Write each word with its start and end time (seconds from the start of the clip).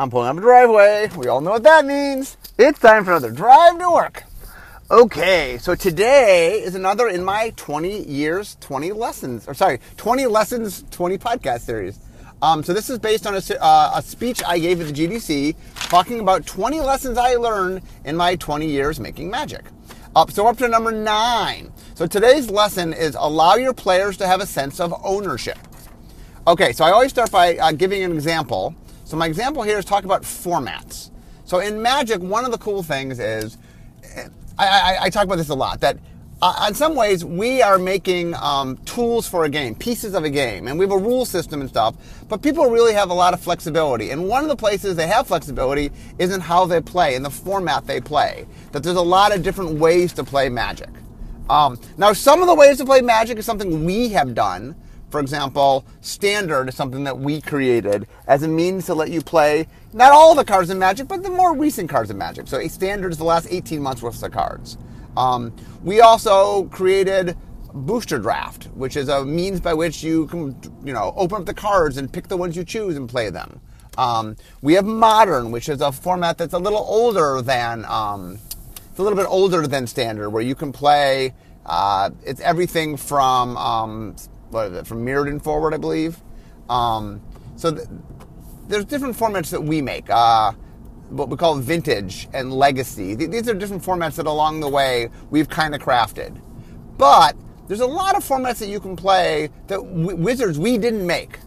I'm 0.00 0.10
pulling 0.10 0.28
up 0.28 0.36
a 0.36 0.40
driveway. 0.40 1.10
We 1.16 1.26
all 1.26 1.40
know 1.40 1.50
what 1.50 1.64
that 1.64 1.84
means. 1.84 2.36
It's 2.56 2.78
time 2.78 3.04
for 3.04 3.10
another 3.10 3.32
drive 3.32 3.80
to 3.80 3.90
work. 3.90 4.22
Okay, 4.92 5.58
so 5.60 5.74
today 5.74 6.60
is 6.60 6.76
another 6.76 7.08
in 7.08 7.24
my 7.24 7.52
20 7.56 8.04
years, 8.04 8.56
20 8.60 8.92
lessons, 8.92 9.48
or 9.48 9.54
sorry, 9.54 9.80
20 9.96 10.26
lessons, 10.26 10.84
20 10.92 11.18
podcast 11.18 11.62
series. 11.62 11.98
Um, 12.40 12.62
so 12.62 12.72
this 12.72 12.88
is 12.88 13.00
based 13.00 13.26
on 13.26 13.34
a, 13.34 13.42
uh, 13.60 13.92
a 13.96 14.02
speech 14.02 14.40
I 14.46 14.60
gave 14.60 14.80
at 14.80 14.86
the 14.86 14.92
GDC 14.92 15.56
talking 15.88 16.20
about 16.20 16.46
20 16.46 16.78
lessons 16.78 17.18
I 17.18 17.34
learned 17.34 17.82
in 18.04 18.16
my 18.16 18.36
20 18.36 18.68
years 18.68 19.00
making 19.00 19.28
magic. 19.28 19.64
Up, 20.14 20.30
so 20.30 20.46
up 20.46 20.58
to 20.58 20.68
number 20.68 20.92
nine. 20.92 21.72
So 21.96 22.06
today's 22.06 22.48
lesson 22.50 22.92
is 22.92 23.16
allow 23.18 23.56
your 23.56 23.74
players 23.74 24.16
to 24.18 24.28
have 24.28 24.40
a 24.40 24.46
sense 24.46 24.78
of 24.78 24.94
ownership. 25.04 25.58
Okay, 26.46 26.72
so 26.72 26.84
I 26.84 26.92
always 26.92 27.10
start 27.10 27.32
by 27.32 27.56
uh, 27.56 27.72
giving 27.72 28.04
an 28.04 28.12
example. 28.12 28.76
So 29.08 29.16
my 29.16 29.24
example 29.24 29.62
here 29.62 29.78
is 29.78 29.86
talk 29.86 30.04
about 30.04 30.20
formats. 30.20 31.10
So 31.46 31.60
in 31.60 31.80
Magic, 31.80 32.20
one 32.20 32.44
of 32.44 32.50
the 32.50 32.58
cool 32.58 32.82
things 32.82 33.18
is, 33.18 33.56
I, 34.58 34.66
I, 34.66 34.96
I 35.04 35.08
talk 35.08 35.24
about 35.24 35.36
this 35.36 35.48
a 35.48 35.54
lot, 35.54 35.80
that 35.80 35.96
uh, 36.42 36.66
in 36.68 36.74
some 36.74 36.94
ways 36.94 37.24
we 37.24 37.62
are 37.62 37.78
making 37.78 38.34
um, 38.34 38.76
tools 38.84 39.26
for 39.26 39.44
a 39.44 39.48
game, 39.48 39.74
pieces 39.74 40.12
of 40.12 40.24
a 40.24 40.30
game, 40.30 40.68
and 40.68 40.78
we 40.78 40.84
have 40.84 40.92
a 40.92 40.98
rule 40.98 41.24
system 41.24 41.62
and 41.62 41.70
stuff, 41.70 41.94
but 42.28 42.42
people 42.42 42.66
really 42.68 42.92
have 42.92 43.08
a 43.08 43.14
lot 43.14 43.32
of 43.32 43.40
flexibility. 43.40 44.10
And 44.10 44.28
one 44.28 44.42
of 44.42 44.50
the 44.50 44.56
places 44.56 44.94
they 44.94 45.06
have 45.06 45.26
flexibility 45.26 45.90
is 46.18 46.30
in 46.34 46.42
how 46.42 46.66
they 46.66 46.82
play, 46.82 47.14
in 47.14 47.22
the 47.22 47.30
format 47.30 47.86
they 47.86 48.02
play. 48.02 48.46
That 48.72 48.82
there's 48.82 48.96
a 48.96 49.00
lot 49.00 49.34
of 49.34 49.42
different 49.42 49.78
ways 49.78 50.12
to 50.12 50.22
play 50.22 50.50
Magic. 50.50 50.90
Um, 51.48 51.80
now, 51.96 52.12
some 52.12 52.42
of 52.42 52.46
the 52.46 52.54
ways 52.54 52.76
to 52.76 52.84
play 52.84 53.00
Magic 53.00 53.38
is 53.38 53.46
something 53.46 53.86
we 53.86 54.10
have 54.10 54.34
done, 54.34 54.76
for 55.10 55.20
example, 55.20 55.84
standard 56.00 56.68
is 56.68 56.74
something 56.74 57.04
that 57.04 57.18
we 57.18 57.40
created 57.40 58.06
as 58.26 58.42
a 58.42 58.48
means 58.48 58.86
to 58.86 58.94
let 58.94 59.10
you 59.10 59.20
play 59.20 59.66
not 59.92 60.12
all 60.12 60.34
the 60.34 60.44
cards 60.44 60.70
in 60.70 60.78
Magic, 60.78 61.08
but 61.08 61.22
the 61.22 61.30
more 61.30 61.56
recent 61.56 61.88
cards 61.88 62.10
in 62.10 62.18
Magic. 62.18 62.46
So 62.46 62.58
a 62.58 62.68
standard 62.68 63.12
is 63.12 63.18
the 63.18 63.24
last 63.24 63.46
18 63.50 63.82
months 63.82 64.02
worth 64.02 64.22
of 64.22 64.32
cards. 64.32 64.76
Um, 65.16 65.54
we 65.82 66.00
also 66.00 66.64
created 66.64 67.36
Booster 67.72 68.18
Draft, 68.18 68.64
which 68.74 68.96
is 68.96 69.08
a 69.08 69.24
means 69.24 69.60
by 69.60 69.74
which 69.74 70.02
you 70.02 70.26
can, 70.26 70.56
you 70.84 70.92
know, 70.92 71.14
open 71.16 71.38
up 71.38 71.46
the 71.46 71.54
cards 71.54 71.96
and 71.96 72.12
pick 72.12 72.28
the 72.28 72.36
ones 72.36 72.56
you 72.56 72.64
choose 72.64 72.96
and 72.96 73.08
play 73.08 73.30
them. 73.30 73.60
Um, 73.96 74.36
we 74.62 74.74
have 74.74 74.84
Modern, 74.84 75.50
which 75.50 75.68
is 75.68 75.80
a 75.80 75.90
format 75.90 76.38
that's 76.38 76.54
a 76.54 76.58
little 76.58 76.84
older 76.86 77.42
than, 77.42 77.84
um, 77.86 78.38
it's 78.90 78.98
a 78.98 79.02
little 79.02 79.16
bit 79.16 79.26
older 79.26 79.66
than 79.66 79.86
Standard, 79.86 80.30
where 80.30 80.42
you 80.42 80.54
can 80.54 80.72
play. 80.72 81.34
Uh, 81.66 82.10
it's 82.24 82.40
everything 82.40 82.96
from 82.96 83.56
um, 83.56 84.16
what 84.50 84.72
is 84.72 84.78
it, 84.78 84.86
from 84.86 85.04
Mirrodin 85.04 85.42
forward, 85.42 85.74
I 85.74 85.76
believe. 85.76 86.20
Um, 86.68 87.22
so 87.56 87.74
th- 87.74 87.88
there's 88.68 88.84
different 88.84 89.16
formats 89.16 89.50
that 89.50 89.62
we 89.62 89.82
make. 89.82 90.08
Uh, 90.10 90.52
what 91.10 91.28
we 91.30 91.36
call 91.36 91.56
vintage 91.56 92.28
and 92.34 92.52
legacy. 92.52 93.16
Th- 93.16 93.30
these 93.30 93.48
are 93.48 93.54
different 93.54 93.82
formats 93.82 94.16
that 94.16 94.26
along 94.26 94.60
the 94.60 94.68
way 94.68 95.08
we've 95.30 95.48
kind 95.48 95.74
of 95.74 95.80
crafted. 95.80 96.40
But 96.98 97.36
there's 97.66 97.80
a 97.80 97.86
lot 97.86 98.16
of 98.16 98.24
formats 98.24 98.58
that 98.58 98.68
you 98.68 98.80
can 98.80 98.96
play 98.96 99.50
that 99.68 99.76
w- 99.76 100.16
Wizards 100.16 100.58
we 100.58 100.78
didn't 100.78 101.06
make. 101.06 101.38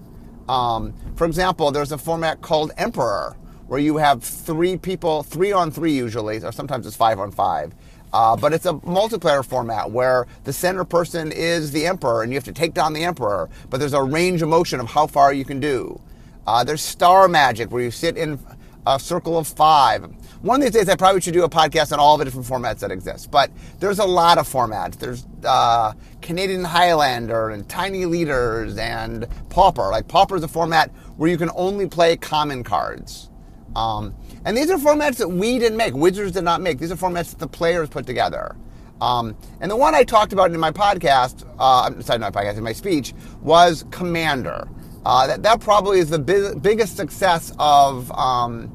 Um, 0.50 0.94
for 1.16 1.26
example, 1.28 1.72
there's 1.72 1.92
a 1.92 1.98
format 1.98 2.42
called 2.42 2.72
Emperor 2.78 3.38
where 3.68 3.80
you 3.80 3.98
have 3.98 4.24
three 4.24 4.78
people, 4.78 5.24
three 5.24 5.52
on 5.52 5.72
three 5.72 5.94
usually, 5.94 6.44
or 6.44 6.52
sometimes 6.52 6.86
it's 6.86 6.96
five 6.96 7.20
on 7.20 7.32
five 7.32 7.74
uh, 8.14 8.36
but 8.36 8.54
it's 8.54 8.66
a 8.66 8.74
multiplayer 8.74 9.46
format 9.46 9.92
where 9.92 10.28
the 10.44 10.54
center 10.54 10.84
person 10.84 11.32
is 11.32 11.72
the 11.72 11.86
emperor 11.86 12.24
and 12.24 12.32
you 12.32 12.38
have 12.38 12.44
to 12.44 12.52
take 12.52 12.74
down 12.74 12.94
the 12.94 13.04
emperor, 13.04 13.50
but 13.70 13.80
there's 13.80 13.94
a 13.94 14.04
range 14.04 14.42
of 14.42 14.50
motion 14.50 14.80
of 14.80 14.88
how 14.88 15.08
far 15.08 15.34
you 15.34 15.46
can 15.46 15.60
do. 15.60 16.00
Uh, 16.46 16.64
there's 16.64 16.82
star 16.82 17.28
magic 17.28 17.72
where 17.72 17.84
you 17.84 17.92
sit 17.92 18.18
in 18.18 18.40
a 18.88 19.00
circle 19.00 19.38
of 19.38 19.48
five. 19.48 20.04
One 20.42 20.60
of 20.60 20.64
these 20.64 20.72
days, 20.72 20.90
I 20.90 20.96
probably 20.96 21.22
should 21.22 21.36
do 21.36 21.44
a 21.44 21.50
podcast 21.50 21.94
on 21.94 22.00
all 22.00 22.18
the 22.18 22.26
different 22.26 22.48
formats 22.48 22.80
that 22.80 22.92
exist, 22.92 23.30
but 23.30 23.52
there's 23.80 24.00
a 24.00 24.06
lot 24.06 24.40
of 24.40 24.50
formats. 24.52 24.98
There's 24.98 25.26
uh, 25.46 25.94
Canadian 26.22 26.64
Highlander 26.64 27.50
and 27.52 27.70
Tiny 27.70 28.06
Leaders 28.06 28.78
and 28.78 29.28
Pauper. 29.50 29.90
Like 29.92 30.08
Pauper 30.08 30.36
is 30.36 30.44
a 30.44 30.48
format 30.48 30.90
where 31.18 31.30
you 31.30 31.38
can 31.38 31.52
only 31.56 31.88
play 31.88 32.18
common 32.18 32.64
cards. 32.64 33.30
Um, 33.76 34.16
and 34.46 34.58
these 34.58 34.70
are 34.72 34.78
formats 34.78 35.18
that 35.18 35.30
we 35.30 35.60
didn't 35.60 35.78
make. 35.78 35.94
Wizards 35.94 36.32
did 36.32 36.44
not 36.44 36.62
make. 36.62 36.80
These 36.80 36.92
are 36.92 36.96
formats 36.96 37.32
that 37.32 37.40
the 37.40 37.48
players 37.48 37.90
put 37.90 38.06
together. 38.06 38.56
Um, 39.02 39.36
and 39.60 39.70
the 39.70 39.76
one 39.76 39.96
I 39.96 40.04
talked 40.04 40.32
about 40.32 40.52
in 40.52 40.60
my 40.60 40.72
podcast, 40.72 41.44
uh, 41.58 42.02
sorry, 42.02 42.20
not 42.20 42.34
my 42.34 42.42
podcast, 42.42 42.58
in 42.58 42.64
my 42.64 42.74
speech, 42.74 43.14
was 43.42 43.84
Commander. 43.90 44.68
Uh, 45.04 45.26
that, 45.26 45.42
that 45.44 45.60
probably 45.60 46.00
is 46.00 46.10
the 46.10 46.20
big, 46.20 46.62
biggest 46.62 46.96
success 46.96 47.52
of, 47.58 48.12
um, 48.12 48.72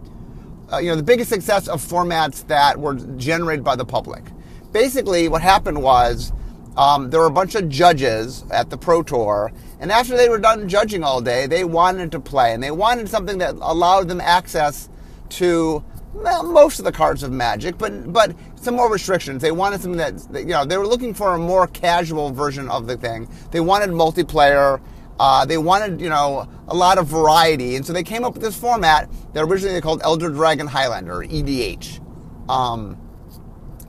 uh, 0.73 0.79
you 0.79 0.89
know, 0.89 0.97
the 0.97 1.03
biggest 1.03 1.31
success 1.31 1.69
of 1.69 1.81
formats 1.81 2.45
that 2.49 2.79
were 2.79 2.95
generated 3.17 3.65
by 3.65 3.77
the 3.77 3.85
public. 3.85 4.25
Basically, 4.73 5.29
what 5.29 5.43
happened 5.43 5.81
was 5.81 6.33
um, 6.77 7.11
there 7.11 7.21
were 7.21 7.27
a 7.27 7.31
bunch 7.31 7.55
of 7.55 7.69
judges 7.69 8.45
at 8.51 8.69
the 8.69 8.77
Pro 8.77 9.05
Tour, 9.05 9.53
and 9.79 9.93
after 9.93 10.17
they 10.17 10.29
were 10.29 10.39
done 10.39 10.69
judging 10.69 11.05
all 11.05 11.21
day, 11.21 11.47
they 11.47 11.63
wanted 11.63 12.11
to 12.13 12.21
play, 12.21 12.53
and 12.53 12.63
they 12.63 12.73
wanted 12.73 13.09
something 13.09 13.39
that 13.39 13.55
allowed 13.61 14.09
them 14.09 14.21
access 14.21 14.89
to 15.31 15.85
well, 16.15 16.45
most 16.45 16.79
of 16.79 16.85
the 16.85 16.93
cards 16.93 17.23
of 17.23 17.31
Magic, 17.31 17.77
but 17.77 18.13
but 18.13 18.35
some 18.57 18.75
more 18.75 18.91
restrictions. 18.91 19.43
They 19.43 19.53
wanted 19.53 19.81
something 19.81 19.99
that, 19.99 20.19
that, 20.33 20.41
you 20.43 20.49
know 20.49 20.65
they 20.65 20.79
were 20.79 20.87
looking 20.87 21.13
for 21.13 21.35
a 21.35 21.39
more 21.39 21.67
casual 21.67 22.31
version 22.31 22.69
of 22.69 22.87
the 22.87 22.97
thing. 22.97 23.29
They 23.51 23.61
wanted 23.61 23.91
multiplayer. 23.91 24.81
Uh, 25.19 25.45
they 25.45 25.59
wanted 25.59 26.01
you 26.01 26.09
know 26.09 26.49
a 26.69 26.75
lot 26.75 26.99
of 26.99 27.07
variety, 27.07 27.77
and 27.77 27.85
so 27.85 27.93
they 27.93 28.03
came 28.03 28.25
up 28.25 28.35
with 28.35 28.43
this 28.43 28.59
format 28.59 29.11
that 29.35 29.43
originally 29.43 29.75
they 29.75 29.81
called 29.81 30.01
Elder 30.03 30.31
Dragon 30.31 30.67
Highlander 30.67 31.21
EDH. 31.21 32.01
Um, 32.49 32.99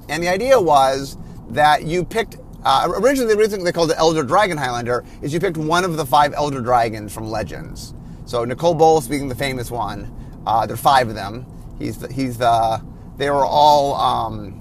and 0.09 0.21
the 0.21 0.27
idea 0.27 0.59
was 0.59 1.17
that 1.49 1.85
you 1.85 2.03
picked 2.03 2.37
uh, 2.63 2.89
originally 2.95 3.33
the 3.33 3.39
reason 3.39 3.63
they 3.63 3.71
called 3.71 3.91
it 3.91 3.97
Elder 3.97 4.23
Dragon 4.23 4.57
Highlander 4.57 5.05
is 5.21 5.33
you 5.33 5.39
picked 5.39 5.57
one 5.57 5.85
of 5.85 5.95
the 5.95 6.05
five 6.05 6.33
Elder 6.33 6.59
Dragons 6.59 7.13
from 7.13 7.29
Legends. 7.29 7.93
So 8.25 8.43
Nicol 8.43 8.73
Bolas 8.73 9.07
being 9.07 9.29
the 9.29 9.35
famous 9.35 9.71
one. 9.71 10.13
Uh, 10.47 10.65
there 10.65 10.75
are 10.75 10.77
five 10.77 11.09
of 11.09 11.15
them. 11.15 11.45
He's 11.77 12.03
he's 12.09 12.37
the, 12.37 12.81
they 13.17 13.29
were 13.29 13.45
all 13.45 13.95
um, 13.95 14.57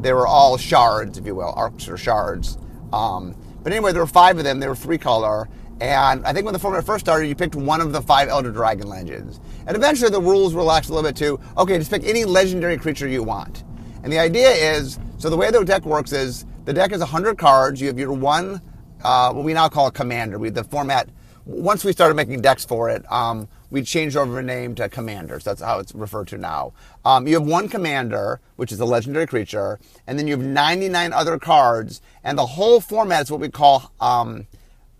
they 0.00 0.12
were 0.12 0.26
all 0.26 0.56
shards, 0.56 1.18
if 1.18 1.24
you 1.24 1.36
will, 1.36 1.52
arcs 1.54 1.88
or 1.88 1.96
shards. 1.96 2.58
Um, 2.92 3.36
but 3.62 3.72
anyway, 3.72 3.92
there 3.92 4.02
were 4.02 4.08
five 4.08 4.38
of 4.38 4.44
them. 4.44 4.58
They 4.58 4.66
were 4.66 4.74
three 4.74 4.98
color. 4.98 5.48
And 5.80 6.26
I 6.26 6.32
think 6.32 6.44
when 6.44 6.52
the 6.52 6.58
format 6.58 6.84
first 6.84 7.04
started, 7.04 7.28
you 7.28 7.36
picked 7.36 7.54
one 7.54 7.80
of 7.80 7.92
the 7.92 8.02
five 8.02 8.28
Elder 8.28 8.50
Dragon 8.50 8.88
legends. 8.88 9.38
And 9.68 9.76
eventually 9.76 10.10
the 10.10 10.20
rules 10.20 10.52
relaxed 10.52 10.90
a 10.90 10.94
little 10.94 11.08
bit 11.08 11.16
too. 11.16 11.38
Okay, 11.58 11.78
just 11.78 11.90
pick 11.90 12.04
any 12.04 12.24
legendary 12.24 12.76
creature 12.76 13.06
you 13.06 13.22
want. 13.22 13.62
And 14.02 14.12
the 14.12 14.18
idea 14.18 14.50
is, 14.50 14.98
so 15.18 15.30
the 15.30 15.36
way 15.36 15.50
the 15.50 15.64
deck 15.64 15.84
works 15.84 16.12
is, 16.12 16.44
the 16.64 16.72
deck 16.72 16.92
is 16.92 16.98
100 16.98 17.38
cards. 17.38 17.80
You 17.80 17.86
have 17.86 17.98
your 17.98 18.12
one, 18.12 18.60
uh, 19.02 19.32
what 19.32 19.44
we 19.44 19.52
now 19.52 19.68
call 19.68 19.86
a 19.86 19.92
commander. 19.92 20.38
We, 20.38 20.50
the 20.50 20.64
format, 20.64 21.08
once 21.44 21.84
we 21.84 21.92
started 21.92 22.14
making 22.14 22.40
decks 22.40 22.64
for 22.64 22.90
it, 22.90 23.10
um, 23.10 23.48
we 23.70 23.82
changed 23.82 24.16
over 24.16 24.34
the 24.34 24.42
name 24.42 24.74
to 24.76 24.88
Commanders. 24.88 25.44
That's 25.44 25.60
how 25.62 25.78
it's 25.78 25.94
referred 25.94 26.28
to 26.28 26.38
now. 26.38 26.72
Um, 27.04 27.26
you 27.26 27.34
have 27.34 27.46
one 27.46 27.68
Commander, 27.68 28.40
which 28.56 28.72
is 28.72 28.80
a 28.80 28.84
legendary 28.84 29.26
creature, 29.26 29.78
and 30.06 30.18
then 30.18 30.26
you 30.26 30.36
have 30.36 30.44
99 30.44 31.12
other 31.12 31.38
cards, 31.38 32.00
and 32.22 32.38
the 32.38 32.46
whole 32.46 32.80
format 32.80 33.22
is 33.22 33.30
what 33.30 33.40
we 33.40 33.48
call, 33.48 33.92
um, 34.00 34.46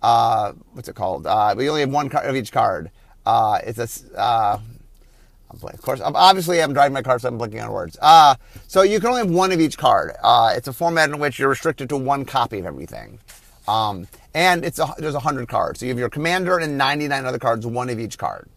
uh, 0.03 0.53
what's 0.73 0.89
it 0.89 0.95
called? 0.95 1.27
Uh, 1.27 1.55
we 1.57 1.69
only 1.69 1.83
have 1.83 1.91
one 1.91 2.09
card 2.09 2.27
of 2.27 2.37
each 2.37 2.53
card. 2.53 2.91
Uh, 3.25 3.59
it's 3.65 3.79
a, 3.79 4.21
uh, 4.21 4.59
of 5.51 5.83
course, 5.83 6.01
obviously 6.03 6.61
I'm 6.63 6.73
driving 6.73 6.95
my 6.95 7.03
car, 7.03 7.19
so 7.19 7.29
I'm 7.29 7.39
blinking 7.39 7.61
on 7.61 7.71
words. 7.71 7.97
Uh, 8.01 8.35
so 8.67 8.83
you 8.83 8.99
can 8.99 9.11
only 9.11 9.21
have 9.21 9.31
one 9.31 9.53
of 9.53 9.61
each 9.61 9.79
card. 9.79 10.13
Uh, 10.23 10.53
it's 10.57 10.69
a 10.69 10.73
format 10.73 11.11
in 11.11 11.19
which 11.19 11.39
you're 11.39 11.49
restricted 11.49 11.89
to 11.91 11.97
one 11.97 12.25
copy 12.25 12.59
of 12.59 12.67
everything. 12.67 13.19
Um, 13.67 14.09
and 14.35 14.65
it's 14.65 14.79
a, 14.79 14.93
there's 14.99 15.15
100 15.15 15.49
cards. 15.49 15.81
So 15.81 15.87
you 15.87 15.91
have 15.91 15.99
your 15.99 16.11
commander 16.11 16.59
and 16.59 16.77
99 16.77 17.25
other 17.25 17.39
cards, 17.39 17.67
one 17.67 17.89
of 17.89 17.99
each 17.99 18.19
card. 18.19 18.49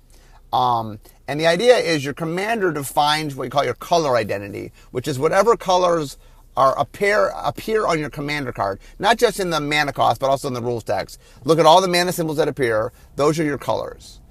Um, 0.54 1.00
and 1.28 1.40
the 1.40 1.48
idea 1.48 1.78
is 1.78 2.06
your 2.06 2.14
commander 2.14 2.72
defines 2.72 3.36
what 3.36 3.46
you 3.46 3.50
call 3.50 3.66
your 3.66 3.74
color 3.74 4.16
identity, 4.16 4.72
which 4.92 5.08
is 5.08 5.20
whatever 5.20 5.58
colors 5.58 6.18
are 6.56 6.78
appear 6.80 7.32
appear 7.36 7.86
on 7.86 8.00
your 8.00 8.10
commander 8.10 8.52
card, 8.52 8.80
not 8.98 9.18
just 9.18 9.40
in 9.40 9.52
the 9.52 9.60
mana 9.60 9.94
cost, 9.94 10.20
but 10.20 10.30
also 10.30 10.48
in 10.48 10.54
the 10.54 10.62
rules 10.62 10.84
text. 10.84 11.22
Look 11.44 11.60
at 11.60 11.66
all 11.66 11.82
the 11.82 11.88
mana 11.88 12.12
symbols 12.12 12.38
that 12.38 12.48
appear; 12.48 12.92
those 13.16 13.40
are 13.40 13.44
your 13.44 13.58
colors. 13.58 14.22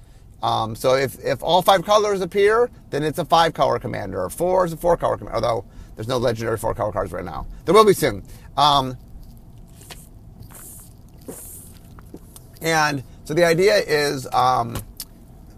Um, 0.43 0.75
so 0.75 0.95
if, 0.95 1.17
if 1.23 1.41
all 1.41 1.63
five 1.63 1.83
colors 1.83 2.21
appear, 2.21 2.69
then 2.91 3.01
it's 3.03 3.17
a 3.17 3.25
five 3.25 3.53
color 3.53 3.79
commander. 3.79 4.23
Or 4.23 4.29
four 4.29 4.65
is 4.65 4.73
a 4.73 4.77
four 4.77 4.97
color 4.97 5.17
commander. 5.17 5.35
Although 5.35 5.65
there's 5.95 6.07
no 6.07 6.17
legendary 6.17 6.57
four 6.57 6.75
color 6.75 6.91
cards 6.91 7.11
right 7.11 7.25
now, 7.25 7.47
there 7.65 7.73
will 7.73 7.85
be 7.85 7.93
soon. 7.93 8.23
Um, 8.55 8.97
and 12.61 13.03
so 13.23 13.33
the 13.35 13.45
idea 13.45 13.77
is. 13.77 14.27
Um, 14.33 14.75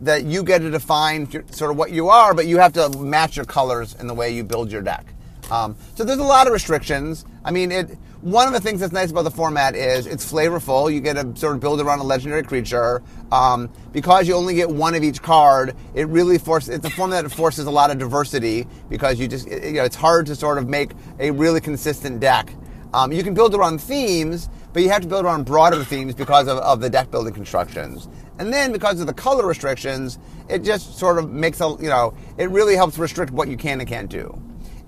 that 0.01 0.23
you 0.25 0.43
get 0.43 0.59
to 0.59 0.69
define 0.69 1.29
sort 1.51 1.71
of 1.71 1.77
what 1.77 1.91
you 1.91 2.09
are, 2.09 2.33
but 2.33 2.47
you 2.47 2.57
have 2.57 2.73
to 2.73 2.89
match 2.99 3.35
your 3.35 3.45
colors 3.45 3.95
in 3.99 4.07
the 4.07 4.13
way 4.13 4.33
you 4.33 4.43
build 4.43 4.71
your 4.71 4.81
deck. 4.81 5.13
Um, 5.51 5.75
so 5.95 6.03
there's 6.03 6.19
a 6.19 6.23
lot 6.23 6.47
of 6.47 6.53
restrictions. 6.53 7.25
I 7.43 7.51
mean, 7.51 7.71
it 7.71 7.97
one 8.21 8.47
of 8.47 8.53
the 8.53 8.59
things 8.59 8.81
that's 8.81 8.91
nice 8.91 9.11
about 9.11 9.21
the 9.21 9.31
format 9.31 9.75
is 9.75 10.05
it's 10.05 10.29
flavorful. 10.29 10.93
You 10.93 10.99
get 10.99 11.13
to 11.13 11.35
sort 11.39 11.55
of 11.55 11.61
build 11.61 11.79
around 11.79 11.99
a 11.99 12.03
legendary 12.03 12.43
creature. 12.43 13.01
Um, 13.31 13.69
because 13.93 14.27
you 14.27 14.33
only 14.33 14.55
get 14.55 14.69
one 14.69 14.93
of 14.93 15.03
each 15.03 15.21
card, 15.21 15.73
it 15.93 16.07
really 16.07 16.37
forces. 16.37 16.69
It's 16.69 16.85
a 16.85 16.89
format 16.89 17.23
that 17.23 17.29
forces 17.29 17.65
a 17.65 17.71
lot 17.71 17.91
of 17.91 17.97
diversity 17.97 18.67
because 18.89 19.19
you 19.19 19.27
just 19.27 19.47
you 19.47 19.73
know 19.73 19.83
it's 19.83 19.95
hard 19.95 20.25
to 20.27 20.35
sort 20.35 20.57
of 20.57 20.67
make 20.67 20.91
a 21.19 21.31
really 21.31 21.61
consistent 21.61 22.19
deck. 22.19 22.53
Um, 22.93 23.13
you 23.13 23.23
can 23.23 23.33
build 23.33 23.55
around 23.55 23.79
themes, 23.79 24.49
but 24.73 24.83
you 24.83 24.89
have 24.89 25.01
to 25.03 25.07
build 25.07 25.23
around 25.23 25.45
broader 25.45 25.83
themes 25.83 26.15
because 26.15 26.47
of, 26.47 26.57
of 26.57 26.81
the 26.81 26.89
deck 26.89 27.11
building 27.11 27.33
constructions. 27.33 28.07
And 28.39 28.51
then 28.53 28.71
because 28.71 28.99
of 28.99 29.07
the 29.07 29.13
color 29.13 29.45
restrictions, 29.45 30.17
it 30.49 30.63
just 30.63 30.97
sort 30.97 31.19
of 31.19 31.29
makes 31.29 31.61
a 31.61 31.75
you 31.79 31.89
know 31.89 32.15
it 32.37 32.49
really 32.49 32.75
helps 32.75 32.97
restrict 32.97 33.31
what 33.31 33.47
you 33.47 33.57
can 33.57 33.79
and 33.79 33.87
can't 33.87 34.09
do. 34.09 34.41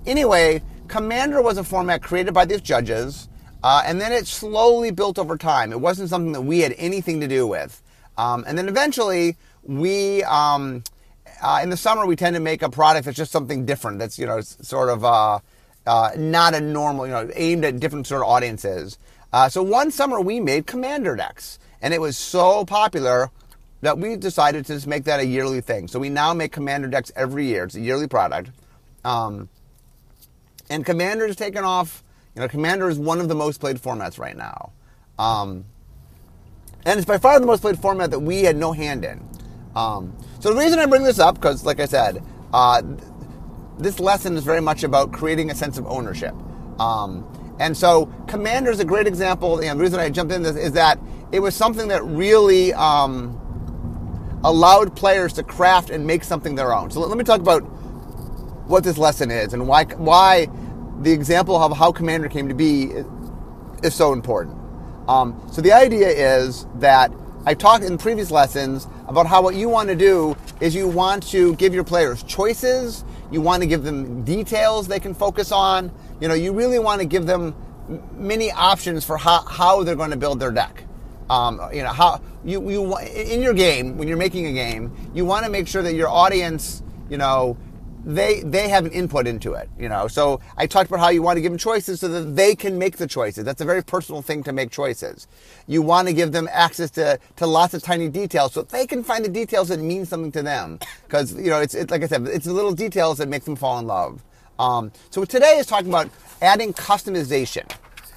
Anyway, 0.06 0.62
Commander 0.88 1.40
was 1.40 1.58
a 1.58 1.64
format 1.64 2.02
created 2.02 2.34
by 2.34 2.44
these 2.44 2.60
judges, 2.60 3.28
uh, 3.62 3.82
and 3.86 4.00
then 4.00 4.10
it 4.10 4.26
slowly 4.26 4.90
built 4.90 5.18
over 5.18 5.36
time. 5.36 5.70
It 5.70 5.80
wasn't 5.80 6.08
something 6.08 6.32
that 6.32 6.42
we 6.42 6.60
had 6.60 6.74
anything 6.76 7.20
to 7.20 7.28
do 7.28 7.46
with. 7.46 7.80
Um, 8.18 8.44
and 8.46 8.58
then 8.58 8.68
eventually, 8.68 9.36
we, 9.62 10.22
um, 10.24 10.82
uh, 11.42 11.60
in 11.62 11.70
the 11.70 11.76
summer, 11.76 12.04
we 12.04 12.16
tend 12.16 12.34
to 12.34 12.40
make 12.40 12.62
a 12.62 12.68
product 12.68 13.04
that's 13.04 13.16
just 13.16 13.32
something 13.32 13.64
different. 13.64 13.98
That's, 13.98 14.18
you 14.18 14.26
know, 14.26 14.40
sort 14.40 14.88
of 14.88 15.04
uh, 15.04 15.38
uh, 15.86 16.10
not 16.16 16.54
a 16.54 16.60
normal, 16.60 17.06
you 17.06 17.12
know, 17.12 17.30
aimed 17.34 17.64
at 17.64 17.80
different 17.80 18.06
sort 18.06 18.22
of 18.22 18.28
audiences. 18.28 18.98
Uh, 19.32 19.48
so 19.48 19.62
one 19.62 19.90
summer, 19.90 20.20
we 20.20 20.40
made 20.40 20.66
Commander 20.66 21.16
decks. 21.16 21.58
And 21.80 21.92
it 21.94 22.00
was 22.00 22.16
so 22.16 22.64
popular 22.64 23.30
that 23.82 23.98
we 23.98 24.16
decided 24.16 24.64
to 24.66 24.74
just 24.74 24.86
make 24.86 25.04
that 25.04 25.20
a 25.20 25.26
yearly 25.26 25.60
thing. 25.60 25.88
So 25.88 25.98
we 25.98 26.08
now 26.08 26.32
make 26.32 26.52
Commander 26.52 26.88
decks 26.88 27.12
every 27.14 27.46
year. 27.46 27.64
It's 27.64 27.74
a 27.74 27.80
yearly 27.80 28.06
product. 28.06 28.50
Um, 29.04 29.48
and 30.70 30.86
Commander 30.86 31.26
is 31.26 31.36
taken 31.36 31.64
off. 31.64 32.02
You 32.34 32.40
know, 32.40 32.48
Commander 32.48 32.88
is 32.88 32.98
one 32.98 33.20
of 33.20 33.28
the 33.28 33.34
most 33.34 33.58
played 33.58 33.76
formats 33.76 34.18
right 34.18 34.36
now. 34.36 34.72
Um, 35.18 35.64
and 36.86 36.98
it's 36.98 37.06
by 37.06 37.18
far 37.18 37.38
the 37.38 37.46
most 37.46 37.60
played 37.60 37.78
format 37.78 38.10
that 38.12 38.20
we 38.20 38.44
had 38.44 38.56
no 38.56 38.72
hand 38.72 39.04
in. 39.04 39.28
Um, 39.74 40.16
so 40.38 40.54
the 40.54 40.58
reason 40.58 40.78
I 40.78 40.86
bring 40.86 41.02
this 41.02 41.18
up, 41.18 41.34
because 41.34 41.64
like 41.64 41.80
I 41.80 41.86
said, 41.86 42.24
uh, 42.52 42.82
this 43.78 43.98
lesson 43.98 44.36
is 44.36 44.44
very 44.44 44.60
much 44.60 44.84
about 44.84 45.12
creating 45.12 45.50
a 45.50 45.54
sense 45.54 45.76
of 45.76 45.86
ownership. 45.86 46.34
Um, 46.78 47.26
and 47.58 47.76
so 47.76 48.06
Commander 48.28 48.70
is 48.70 48.80
a 48.80 48.84
great 48.84 49.08
example. 49.08 49.58
And 49.58 49.78
the 49.78 49.82
reason 49.82 49.98
I 49.98 50.08
jumped 50.08 50.32
in 50.32 50.42
this 50.42 50.56
is 50.56 50.72
that 50.72 51.00
it 51.32 51.40
was 51.40 51.56
something 51.56 51.88
that 51.88 52.04
really 52.04 52.72
um, 52.74 53.40
allowed 54.44 54.96
players 54.96 55.32
to 55.34 55.42
craft 55.42 55.90
and 55.90 56.06
make 56.06 56.24
something 56.24 56.54
their 56.54 56.74
own. 56.74 56.90
So 56.90 57.00
let, 57.00 57.16
me 57.16 57.24
talk 57.24 57.40
about 57.40 57.60
what 58.68 58.84
this 58.84 58.98
lesson 58.98 59.30
is 59.30 59.54
and 59.54 59.66
why 59.66 59.84
why 59.84 60.48
the 61.00 61.12
example 61.12 61.56
of 61.56 61.76
how 61.76 61.92
Commander 61.92 62.28
came 62.28 62.48
to 62.48 62.54
be 62.54 62.92
is 63.82 63.94
so 63.94 64.12
important. 64.12 64.56
Um, 65.08 65.40
so 65.50 65.60
the 65.60 65.72
idea 65.72 66.08
is 66.08 66.66
that 66.76 67.12
I 67.44 67.54
talked 67.54 67.82
in 67.84 67.98
previous 67.98 68.30
lessons 68.30 68.86
about 69.08 69.26
how 69.26 69.42
what 69.42 69.56
you 69.56 69.68
want 69.68 69.88
to 69.88 69.96
do 69.96 70.36
is 70.60 70.74
you 70.74 70.86
want 70.86 71.24
to 71.28 71.56
give 71.56 71.74
your 71.74 71.82
players 71.82 72.22
choices. 72.22 73.04
You 73.32 73.40
want 73.40 73.62
to 73.62 73.66
give 73.66 73.82
them 73.82 74.24
details 74.24 74.86
they 74.86 75.00
can 75.00 75.14
focus 75.14 75.50
on. 75.50 75.90
You 76.20 76.28
know, 76.28 76.34
you 76.34 76.52
really 76.52 76.78
want 76.78 77.00
to 77.00 77.06
give 77.06 77.26
them 77.26 77.54
many 78.14 78.52
options 78.52 79.04
for 79.04 79.16
how, 79.16 79.42
how 79.42 79.82
they're 79.82 79.96
going 79.96 80.12
to 80.12 80.16
build 80.16 80.38
their 80.38 80.52
deck. 80.52 80.84
Um, 81.32 81.60
you 81.72 81.82
know, 81.82 81.88
how 81.88 82.20
you, 82.44 82.68
you 82.70 82.98
in 82.98 83.40
your 83.40 83.54
game 83.54 83.96
when 83.96 84.06
you're 84.06 84.18
making 84.18 84.46
a 84.48 84.52
game, 84.52 84.92
you 85.14 85.24
want 85.24 85.46
to 85.46 85.50
make 85.50 85.66
sure 85.66 85.82
that 85.82 85.94
your 85.94 86.08
audience, 86.08 86.82
you 87.08 87.16
know, 87.16 87.56
they 88.04 88.42
they 88.42 88.68
have 88.68 88.84
an 88.84 88.92
input 88.92 89.26
into 89.26 89.54
it, 89.54 89.70
you 89.78 89.88
know. 89.88 90.08
So 90.08 90.40
I 90.58 90.66
talked 90.66 90.90
about 90.90 91.00
how 91.00 91.08
you 91.08 91.22
want 91.22 91.38
to 91.38 91.40
give 91.40 91.52
them 91.52 91.58
choices 91.58 92.00
so 92.00 92.08
that 92.08 92.36
they 92.36 92.54
can 92.54 92.78
make 92.78 92.98
the 92.98 93.06
choices. 93.06 93.44
That's 93.44 93.62
a 93.62 93.64
very 93.64 93.82
personal 93.82 94.20
thing 94.20 94.42
to 94.42 94.52
make 94.52 94.70
choices. 94.70 95.26
You 95.66 95.80
want 95.80 96.06
to 96.08 96.12
give 96.14 96.32
them 96.32 96.48
access 96.52 96.90
to, 96.92 97.18
to 97.36 97.46
lots 97.46 97.72
of 97.72 97.82
tiny 97.82 98.10
details 98.10 98.52
so 98.52 98.62
they 98.62 98.86
can 98.86 99.02
find 99.02 99.24
the 99.24 99.30
details 99.30 99.68
that 99.68 99.80
mean 99.80 100.04
something 100.04 100.32
to 100.32 100.42
them. 100.42 100.80
Because 101.04 101.32
you 101.34 101.48
know, 101.48 101.60
it's, 101.60 101.74
it's 101.74 101.90
like 101.90 102.02
I 102.02 102.08
said, 102.08 102.26
it's 102.26 102.44
the 102.44 102.52
little 102.52 102.74
details 102.74 103.16
that 103.18 103.28
make 103.28 103.44
them 103.44 103.56
fall 103.56 103.78
in 103.78 103.86
love. 103.86 104.22
Um, 104.58 104.92
so 105.10 105.24
today 105.24 105.56
is 105.56 105.66
talking 105.66 105.88
about 105.88 106.10
adding 106.42 106.74
customization. 106.74 107.64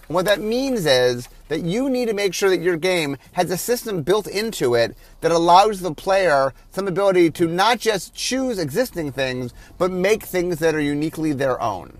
And 0.07 0.15
what 0.15 0.25
that 0.25 0.41
means 0.41 0.85
is 0.85 1.29
that 1.47 1.62
you 1.62 1.89
need 1.89 2.07
to 2.07 2.13
make 2.13 2.33
sure 2.33 2.50
that 2.50 2.62
your 2.62 2.77
game 2.77 3.18
has 3.33 3.51
a 3.51 3.57
system 3.57 4.03
built 4.03 4.27
into 4.27 4.75
it 4.75 4.95
that 5.21 5.31
allows 5.31 5.81
the 5.81 5.94
player 5.94 6.53
some 6.71 6.88
ability 6.88 7.31
to 7.31 7.47
not 7.47 7.80
just 7.80 8.13
choose 8.13 8.59
existing 8.59 9.12
things, 9.12 9.53
but 9.77 9.92
make 9.92 10.24
things 10.24 10.59
that 10.59 10.75
are 10.75 10.81
uniquely 10.81 11.33
their 11.33 11.62
own. 11.62 11.97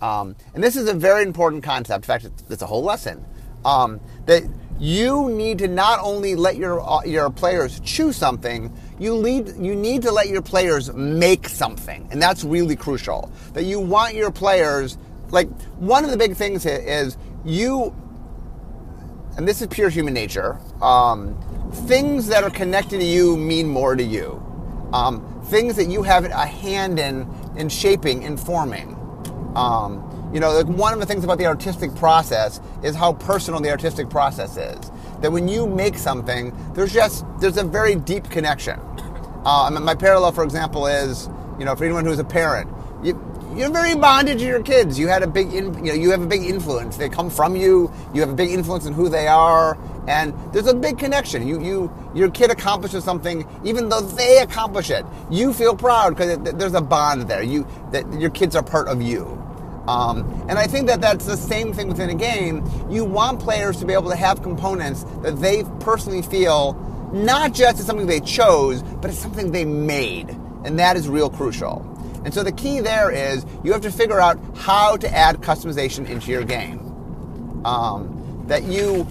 Um, 0.00 0.34
and 0.54 0.64
this 0.64 0.76
is 0.76 0.88
a 0.88 0.94
very 0.94 1.22
important 1.22 1.62
concept. 1.62 2.04
In 2.04 2.06
fact, 2.06 2.28
it's, 2.48 2.62
a 2.62 2.66
whole 2.66 2.82
lesson. 2.82 3.24
Um, 3.64 4.00
that 4.24 4.42
you 4.78 5.28
need 5.28 5.58
to 5.58 5.68
not 5.68 6.00
only 6.02 6.34
let 6.34 6.56
your 6.56 6.80
uh, 6.80 7.02
your 7.04 7.28
players 7.28 7.80
choose 7.80 8.16
something, 8.16 8.74
you 8.98 9.22
need 9.22 9.48
you 9.58 9.74
need 9.74 10.00
to 10.02 10.10
let 10.10 10.28
your 10.28 10.40
players 10.40 10.90
make 10.94 11.46
something, 11.46 12.08
and 12.10 12.22
that's 12.22 12.42
really 12.42 12.76
crucial. 12.76 13.30
That 13.52 13.64
you 13.64 13.78
want 13.78 14.14
your 14.14 14.30
players 14.30 14.96
like 15.30 15.48
one 15.78 16.04
of 16.04 16.10
the 16.10 16.16
big 16.16 16.34
things 16.34 16.64
is 16.66 17.16
you 17.44 17.94
and 19.36 19.46
this 19.46 19.60
is 19.60 19.68
pure 19.68 19.88
human 19.88 20.14
nature, 20.14 20.58
um, 20.82 21.36
things 21.86 22.26
that 22.28 22.44
are 22.44 22.50
connected 22.50 22.98
to 22.98 23.04
you 23.04 23.36
mean 23.36 23.68
more 23.68 23.96
to 23.96 24.02
you. 24.02 24.42
Um, 24.92 25.24
things 25.44 25.76
that 25.76 25.86
you 25.86 26.02
have 26.02 26.24
a 26.24 26.46
hand 26.46 26.98
in 26.98 27.28
in 27.56 27.68
shaping, 27.68 28.22
in 28.22 28.36
forming. 28.36 28.96
Um, 29.54 30.30
you 30.32 30.40
know, 30.40 30.52
like 30.52 30.66
one 30.66 30.92
of 30.92 31.00
the 31.00 31.06
things 31.06 31.24
about 31.24 31.38
the 31.38 31.46
artistic 31.46 31.94
process 31.96 32.60
is 32.82 32.94
how 32.94 33.14
personal 33.14 33.60
the 33.60 33.70
artistic 33.70 34.08
process 34.08 34.56
is. 34.56 34.90
That 35.20 35.32
when 35.32 35.48
you 35.48 35.66
make 35.66 35.98
something, 35.98 36.54
there's 36.74 36.92
just 36.92 37.24
there's 37.40 37.56
a 37.56 37.64
very 37.64 37.94
deep 37.94 38.30
connection. 38.30 38.78
Uh, 39.44 39.70
my 39.80 39.94
parallel, 39.94 40.32
for 40.32 40.44
example, 40.44 40.86
is 40.86 41.28
you 41.58 41.64
know 41.64 41.74
for 41.74 41.84
anyone 41.84 42.04
who's 42.04 42.18
a 42.18 42.24
parent, 42.24 42.70
you, 43.02 43.14
you're 43.56 43.70
very 43.70 43.94
bonded 43.94 44.38
to 44.38 44.44
your 44.44 44.62
kids. 44.62 44.98
You 44.98 45.08
had 45.08 45.22
a 45.22 45.26
big, 45.26 45.52
in, 45.52 45.74
you 45.84 45.92
know, 45.92 45.94
you 45.94 46.10
have 46.10 46.22
a 46.22 46.26
big 46.26 46.42
influence. 46.42 46.96
They 46.96 47.08
come 47.08 47.30
from 47.30 47.56
you. 47.56 47.92
You 48.14 48.20
have 48.20 48.30
a 48.30 48.34
big 48.34 48.50
influence 48.50 48.86
in 48.86 48.92
who 48.92 49.08
they 49.08 49.26
are, 49.26 49.76
and 50.06 50.34
there's 50.52 50.66
a 50.66 50.74
big 50.74 50.98
connection. 50.98 51.46
You, 51.46 51.60
you, 51.62 51.92
your 52.14 52.30
kid 52.30 52.50
accomplishes 52.50 53.04
something, 53.04 53.46
even 53.64 53.88
though 53.88 54.00
they 54.00 54.38
accomplish 54.38 54.90
it. 54.90 55.04
You 55.30 55.52
feel 55.52 55.76
proud 55.76 56.16
because 56.16 56.38
there's 56.54 56.74
a 56.74 56.80
bond 56.80 57.22
there. 57.28 57.42
You, 57.42 57.66
that 57.92 58.10
your 58.20 58.30
kids 58.30 58.54
are 58.54 58.62
part 58.62 58.88
of 58.88 59.02
you. 59.02 59.36
Um, 59.88 60.20
and 60.48 60.58
I 60.58 60.66
think 60.66 60.86
that 60.86 61.00
that's 61.00 61.26
the 61.26 61.36
same 61.36 61.72
thing 61.72 61.88
within 61.88 62.10
a 62.10 62.14
game. 62.14 62.64
You 62.88 63.04
want 63.04 63.40
players 63.40 63.78
to 63.78 63.86
be 63.86 63.92
able 63.92 64.10
to 64.10 64.16
have 64.16 64.42
components 64.42 65.04
that 65.22 65.36
they 65.40 65.64
personally 65.80 66.22
feel 66.22 66.74
not 67.12 67.52
just 67.52 67.80
as 67.80 67.86
something 67.86 68.06
they 68.06 68.20
chose, 68.20 68.82
but 68.82 69.10
as 69.10 69.18
something 69.18 69.50
they 69.50 69.64
made, 69.64 70.30
and 70.64 70.78
that 70.78 70.96
is 70.96 71.08
real 71.08 71.28
crucial. 71.28 71.89
And 72.24 72.34
so 72.34 72.42
the 72.42 72.52
key 72.52 72.80
there 72.80 73.10
is 73.10 73.46
you 73.64 73.72
have 73.72 73.80
to 73.82 73.90
figure 73.90 74.20
out 74.20 74.38
how 74.56 74.96
to 74.96 75.10
add 75.10 75.36
customization 75.36 76.08
into 76.08 76.30
your 76.30 76.44
game. 76.44 76.86
Um, 77.64 78.44
that 78.46 78.64
you, 78.64 79.06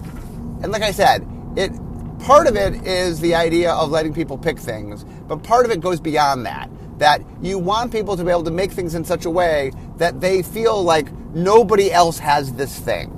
and 0.62 0.70
like 0.70 0.82
I 0.82 0.92
said, 0.92 1.26
it 1.56 1.72
part 2.20 2.46
of 2.46 2.56
it 2.56 2.86
is 2.86 3.20
the 3.20 3.34
idea 3.34 3.72
of 3.72 3.90
letting 3.90 4.12
people 4.12 4.36
pick 4.36 4.58
things, 4.58 5.04
but 5.26 5.42
part 5.42 5.64
of 5.64 5.72
it 5.72 5.80
goes 5.80 6.00
beyond 6.00 6.46
that. 6.46 6.70
That 6.98 7.22
you 7.40 7.58
want 7.58 7.92
people 7.92 8.16
to 8.16 8.24
be 8.24 8.30
able 8.30 8.44
to 8.44 8.50
make 8.50 8.72
things 8.72 8.94
in 8.94 9.04
such 9.04 9.24
a 9.24 9.30
way 9.30 9.72
that 9.96 10.20
they 10.20 10.42
feel 10.42 10.82
like 10.82 11.10
nobody 11.34 11.90
else 11.90 12.18
has 12.18 12.52
this 12.52 12.78
thing. 12.78 13.16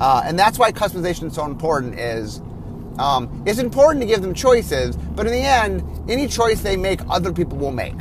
Uh, 0.00 0.22
and 0.24 0.38
that's 0.38 0.58
why 0.58 0.72
customization 0.72 1.24
is 1.24 1.34
so 1.34 1.44
important. 1.44 1.98
Is 1.98 2.40
um, 2.98 3.42
it's 3.46 3.58
important 3.58 4.00
to 4.02 4.06
give 4.06 4.22
them 4.22 4.34
choices, 4.34 4.96
but 4.96 5.26
in 5.26 5.32
the 5.32 5.38
end, 5.38 6.10
any 6.10 6.26
choice 6.26 6.62
they 6.62 6.76
make, 6.76 7.00
other 7.10 7.32
people 7.32 7.58
will 7.58 7.72
make. 7.72 7.94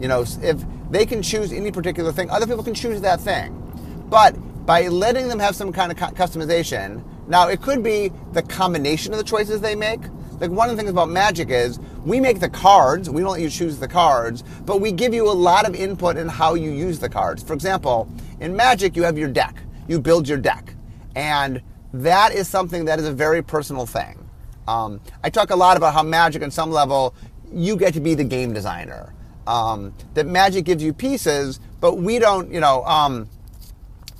You 0.00 0.08
know, 0.08 0.24
if 0.42 0.64
they 0.90 1.06
can 1.06 1.22
choose 1.22 1.52
any 1.52 1.70
particular 1.70 2.12
thing, 2.12 2.30
other 2.30 2.46
people 2.46 2.64
can 2.64 2.74
choose 2.74 3.00
that 3.02 3.20
thing. 3.20 3.60
But 4.08 4.36
by 4.66 4.88
letting 4.88 5.28
them 5.28 5.38
have 5.38 5.54
some 5.54 5.72
kind 5.72 5.92
of 5.92 5.98
customization, 5.98 7.04
now 7.26 7.48
it 7.48 7.62
could 7.62 7.82
be 7.82 8.12
the 8.32 8.42
combination 8.42 9.12
of 9.12 9.18
the 9.18 9.24
choices 9.24 9.60
they 9.60 9.74
make. 9.74 10.00
Like 10.40 10.50
one 10.50 10.68
of 10.68 10.76
the 10.76 10.82
things 10.82 10.90
about 10.90 11.08
Magic 11.08 11.48
is 11.50 11.78
we 12.04 12.20
make 12.20 12.40
the 12.40 12.48
cards, 12.48 13.08
we 13.08 13.22
don't 13.22 13.32
let 13.32 13.40
you 13.40 13.48
choose 13.48 13.78
the 13.78 13.88
cards, 13.88 14.42
but 14.64 14.80
we 14.80 14.90
give 14.92 15.14
you 15.14 15.30
a 15.30 15.32
lot 15.32 15.66
of 15.66 15.74
input 15.74 16.16
in 16.16 16.28
how 16.28 16.54
you 16.54 16.70
use 16.70 16.98
the 16.98 17.08
cards. 17.08 17.42
For 17.42 17.52
example, 17.54 18.08
in 18.40 18.54
Magic, 18.54 18.96
you 18.96 19.04
have 19.04 19.16
your 19.16 19.28
deck. 19.28 19.62
You 19.86 20.00
build 20.00 20.28
your 20.28 20.38
deck. 20.38 20.74
And 21.14 21.62
that 21.92 22.34
is 22.34 22.48
something 22.48 22.86
that 22.86 22.98
is 22.98 23.06
a 23.06 23.12
very 23.12 23.42
personal 23.42 23.86
thing. 23.86 24.28
Um, 24.66 25.00
I 25.22 25.30
talk 25.30 25.50
a 25.50 25.56
lot 25.56 25.76
about 25.76 25.94
how 25.94 26.02
Magic, 26.02 26.42
on 26.42 26.50
some 26.50 26.70
level, 26.70 27.14
you 27.52 27.76
get 27.76 27.94
to 27.94 28.00
be 28.00 28.14
the 28.14 28.24
game 28.24 28.52
designer 28.52 29.14
um, 29.46 29.94
that 30.14 30.26
magic 30.26 30.64
gives 30.64 30.82
you 30.82 30.92
pieces, 30.92 31.60
but 31.80 31.96
we 31.98 32.18
don't, 32.18 32.50
you 32.50 32.60
know, 32.60 32.84
um, 32.84 33.28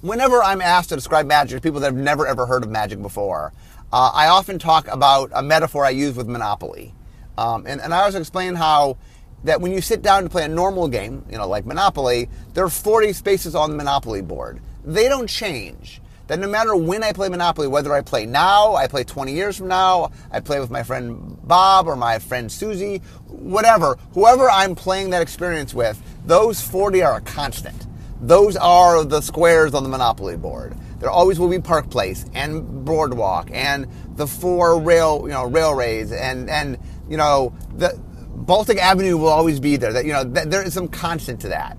whenever 0.01 0.43
I'm 0.43 0.61
asked 0.61 0.91
to 0.91 0.97
describe 0.97 1.27
magic 1.27 1.59
to 1.59 1.63
people 1.63 1.81
that 1.81 1.87
have 1.87 1.97
never 1.97 2.27
ever 2.27 2.47
heard 2.47 2.63
of 2.63 2.71
magic 2.71 3.01
before, 3.01 3.53
uh, 3.93 4.11
I 4.13 4.29
often 4.29 4.59
talk 4.59 4.89
about 4.89 5.31
a 5.35 5.43
metaphor 5.43 5.85
I 5.85 5.91
use 5.91 6.17
with 6.17 6.29
Monopoly. 6.29 6.95
Um, 7.39 7.67
and, 7.67 7.81
and 7.81 7.95
I 7.95 8.01
always 8.01 8.15
explain 8.15 8.55
how 8.55 8.97
that 9.45 9.61
when 9.61 9.73
you 9.73 9.81
sit 9.81 10.03
down 10.03 10.25
to 10.25 10.29
play 10.29 10.45
a 10.45 10.49
normal 10.49 10.89
game, 10.89 11.25
you 11.31 11.37
know, 11.37 11.47
like 11.47 11.67
Monopoly, 11.67 12.29
there 12.55 12.65
are 12.65 12.71
40 12.71 13.13
spaces 13.13 13.55
on 13.55 13.71
the 13.71 13.77
Monopoly 13.77 14.23
board. 14.23 14.61
They 14.85 15.09
don't 15.09 15.29
change. 15.29 16.01
That 16.27 16.39
no 16.39 16.49
matter 16.49 16.75
when 16.75 17.03
I 17.03 17.13
play 17.13 17.29
Monopoly, 17.29 17.69
whether 17.69 17.93
I 17.93 18.01
play 18.01 18.27
now, 18.27 18.75
I 18.75 18.87
play 18.87 19.05
20 19.05 19.33
years 19.33 19.57
from 19.57 19.69
now, 19.69 20.11
I 20.31 20.41
play 20.41 20.61
with 20.61 20.71
my 20.71 20.83
friend 20.83 21.39
Bob 21.43 21.87
or 21.87 21.97
my 21.97 22.19
friend 22.19 22.51
Susie, 22.51 22.99
whatever, 23.29 23.99
whoever 24.13 24.49
I'm 24.49 24.75
playing 24.75 25.11
that 25.11 25.23
experience 25.23 25.75
with, 25.75 26.01
those 26.25 26.61
40 26.61 27.03
are 27.03 27.17
a 27.17 27.21
constant. 27.21 27.87
Those 28.21 28.57
are 28.57 29.05
the 29.05 29.21
squares 29.21 29.75
on 29.75 29.83
the 29.83 29.89
Monopoly 29.89 30.37
board. 30.37 30.75
There 30.99 31.11
always 31.11 31.39
will 31.39 31.51
be 31.51 31.59
Park 31.59 31.91
Place 31.91 32.25
and 32.33 32.85
Boardwalk 32.85 33.51
and 33.53 33.87
the 34.17 34.27
four 34.27 34.81
rail, 34.81 35.21
you 35.25 35.33
know, 35.33 35.45
railways 35.45 36.13
and 36.13 36.49
and 36.49 36.79
you 37.09 37.19
know 37.19 37.55
the 37.77 38.01
Baltic 38.35 38.79
Avenue 38.79 39.19
will 39.19 39.29
always 39.29 39.61
be 39.61 39.77
there. 39.77 39.93
That 39.93 40.07
you 40.07 40.15
know 40.15 40.25
there 40.25 40.63
is 40.63 40.73
some 40.73 40.89
constant 40.89 41.41
to 41.43 41.49
that. 41.49 41.77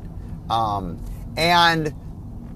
Um, 0.49 1.03
and 1.37 1.93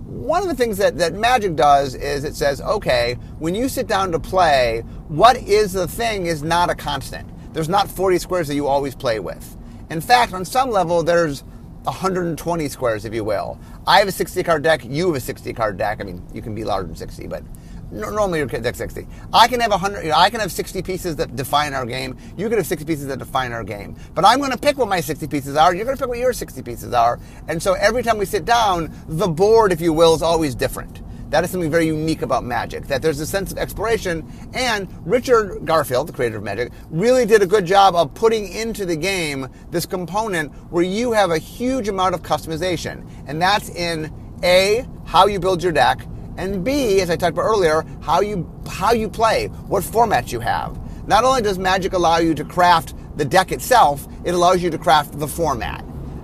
one 0.10 0.42
of 0.42 0.48
the 0.48 0.56
things 0.56 0.78
that, 0.78 0.98
that 0.98 1.14
Magic 1.14 1.56
does 1.56 1.94
is 1.94 2.24
it 2.24 2.36
says, 2.36 2.62
okay, 2.62 3.18
when 3.38 3.54
you 3.54 3.70
sit 3.70 3.88
down 3.88 4.12
to 4.12 4.20
play, 4.20 4.84
what 5.08 5.38
is 5.38 5.74
the 5.74 5.88
thing 5.88 6.26
is 6.26 6.42
not 6.42 6.70
a 6.70 6.76
constant. 6.76 7.30
There's 7.54 7.70
not 7.70 7.90
40 7.90 8.18
squares 8.18 8.48
that 8.48 8.56
you 8.56 8.68
always 8.68 8.96
play 8.96 9.20
with. 9.20 9.56
In 9.90 10.02
fact, 10.02 10.34
on 10.34 10.46
some 10.46 10.72
level, 10.72 11.04
there's 11.04 11.44
120 11.84 12.68
squares, 12.70 13.06
if 13.06 13.14
you 13.14 13.24
will. 13.24 13.60
I 13.88 14.00
have 14.00 14.08
a 14.08 14.12
60 14.12 14.44
card 14.44 14.64
deck, 14.64 14.84
you 14.84 15.08
have 15.08 15.16
a 15.16 15.20
60 15.20 15.54
card 15.54 15.78
deck. 15.78 16.00
I 16.02 16.04
mean, 16.04 16.22
you 16.34 16.42
can 16.42 16.54
be 16.54 16.64
larger 16.64 16.88
than 16.88 16.96
60, 16.96 17.28
but 17.28 17.44
normally 17.92 18.40
your 18.40 18.48
deck 18.48 18.76
60. 18.76 19.08
I 19.34 19.48
can 19.48 19.60
have 19.60 19.72
100, 19.72 20.04
you 20.04 20.10
know, 20.10 20.16
I 20.16 20.30
can 20.30 20.40
have 20.40 20.52
60 20.52 20.82
pieces 20.82 21.16
that 21.18 21.36
define 21.36 21.74
our 21.74 21.86
game. 21.86 22.18
You 22.38 22.48
can 22.50 22.58
have 22.58 22.68
60 22.68 22.86
pieces 22.86 23.08
that 23.08 23.20
define 23.20 23.52
our 23.52 23.64
game. 23.64 23.96
But 24.16 24.26
I'm 24.26 24.40
going 24.40 24.52
to 24.52 24.58
pick 24.58 24.78
what 24.78 24.88
my 24.88 25.02
60 25.02 25.28
pieces 25.28 25.56
are. 25.56 25.74
You're 25.74 25.86
going 25.86 25.98
to 25.98 26.02
pick 26.02 26.10
what 26.10 26.20
your 26.20 26.34
60 26.34 26.62
pieces 26.62 26.94
are. 26.94 27.20
And 27.48 27.62
so 27.62 27.74
every 27.74 28.04
time 28.04 28.18
we 28.18 28.26
sit 28.26 28.46
down, 28.46 28.94
the 29.08 29.28
board, 29.28 29.72
if 29.72 29.82
you 29.82 29.94
will, 29.94 30.14
is 30.16 30.22
always 30.22 30.56
different. 30.56 31.02
That 31.30 31.44
is 31.44 31.52
something 31.52 31.70
very 31.70 31.86
unique 31.86 32.24
about 32.24 32.44
Magic, 32.44 32.88
that 32.88 33.04
there's 33.04 33.20
a 33.20 33.26
sense 33.26 33.52
of 33.52 33.60
exploration. 33.60 34.28
And 34.54 34.88
Richard 35.06 35.64
Garfield, 35.64 36.08
the 36.08 36.14
creator 36.14 36.38
of 36.38 36.44
Magic, 36.44 36.72
really 36.90 37.26
did 37.26 37.44
a 37.44 37.46
good 37.46 37.66
job 37.66 37.94
of 37.94 38.14
putting 38.16 38.52
into 38.52 38.84
the 38.84 38.96
game 38.96 39.48
this 39.70 39.86
component 39.86 40.52
where 40.72 40.84
you 40.84 41.12
have 41.12 41.30
a 41.30 41.38
huge 41.38 41.88
amount 41.88 42.16
of 42.16 42.24
customization. 42.24 43.08
And 43.28 43.40
that's 43.40 43.70
in 43.70 44.12
A, 44.44 44.88
how 45.06 45.28
you 45.28 45.40
build 45.40 45.62
your 45.62 45.72
deck, 45.72 46.08
and 46.40 46.64
B, 46.64 47.02
as 47.02 47.10
I 47.10 47.18
talked 47.18 47.34
about 47.34 47.44
earlier, 47.44 47.86
how 48.02 48.22
you 48.22 48.50
how 48.70 48.94
you 48.94 49.10
play, 49.10 49.48
what 49.68 49.84
formats 49.84 50.32
you 50.32 50.40
have. 50.40 50.80
Not 51.06 51.26
only 51.26 51.42
does 51.42 51.60
Magic 51.60 51.92
allow 51.94 52.18
you 52.18 52.34
to 52.36 52.46
craft 52.46 52.94
the 53.18 53.26
deck 53.26 53.52
itself, 53.52 54.08
it 54.24 54.34
allows 54.34 54.64
you 54.64 54.70
to 54.70 54.78
craft 54.78 55.20
the 55.20 55.28
format, 55.28 55.84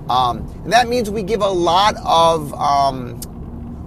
um, 0.09 0.37
and 0.63 0.71
that 0.71 0.87
means 0.87 1.09
we 1.09 1.21
give 1.21 1.41
a 1.41 1.49
lot 1.49 1.95
of 2.05 2.53
um, 2.53 3.19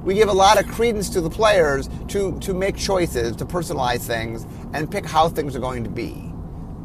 we 0.04 0.14
give 0.14 0.28
a 0.28 0.32
lot 0.32 0.60
of 0.60 0.68
credence 0.68 1.08
to 1.10 1.22
the 1.22 1.30
players 1.30 1.88
to 2.08 2.38
to 2.40 2.52
make 2.52 2.76
choices, 2.76 3.34
to 3.36 3.46
personalize 3.46 4.00
things, 4.00 4.46
and 4.74 4.90
pick 4.90 5.06
how 5.06 5.30
things 5.30 5.56
are 5.56 5.60
going 5.60 5.82
to 5.82 5.90
be. 5.90 6.30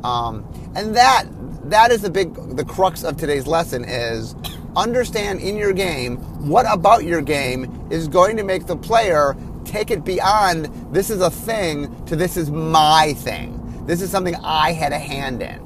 Um, 0.05 0.45
and 0.75 0.95
that 0.95 1.25
that 1.69 1.91
is 1.91 2.01
the 2.01 2.09
big 2.09 2.33
the 2.55 2.63
crux 2.63 3.03
of 3.03 3.17
today's 3.17 3.45
lesson 3.45 3.83
is 3.83 4.35
understand 4.75 5.39
in 5.41 5.55
your 5.55 5.73
game 5.73 6.17
what 6.47 6.65
about 6.71 7.03
your 7.03 7.21
game 7.21 7.87
is 7.91 8.07
going 8.07 8.37
to 8.37 8.43
make 8.43 8.65
the 8.65 8.75
player 8.75 9.35
take 9.65 9.91
it 9.91 10.03
beyond 10.03 10.65
this 10.93 11.09
is 11.09 11.21
a 11.21 11.29
thing 11.29 12.05
to 12.05 12.15
this 12.15 12.37
is 12.37 12.51
my 12.51 13.13
thing. 13.17 13.59
This 13.85 14.01
is 14.01 14.09
something 14.09 14.35
I 14.37 14.71
had 14.71 14.93
a 14.93 14.99
hand 14.99 15.41
in. 15.41 15.63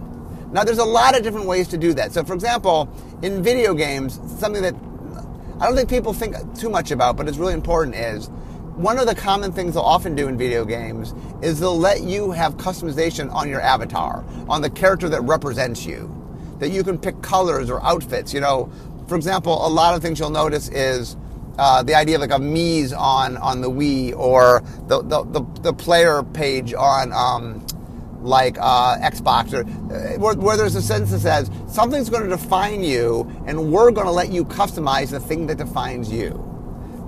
Now, 0.51 0.63
there's 0.63 0.77
a 0.77 0.85
lot 0.85 1.15
of 1.17 1.23
different 1.23 1.45
ways 1.45 1.67
to 1.69 1.77
do 1.77 1.93
that. 1.93 2.13
So, 2.13 2.23
for 2.23 2.33
example, 2.33 2.89
in 3.21 3.43
video 3.43 3.73
games, 3.73 4.19
something 4.39 4.61
that 4.61 4.75
I 5.59 5.65
don't 5.65 5.75
think 5.75 5.89
people 5.89 6.13
think 6.13 6.35
too 6.57 6.69
much 6.69 6.91
about, 6.91 7.17
but 7.17 7.27
it's 7.27 7.37
really 7.37 7.53
important 7.53 7.95
is 7.95 8.27
one 8.77 8.97
of 8.99 9.07
the 9.07 9.15
common 9.15 9.51
things 9.51 9.73
they'll 9.73 9.83
often 9.83 10.15
do 10.15 10.27
in 10.27 10.37
video 10.37 10.63
games 10.63 11.13
is 11.41 11.59
they'll 11.59 11.77
let 11.77 12.03
you 12.03 12.31
have 12.31 12.57
customization 12.57 13.31
on 13.33 13.49
your 13.49 13.59
avatar, 13.59 14.23
on 14.47 14.61
the 14.61 14.69
character 14.69 15.09
that 15.09 15.21
represents 15.21 15.85
you. 15.85 16.13
That 16.59 16.69
you 16.69 16.83
can 16.83 16.97
pick 16.97 17.21
colors 17.21 17.69
or 17.69 17.83
outfits. 17.83 18.33
You 18.33 18.41
know, 18.41 18.71
for 19.07 19.15
example, 19.15 19.65
a 19.65 19.69
lot 19.69 19.95
of 19.95 20.01
things 20.01 20.19
you'll 20.19 20.29
notice 20.29 20.69
is 20.69 21.15
uh, 21.57 21.81
the 21.81 21.95
idea 21.95 22.15
of 22.15 22.21
like 22.21 22.31
a 22.31 22.39
Mii's 22.39 22.93
on 22.93 23.37
on 23.37 23.61
the 23.61 23.69
Wii 23.69 24.15
or 24.15 24.61
the 24.87 25.01
the, 25.01 25.23
the, 25.23 25.41
the 25.61 25.73
player 25.73 26.23
page 26.23 26.73
on 26.73 27.11
um, 27.13 27.65
like 28.21 28.57
uh, 28.59 28.97
Xbox 28.97 29.53
or 29.53 29.61
uh, 29.61 30.19
where, 30.19 30.35
where, 30.35 30.57
there's 30.57 30.75
a 30.75 30.81
sentence 30.81 31.11
that 31.11 31.19
says 31.19 31.51
something's 31.67 32.09
going 32.09 32.23
to 32.23 32.29
define 32.29 32.83
you 32.83 33.25
and 33.45 33.71
we're 33.71 33.91
going 33.91 34.07
to 34.07 34.11
let 34.11 34.31
you 34.31 34.43
customize 34.45 35.11
the 35.11 35.19
thing 35.19 35.47
that 35.47 35.57
defines 35.57 36.11
you. 36.11 36.43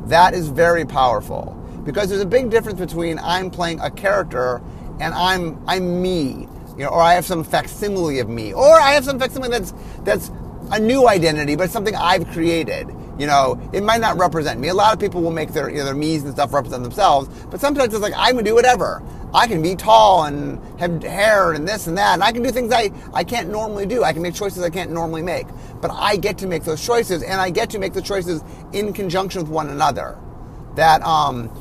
That 0.05 0.33
is 0.33 0.47
very 0.47 0.85
powerful 0.85 1.55
because 1.83 2.09
there's 2.09 2.21
a 2.21 2.25
big 2.25 2.49
difference 2.49 2.79
between 2.79 3.19
I'm 3.19 3.51
playing 3.51 3.79
a 3.81 3.91
character 3.91 4.61
and 4.99 5.13
I'm 5.13 5.61
I'm 5.67 6.01
me, 6.01 6.47
you 6.77 6.85
know, 6.85 6.89
or 6.89 7.01
I 7.01 7.13
have 7.13 7.25
some 7.25 7.43
facsimile 7.43 8.19
of 8.19 8.29
me, 8.29 8.53
or 8.53 8.79
I 8.79 8.91
have 8.93 9.05
some 9.05 9.19
facsimile 9.19 9.51
that's 9.51 9.73
that's 10.03 10.31
a 10.71 10.79
new 10.79 11.07
identity, 11.07 11.55
but 11.55 11.65
it's 11.65 11.73
something 11.73 11.95
I've 11.95 12.27
created. 12.29 12.87
You 13.17 13.27
know, 13.27 13.59
it 13.73 13.83
might 13.83 13.99
not 13.99 14.17
represent 14.17 14.59
me. 14.59 14.69
A 14.69 14.73
lot 14.73 14.93
of 14.93 14.99
people 14.99 15.21
will 15.21 15.31
make 15.31 15.51
their 15.51 15.69
you 15.69 15.77
know, 15.77 15.85
their 15.85 15.95
me's 15.95 16.23
and 16.23 16.33
stuff 16.33 16.53
represent 16.53 16.83
themselves, 16.83 17.27
but 17.49 17.59
sometimes 17.59 17.93
it's 17.93 18.01
like 18.01 18.13
I'm 18.15 18.35
gonna 18.35 18.43
do 18.43 18.55
whatever. 18.55 19.03
I 19.33 19.45
can 19.45 19.61
be 19.61 19.75
tall 19.75 20.23
and 20.23 20.59
have 20.79 21.03
hair 21.03 21.53
and 21.53 21.67
this 21.67 21.87
and 21.87 21.97
that, 21.97 22.13
and 22.13 22.23
I 22.23 22.31
can 22.31 22.41
do 22.41 22.51
things 22.51 22.71
I, 22.71 22.91
I 23.13 23.23
can't 23.23 23.49
normally 23.49 23.85
do. 23.85 24.03
I 24.03 24.13
can 24.13 24.21
make 24.21 24.33
choices 24.33 24.63
I 24.63 24.69
can't 24.69 24.91
normally 24.91 25.21
make. 25.21 25.47
But 25.81 25.91
I 25.91 26.15
get 26.15 26.37
to 26.39 26.47
make 26.47 26.63
those 26.63 26.83
choices, 26.83 27.21
and 27.21 27.39
I 27.39 27.49
get 27.49 27.69
to 27.71 27.79
make 27.79 27.93
the 27.93 28.01
choices 28.01 28.43
in 28.73 28.93
conjunction 28.93 29.41
with 29.41 29.51
one 29.51 29.69
another. 29.69 30.17
That 30.75 31.01
um, 31.03 31.51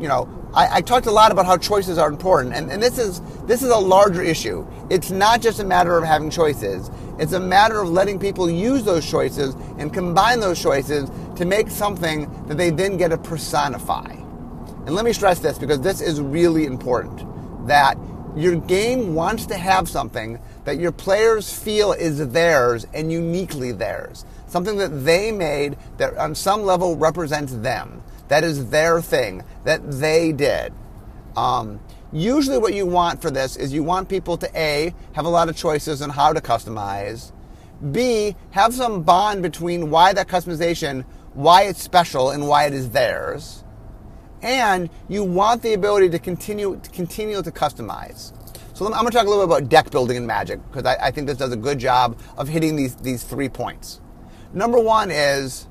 you 0.00 0.08
know, 0.08 0.28
I, 0.54 0.76
I, 0.76 0.80
talked 0.82 1.06
a 1.06 1.10
lot 1.10 1.32
about 1.32 1.46
how 1.46 1.56
choices 1.56 1.96
are 1.96 2.10
important, 2.10 2.54
and, 2.54 2.70
and 2.70 2.82
this 2.82 2.98
is 2.98 3.20
this 3.46 3.62
is 3.62 3.70
a 3.70 3.78
larger 3.78 4.22
issue. 4.22 4.66
It's 4.90 5.10
not 5.10 5.40
just 5.40 5.60
a 5.60 5.64
matter 5.64 5.96
of 5.96 6.04
having 6.04 6.28
choices. 6.28 6.90
It's 7.18 7.32
a 7.32 7.40
matter 7.40 7.80
of 7.80 7.88
letting 7.88 8.18
people 8.18 8.50
use 8.50 8.84
those 8.84 9.08
choices 9.08 9.54
and 9.78 9.94
combine 9.94 10.40
those 10.40 10.60
choices 10.60 11.10
to 11.36 11.46
make 11.46 11.70
something 11.70 12.28
that 12.48 12.58
they 12.58 12.68
then 12.68 12.98
get 12.98 13.08
to 13.08 13.18
personify. 13.18 14.10
And 14.84 14.94
let 14.94 15.04
me 15.04 15.12
stress 15.14 15.38
this 15.38 15.58
because 15.58 15.80
this 15.80 16.00
is 16.02 16.20
really 16.20 16.66
important 16.66 17.26
that 17.66 17.96
your 18.36 18.56
game 18.56 19.14
wants 19.14 19.46
to 19.46 19.56
have 19.56 19.88
something 19.88 20.38
that 20.64 20.78
your 20.78 20.92
players 20.92 21.52
feel 21.52 21.92
is 21.92 22.28
theirs 22.28 22.86
and 22.92 23.10
uniquely 23.10 23.72
theirs. 23.72 24.24
Something 24.48 24.76
that 24.78 25.04
they 25.04 25.32
made 25.32 25.76
that 25.96 26.16
on 26.18 26.34
some 26.34 26.62
level 26.62 26.96
represents 26.96 27.54
them. 27.54 28.02
That 28.32 28.44
is 28.44 28.70
their 28.70 29.02
thing 29.02 29.44
that 29.64 29.82
they 29.90 30.32
did. 30.32 30.72
Um, 31.36 31.78
usually, 32.14 32.56
what 32.56 32.72
you 32.72 32.86
want 32.86 33.20
for 33.20 33.30
this 33.30 33.56
is 33.58 33.74
you 33.74 33.82
want 33.82 34.08
people 34.08 34.38
to 34.38 34.48
A, 34.58 34.94
have 35.12 35.26
a 35.26 35.28
lot 35.28 35.50
of 35.50 35.54
choices 35.54 36.00
on 36.00 36.08
how 36.08 36.32
to 36.32 36.40
customize, 36.40 37.32
B, 37.90 38.34
have 38.52 38.72
some 38.72 39.02
bond 39.02 39.42
between 39.42 39.90
why 39.90 40.14
that 40.14 40.28
customization, 40.28 41.04
why 41.34 41.64
it's 41.64 41.82
special, 41.82 42.30
and 42.30 42.48
why 42.48 42.64
it 42.64 42.72
is 42.72 42.88
theirs. 42.88 43.64
And 44.40 44.88
you 45.10 45.24
want 45.24 45.60
the 45.60 45.74
ability 45.74 46.08
to 46.08 46.18
continue 46.18 46.80
to 46.82 46.88
continue 46.88 47.42
to 47.42 47.50
customize. 47.50 48.32
So 48.72 48.86
I'm 48.86 48.92
going 48.92 49.08
to 49.08 49.12
talk 49.12 49.26
a 49.26 49.28
little 49.28 49.46
bit 49.46 49.58
about 49.58 49.68
deck 49.68 49.90
building 49.90 50.16
in 50.16 50.26
Magic 50.26 50.58
because 50.70 50.86
I, 50.86 51.08
I 51.08 51.10
think 51.10 51.26
this 51.26 51.36
does 51.36 51.52
a 51.52 51.56
good 51.56 51.78
job 51.78 52.18
of 52.38 52.48
hitting 52.48 52.76
these, 52.76 52.96
these 52.96 53.24
three 53.24 53.50
points. 53.50 54.00
Number 54.54 54.80
one 54.80 55.10
is 55.10 55.68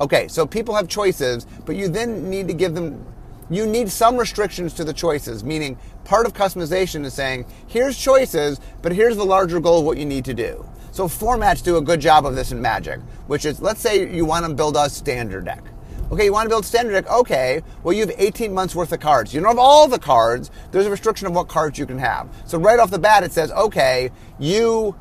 Okay, 0.00 0.26
so 0.28 0.46
people 0.46 0.74
have 0.74 0.88
choices, 0.88 1.46
but 1.64 1.76
you 1.76 1.88
then 1.88 2.28
need 2.28 2.48
to 2.48 2.54
give 2.54 2.74
them, 2.74 3.04
you 3.48 3.66
need 3.66 3.88
some 3.88 4.16
restrictions 4.16 4.72
to 4.74 4.84
the 4.84 4.92
choices, 4.92 5.44
meaning 5.44 5.78
part 6.04 6.26
of 6.26 6.32
customization 6.32 7.04
is 7.04 7.14
saying, 7.14 7.46
here's 7.68 7.96
choices, 7.96 8.60
but 8.82 8.92
here's 8.92 9.16
the 9.16 9.24
larger 9.24 9.60
goal 9.60 9.80
of 9.80 9.84
what 9.84 9.96
you 9.96 10.04
need 10.04 10.24
to 10.24 10.34
do. 10.34 10.68
So 10.90 11.06
formats 11.06 11.62
do 11.62 11.76
a 11.76 11.82
good 11.82 12.00
job 12.00 12.26
of 12.26 12.34
this 12.34 12.52
in 12.52 12.60
Magic, 12.60 13.00
which 13.26 13.44
is, 13.44 13.60
let's 13.60 13.80
say 13.80 14.12
you 14.12 14.24
want 14.24 14.46
to 14.46 14.54
build 14.54 14.76
a 14.76 14.90
standard 14.90 15.44
deck. 15.44 15.64
Okay, 16.12 16.26
you 16.26 16.32
want 16.32 16.46
to 16.46 16.50
build 16.50 16.64
standard 16.64 16.92
deck? 16.92 17.10
Okay, 17.10 17.62
well, 17.82 17.92
you 17.92 18.06
have 18.06 18.14
18 18.16 18.52
months 18.52 18.74
worth 18.74 18.92
of 18.92 19.00
cards. 19.00 19.32
You 19.32 19.40
don't 19.40 19.48
have 19.48 19.58
all 19.58 19.88
the 19.88 19.98
cards. 19.98 20.50
There's 20.70 20.86
a 20.86 20.90
restriction 20.90 21.26
of 21.26 21.34
what 21.34 21.48
cards 21.48 21.78
you 21.78 21.86
can 21.86 21.98
have. 21.98 22.28
So 22.46 22.58
right 22.58 22.78
off 22.78 22.90
the 22.90 22.98
bat, 22.98 23.24
it 23.24 23.32
says, 23.32 23.50
okay, 23.52 24.10
you 24.38 24.94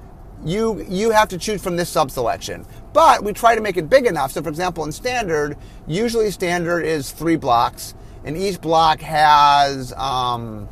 you 0.46 0.86
you 0.90 1.12
have 1.12 1.30
to 1.30 1.38
choose 1.38 1.62
from 1.62 1.78
this 1.78 1.90
sub 1.90 2.12
selection. 2.12 2.66
But 2.94 3.24
we 3.24 3.34
try 3.34 3.56
to 3.56 3.62
make 3.62 3.76
it 3.78 3.90
big 3.90 4.06
enough. 4.06 4.32
So, 4.32 4.42
for 4.42 4.50
example, 4.50 4.86
in 4.86 4.92
standard, 4.92 5.58
usually 5.88 6.30
standard 6.32 6.86
is 6.86 7.12
three 7.12 7.36
blocks, 7.36 7.96
and 8.24 8.38
each 8.38 8.62
block 8.62 9.02
has, 9.02 9.92
um, 9.94 10.70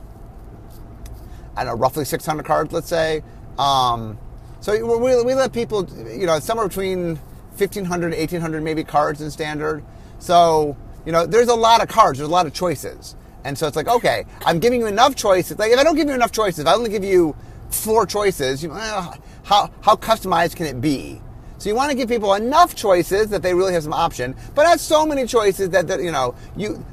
I 1.56 1.64
don't 1.64 1.76
know, 1.76 1.82
roughly 1.82 2.06
600 2.06 2.46
cards, 2.46 2.72
let's 2.72 2.88
say. 2.88 3.24
Um, 3.58 4.20
so 4.60 4.74
we, 4.74 5.24
we 5.24 5.34
let 5.34 5.52
people, 5.52 5.90
you 6.08 6.28
know, 6.28 6.40
somewhere 6.40 6.68
between 6.68 7.16
1,500 7.58 8.12
1,800 8.12 8.64
maybe 8.64 8.84
cards 8.84 9.22
in 9.22 9.32
standard. 9.32 9.84
So, 10.20 10.78
you 11.06 11.12
know, 11.12 11.26
there's 11.26 11.48
a 11.48 11.56
lot 11.56 11.82
of 11.82 11.90
cards, 11.90 12.20
there's 12.20 12.30
a 12.30 12.32
lot 12.32 12.46
of 12.46 12.54
choices. 12.54 13.16
And 13.44 13.58
so 13.58 13.66
it's 13.66 13.76
like, 13.76 13.88
okay, 13.88 14.26
I'm 14.46 14.60
giving 14.60 14.80
you 14.80 14.86
enough 14.86 15.16
choices. 15.16 15.58
Like, 15.58 15.72
if 15.72 15.80
I 15.80 15.84
don't 15.84 15.96
give 15.96 16.08
you 16.08 16.14
enough 16.14 16.32
choices, 16.32 16.60
if 16.60 16.68
I 16.68 16.76
only 16.76 16.92
give 16.92 17.04
you 17.04 17.36
four 17.72 18.06
choices, 18.06 18.62
you 18.62 18.70
know, 18.70 18.76
how, 19.44 19.72
how 19.82 19.96
customized 19.96 20.56
can 20.56 20.68
it 20.68 20.80
be? 20.80 21.20
So 21.62 21.70
you 21.70 21.76
want 21.76 21.92
to 21.92 21.96
give 21.96 22.10
people 22.10 22.34
enough 22.34 22.74
choices 22.74 23.28
that 23.28 23.44
they 23.44 23.54
really 23.54 23.74
have 23.74 23.84
some 23.84 23.94
option, 23.94 24.36
but 24.56 24.64
not 24.64 24.80
so 24.80 25.06
many 25.06 25.28
choices 25.28 25.70
that, 25.70 25.86
that 25.90 26.02
you 26.02 26.12
know 26.12 26.34
you 26.58 26.84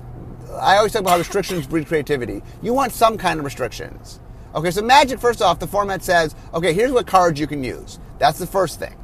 I 0.60 0.76
always 0.76 0.92
talk 0.92 1.00
about 1.00 1.12
how 1.12 1.16
restrictions 1.16 1.66
breed 1.66 1.86
creativity. 1.86 2.42
You 2.60 2.74
want 2.74 2.92
some 2.92 3.16
kind 3.16 3.38
of 3.38 3.46
restrictions. 3.46 4.20
Okay, 4.54 4.70
so 4.70 4.82
Magic, 4.82 5.20
first 5.20 5.40
off, 5.40 5.58
the 5.58 5.66
format 5.66 6.02
says, 6.02 6.34
okay, 6.52 6.74
here's 6.74 6.92
what 6.92 7.06
cards 7.06 7.40
you 7.40 7.46
can 7.46 7.64
use. 7.64 7.98
That's 8.18 8.38
the 8.38 8.46
first 8.46 8.78
thing. 8.78 8.94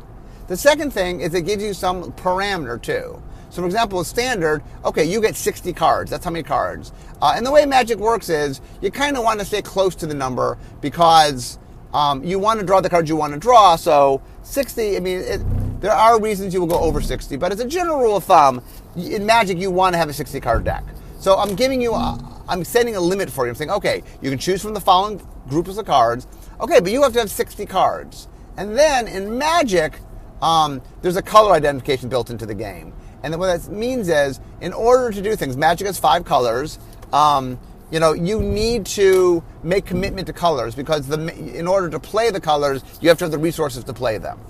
The 0.49 0.57
second 0.59 0.93
thing 0.93 1.21
is 1.21 1.33
it 1.33 1.47
gives 1.47 1.63
you 1.63 1.73
some 1.73 2.13
parameter 2.13 2.81
too. 2.81 3.23
So, 3.49 3.63
for 3.63 3.67
example, 3.67 4.01
a 4.01 4.05
standard, 4.05 4.63
okay, 4.85 5.07
you 5.07 5.23
get 5.23 5.35
60 5.35 5.73
cards. 5.73 6.11
That's 6.11 6.27
how 6.27 6.31
many 6.31 6.43
cards. 6.43 6.93
Uh, 7.23 7.33
and 7.37 7.47
the 7.47 7.51
way 7.51 7.65
Magic 7.65 7.99
works 7.99 8.29
is 8.29 8.61
you 8.83 8.91
kind 8.91 9.17
of 9.17 9.25
want 9.25 9.41
to 9.41 9.47
stay 9.47 9.63
close 9.63 9.95
to 9.95 10.07
the 10.07 10.15
number 10.15 10.59
because 10.83 11.59
um, 11.95 12.25
you 12.25 12.39
want 12.39 12.61
to 12.61 12.67
draw 12.67 12.81
the 12.81 12.91
cards 12.91 13.09
you 13.09 13.17
want 13.17 13.33
to 13.33 13.39
draw. 13.39 13.77
So, 13.77 14.21
60, 14.43 14.97
I 14.97 15.01
mean, 15.01 15.21
it, 15.21 15.81
there 15.81 15.93
are 15.93 16.21
reasons 16.21 16.53
you 16.53 16.61
will 16.61 16.67
go 16.67 16.79
over 16.81 17.01
60, 17.01 17.37
but 17.37 17.53
as 17.53 17.61
a 17.61 17.67
general 17.67 18.01
rule 18.01 18.17
of 18.17 18.25
thumb, 18.25 18.63
in 18.97 19.25
Magic, 19.25 19.59
you 19.59 19.71
want 19.71 19.95
to 19.95 19.99
have 19.99 20.09
a 20.09 20.13
60 20.13 20.41
card 20.41 20.65
deck. 20.65 20.85
So, 21.21 21.37
I'm 21.37 21.55
giving 21.55 21.81
you, 21.81 21.95
a, 21.95 22.43
I'm 22.49 22.65
setting 22.65 22.97
a 22.97 23.01
limit 23.01 23.31
for 23.31 23.47
you. 23.47 23.51
I'm 23.51 23.55
saying, 23.55 23.71
okay, 23.71 24.03
you 24.21 24.29
can 24.29 24.39
choose 24.39 24.61
from 24.61 24.75
the 24.75 24.81
following 24.81 25.25
groups 25.49 25.77
of 25.77 25.87
cards. 25.87 26.27
Okay, 26.61 26.81
but 26.81 26.91
you 26.91 27.03
have 27.03 27.13
to 27.13 27.21
have 27.21 27.31
60 27.31 27.65
cards. 27.67 28.29
And 28.57 28.77
then 28.77 29.09
in 29.09 29.39
Magic, 29.39 30.01
um, 30.43 30.83
there's 31.03 31.17
a 31.17 31.23
color 31.23 31.53
identification 31.53 32.09
built 32.09 32.29
into 32.29 32.45
the 32.45 32.55
game. 32.55 32.93
And 33.23 33.39
what 33.39 33.47
that 33.47 33.73
means 33.73 34.09
is, 34.09 34.41
in 34.61 34.73
order 34.73 35.11
to 35.11 35.23
do 35.23 35.35
things, 35.37 35.57
Magic 35.57 35.87
has 35.87 35.99
five 35.99 36.25
colors. 36.25 36.79
Um, 37.13 37.59
you 37.91 38.01
know, 38.01 38.13
you 38.13 38.41
need 38.41 38.87
to 38.87 39.43
make 39.63 39.85
commitment 39.87 40.27
to 40.27 40.33
colors 40.33 40.75
because 40.75 41.07
the, 41.07 41.35
in 41.57 41.67
order 41.67 41.89
to 41.91 42.01
play 42.01 42.31
the 42.31 42.41
colors, 42.41 42.83
you 43.01 43.09
have 43.09 43.19
to 43.19 43.25
have 43.25 43.33
the 43.33 43.39
resources 43.39 43.85
to 43.85 43.93
play 43.93 44.19
them. 44.19 44.41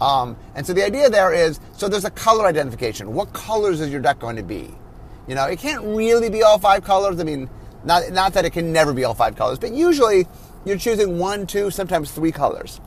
Um, 0.00 0.36
and 0.54 0.66
so 0.66 0.72
the 0.72 0.84
idea 0.84 1.08
there 1.08 1.32
is, 1.32 1.60
so 1.72 1.88
there's 1.88 2.04
a 2.04 2.10
color 2.10 2.46
identification. 2.46 3.14
What 3.14 3.32
colors 3.32 3.80
is 3.80 3.90
your 3.90 4.00
deck 4.00 4.18
going 4.18 4.36
to 4.36 4.42
be? 4.42 4.74
You 5.26 5.34
know, 5.34 5.46
it 5.46 5.58
can't 5.58 5.82
really 5.84 6.28
be 6.28 6.42
all 6.42 6.58
five 6.58 6.84
colors. 6.84 7.18
I 7.20 7.24
mean, 7.24 7.48
not, 7.84 8.10
not 8.10 8.34
that 8.34 8.44
it 8.44 8.50
can 8.50 8.72
never 8.72 8.92
be 8.92 9.04
all 9.04 9.14
five 9.14 9.36
colors, 9.36 9.58
but 9.58 9.72
usually 9.72 10.26
you're 10.64 10.78
choosing 10.78 11.18
one, 11.18 11.46
two, 11.46 11.70
sometimes 11.70 12.10
three 12.10 12.32
colors. 12.32 12.80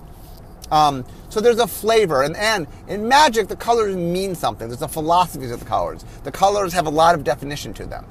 Um, 0.72 1.06
so 1.30 1.40
there's 1.40 1.60
a 1.60 1.68
flavor, 1.68 2.24
and, 2.24 2.36
and 2.36 2.68
in 2.88 3.08
magic, 3.08 3.48
the 3.48 3.56
colors 3.56 3.96
mean 3.96 4.36
something. 4.36 4.68
There's 4.68 4.82
a 4.82 4.88
philosophy 4.88 5.50
of 5.50 5.60
the 5.60 5.66
colors. 5.66 6.04
The 6.24 6.32
colors 6.32 6.74
have 6.74 6.88
a 6.88 6.90
lot 6.90 7.16
of 7.16 7.24
definition 7.24 7.74
to 7.76 7.86
them. 7.86 8.06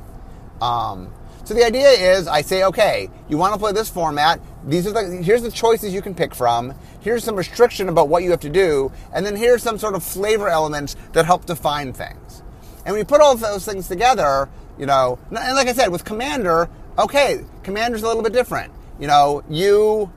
Um, 0.60 1.12
so 1.46 1.54
the 1.54 1.64
idea 1.64 1.88
is, 1.88 2.26
I 2.26 2.42
say, 2.42 2.64
okay, 2.64 3.08
you 3.28 3.38
want 3.38 3.54
to 3.54 3.60
play 3.60 3.70
this 3.70 3.88
format. 3.88 4.40
These 4.66 4.84
are 4.88 4.90
the 4.90 5.22
here's 5.22 5.42
the 5.42 5.50
choices 5.52 5.94
you 5.94 6.02
can 6.02 6.12
pick 6.12 6.34
from. 6.34 6.74
Here's 7.00 7.22
some 7.22 7.36
restriction 7.36 7.88
about 7.88 8.08
what 8.08 8.24
you 8.24 8.32
have 8.32 8.40
to 8.40 8.50
do, 8.50 8.90
and 9.14 9.24
then 9.24 9.36
here's 9.36 9.62
some 9.62 9.78
sort 9.78 9.94
of 9.94 10.02
flavor 10.02 10.48
elements 10.48 10.96
that 11.12 11.24
help 11.24 11.46
define 11.46 11.92
things. 11.92 12.42
And 12.84 12.94
when 12.94 12.98
you 12.98 13.04
put 13.04 13.20
all 13.20 13.36
those 13.36 13.64
things 13.64 13.86
together, 13.86 14.48
you 14.76 14.86
know, 14.86 15.20
and 15.30 15.54
like 15.54 15.68
I 15.68 15.72
said, 15.72 15.92
with 15.92 16.04
Commander, 16.04 16.68
okay, 16.98 17.44
Commander's 17.62 18.02
a 18.02 18.08
little 18.08 18.24
bit 18.24 18.32
different. 18.32 18.72
You 18.98 19.06
know, 19.06 19.44
you 19.48 20.10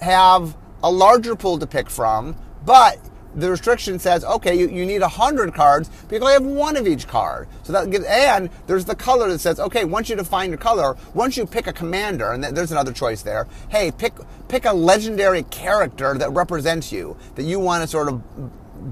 have 0.00 0.56
a 0.84 0.90
larger 0.92 1.34
pool 1.34 1.58
to 1.58 1.66
pick 1.66 1.90
from, 1.90 2.36
but 2.64 3.00
the 3.36 3.50
restriction 3.50 3.98
says, 3.98 4.24
okay, 4.24 4.58
you, 4.58 4.68
you 4.68 4.86
need 4.86 5.02
100 5.02 5.54
cards, 5.54 5.90
but 6.08 6.16
you 6.16 6.20
only 6.20 6.32
have 6.32 6.44
one 6.44 6.76
of 6.76 6.86
each 6.86 7.06
card. 7.06 7.46
So 7.62 7.72
that 7.72 7.90
gives, 7.90 8.06
and 8.06 8.50
there's 8.66 8.86
the 8.86 8.94
color 8.94 9.28
that 9.28 9.38
says, 9.38 9.60
okay, 9.60 9.84
once 9.84 10.08
you 10.08 10.16
define 10.16 10.50
your 10.50 10.58
color, 10.58 10.96
once 11.14 11.36
you 11.36 11.46
pick 11.46 11.66
a 11.66 11.72
commander, 11.72 12.32
and 12.32 12.42
there's 12.42 12.72
another 12.72 12.92
choice 12.92 13.22
there, 13.22 13.46
hey, 13.68 13.92
pick, 13.92 14.14
pick 14.48 14.64
a 14.64 14.72
legendary 14.72 15.42
character 15.44 16.16
that 16.16 16.30
represents 16.30 16.90
you, 16.90 17.16
that 17.34 17.44
you 17.44 17.60
want 17.60 17.82
to 17.82 17.88
sort 17.88 18.08
of 18.08 18.22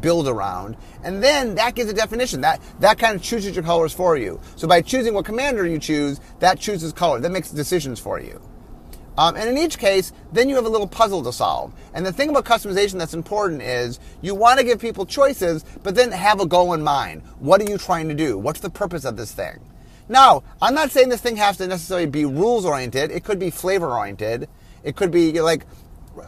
build 0.00 0.28
around. 0.28 0.76
And 1.02 1.22
then 1.22 1.54
that 1.54 1.74
gives 1.74 1.90
a 1.90 1.94
definition. 1.94 2.40
That 2.40 2.60
that 2.80 2.98
kind 2.98 3.14
of 3.16 3.22
chooses 3.22 3.54
your 3.54 3.64
colors 3.64 3.92
for 3.92 4.16
you. 4.16 4.40
So 4.56 4.66
by 4.66 4.82
choosing 4.82 5.14
what 5.14 5.24
commander 5.24 5.66
you 5.66 5.78
choose, 5.78 6.20
that 6.40 6.58
chooses 6.58 6.92
color. 6.92 7.20
That 7.20 7.32
makes 7.32 7.50
decisions 7.50 8.00
for 8.00 8.20
you. 8.20 8.40
Um, 9.16 9.36
and 9.36 9.48
in 9.48 9.56
each 9.56 9.78
case, 9.78 10.12
then 10.32 10.48
you 10.48 10.56
have 10.56 10.66
a 10.66 10.68
little 10.68 10.88
puzzle 10.88 11.22
to 11.22 11.32
solve. 11.32 11.72
And 11.94 12.04
the 12.04 12.12
thing 12.12 12.30
about 12.30 12.44
customization 12.44 12.98
that's 12.98 13.14
important 13.14 13.62
is 13.62 14.00
you 14.22 14.34
want 14.34 14.58
to 14.58 14.64
give 14.64 14.80
people 14.80 15.06
choices, 15.06 15.64
but 15.82 15.94
then 15.94 16.10
have 16.10 16.40
a 16.40 16.46
goal 16.46 16.74
in 16.74 16.82
mind. 16.82 17.22
What 17.38 17.60
are 17.60 17.70
you 17.70 17.78
trying 17.78 18.08
to 18.08 18.14
do? 18.14 18.36
What's 18.36 18.60
the 18.60 18.70
purpose 18.70 19.04
of 19.04 19.16
this 19.16 19.32
thing? 19.32 19.60
Now, 20.08 20.42
I'm 20.60 20.74
not 20.74 20.90
saying 20.90 21.08
this 21.08 21.20
thing 21.20 21.36
has 21.36 21.56
to 21.58 21.66
necessarily 21.66 22.06
be 22.06 22.24
rules 22.24 22.64
oriented. 22.64 23.10
It 23.10 23.24
could 23.24 23.38
be 23.38 23.50
flavor 23.50 23.90
oriented. 23.90 24.48
It 24.82 24.96
could 24.96 25.10
be 25.10 25.40
like 25.40 25.64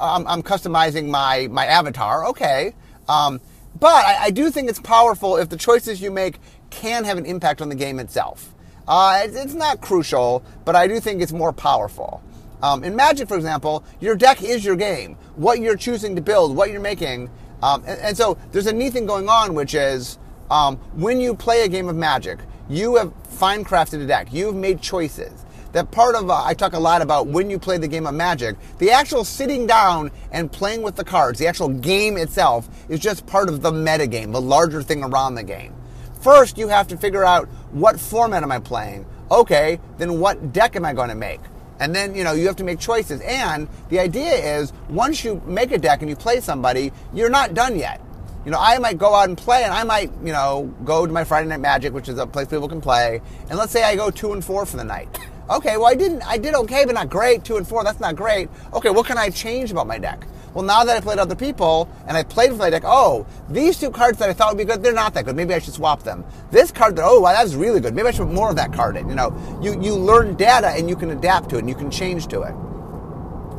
I'm, 0.00 0.26
I'm 0.26 0.42
customizing 0.42 1.08
my 1.08 1.48
my 1.50 1.66
avatar. 1.66 2.26
Okay, 2.26 2.74
um, 3.08 3.40
but 3.78 4.04
I, 4.04 4.24
I, 4.24 4.30
do 4.30 4.50
think 4.50 4.68
it's 4.68 4.80
powerful 4.80 5.36
if 5.36 5.48
the 5.48 5.56
choices 5.56 6.00
you 6.00 6.10
make 6.10 6.38
can 6.70 7.04
have 7.04 7.18
an 7.18 7.26
impact 7.26 7.60
on 7.60 7.68
the 7.68 7.74
game 7.74 7.98
itself. 7.98 8.54
Uh, 8.88 9.22
it's, 9.24 9.36
it's, 9.36 9.54
not 9.54 9.80
crucial, 9.80 10.42
but 10.64 10.74
I 10.74 10.86
do 10.86 10.98
think 11.00 11.20
it's 11.20 11.32
more 11.32 11.52
powerful. 11.52 12.22
Um, 12.62 12.84
in 12.84 12.96
Magic, 12.96 13.28
for 13.28 13.36
example, 13.36 13.84
your 14.00 14.16
deck 14.16 14.42
is 14.42 14.64
your 14.64 14.76
game. 14.76 15.16
What 15.36 15.60
you're 15.60 15.76
choosing 15.76 16.14
to 16.16 16.22
build, 16.22 16.56
what 16.56 16.70
you're 16.70 16.80
making. 16.80 17.30
Um, 17.62 17.82
and, 17.86 18.00
and, 18.00 18.16
so 18.16 18.38
there's 18.52 18.66
a 18.66 18.72
neat 18.72 18.92
thing 18.92 19.06
going 19.06 19.28
on, 19.28 19.54
which 19.54 19.74
is 19.74 20.18
um, 20.50 20.76
when 20.94 21.20
you 21.20 21.34
play 21.34 21.62
a 21.62 21.68
game 21.68 21.88
of 21.88 21.96
Magic, 21.96 22.38
you 22.68 22.96
have 22.96 23.12
fine 23.24 23.64
crafted 23.64 24.02
a 24.02 24.06
deck. 24.06 24.32
You've 24.32 24.54
made 24.54 24.80
choices 24.80 25.46
that 25.76 25.90
part 25.90 26.14
of 26.14 26.30
uh, 26.30 26.42
I 26.42 26.54
talk 26.54 26.72
a 26.72 26.78
lot 26.78 27.02
about 27.02 27.26
when 27.26 27.50
you 27.50 27.58
play 27.58 27.76
the 27.76 27.86
game 27.86 28.06
of 28.06 28.14
Magic. 28.14 28.56
The 28.78 28.90
actual 28.90 29.24
sitting 29.24 29.66
down 29.66 30.10
and 30.32 30.50
playing 30.50 30.80
with 30.80 30.96
the 30.96 31.04
cards, 31.04 31.38
the 31.38 31.46
actual 31.46 31.68
game 31.68 32.16
itself, 32.16 32.66
is 32.88 32.98
just 32.98 33.26
part 33.26 33.50
of 33.50 33.60
the 33.60 33.70
meta 33.70 34.06
game, 34.06 34.32
the 34.32 34.40
larger 34.40 34.82
thing 34.82 35.04
around 35.04 35.34
the 35.34 35.42
game. 35.42 35.74
First, 36.22 36.56
you 36.56 36.68
have 36.68 36.88
to 36.88 36.96
figure 36.96 37.24
out 37.24 37.46
what 37.72 38.00
format 38.00 38.42
am 38.42 38.52
I 38.52 38.58
playing. 38.58 39.04
Okay, 39.30 39.78
then 39.98 40.18
what 40.18 40.54
deck 40.54 40.76
am 40.76 40.84
I 40.86 40.94
going 40.94 41.10
to 41.10 41.14
make? 41.14 41.40
And 41.80 41.94
then, 41.94 42.14
you 42.14 42.24
know, 42.24 42.32
you 42.32 42.46
have 42.46 42.56
to 42.56 42.64
make 42.64 42.78
choices. 42.78 43.20
And 43.20 43.68
the 43.88 44.00
idea 44.00 44.58
is 44.58 44.72
once 44.88 45.24
you 45.24 45.42
make 45.46 45.72
a 45.72 45.78
deck 45.78 46.00
and 46.00 46.08
you 46.08 46.16
play 46.16 46.40
somebody, 46.40 46.92
you're 47.12 47.30
not 47.30 47.54
done 47.54 47.78
yet. 47.78 48.00
You 48.44 48.52
know, 48.52 48.58
I 48.60 48.78
might 48.78 48.96
go 48.96 49.12
out 49.14 49.28
and 49.28 49.36
play 49.36 49.64
and 49.64 49.74
I 49.74 49.82
might, 49.82 50.12
you 50.24 50.32
know, 50.32 50.72
go 50.84 51.04
to 51.04 51.12
my 51.12 51.24
Friday 51.24 51.48
Night 51.48 51.60
Magic, 51.60 51.92
which 51.92 52.08
is 52.08 52.18
a 52.18 52.26
place 52.26 52.46
people 52.46 52.68
can 52.68 52.80
play. 52.80 53.20
And 53.50 53.58
let's 53.58 53.72
say 53.72 53.82
I 53.82 53.96
go 53.96 54.10
two 54.10 54.32
and 54.32 54.44
four 54.44 54.64
for 54.66 54.76
the 54.76 54.84
night. 54.84 55.08
Okay, 55.50 55.76
well 55.76 55.86
I 55.86 55.94
didn't 55.94 56.22
I 56.22 56.38
did 56.38 56.54
okay, 56.54 56.84
but 56.84 56.94
not 56.94 57.10
great. 57.10 57.44
Two 57.44 57.56
and 57.56 57.66
four, 57.66 57.84
that's 57.84 58.00
not 58.00 58.16
great. 58.16 58.48
Okay, 58.72 58.90
what 58.90 59.06
can 59.06 59.18
I 59.18 59.30
change 59.30 59.70
about 59.70 59.86
my 59.86 59.98
deck? 59.98 60.26
Well, 60.56 60.64
now 60.64 60.84
that 60.84 60.96
I 60.96 61.00
played 61.00 61.18
other 61.18 61.34
people 61.34 61.86
and 62.08 62.16
I 62.16 62.22
played 62.22 62.50
with 62.50 62.58
my 62.58 62.70
deck, 62.70 62.82
oh, 62.86 63.26
these 63.50 63.78
two 63.78 63.90
cards 63.90 64.18
that 64.20 64.30
I 64.30 64.32
thought 64.32 64.56
would 64.56 64.56
be 64.56 64.64
good, 64.64 64.82
they're 64.82 64.94
not 64.94 65.12
that 65.12 65.26
good. 65.26 65.36
Maybe 65.36 65.52
I 65.52 65.58
should 65.58 65.74
swap 65.74 66.02
them. 66.02 66.24
This 66.50 66.70
card 66.70 66.96
that 66.96 67.04
oh, 67.04 67.20
wow, 67.20 67.32
that's 67.32 67.52
really 67.52 67.78
good. 67.78 67.94
Maybe 67.94 68.08
I 68.08 68.10
should 68.10 68.26
put 68.28 68.32
more 68.32 68.48
of 68.48 68.56
that 68.56 68.72
card 68.72 68.96
in. 68.96 69.06
You 69.06 69.16
know, 69.16 69.60
you 69.60 69.78
you 69.82 69.94
learn 69.94 70.34
data 70.34 70.68
and 70.68 70.88
you 70.88 70.96
can 70.96 71.10
adapt 71.10 71.50
to 71.50 71.56
it 71.56 71.58
and 71.58 71.68
you 71.68 71.74
can 71.74 71.90
change 71.90 72.28
to 72.28 72.40
it. 72.40 72.54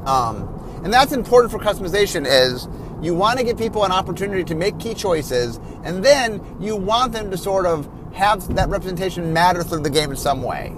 Um, 0.07 0.49
and 0.83 0.91
that's 0.91 1.11
important 1.11 1.51
for 1.51 1.59
customization 1.59 2.25
is 2.27 2.67
you 2.99 3.13
want 3.13 3.37
to 3.37 3.45
give 3.45 3.59
people 3.59 3.85
an 3.85 3.91
opportunity 3.91 4.43
to 4.45 4.55
make 4.55 4.79
key 4.79 4.95
choices 4.95 5.59
and 5.83 6.03
then 6.03 6.41
you 6.59 6.75
want 6.75 7.13
them 7.13 7.29
to 7.29 7.37
sort 7.37 7.67
of 7.67 7.87
have 8.15 8.55
that 8.55 8.69
representation 8.69 9.31
matter 9.31 9.61
through 9.61 9.83
the 9.83 9.91
game 9.91 10.09
in 10.09 10.17
some 10.17 10.41
way. 10.41 10.69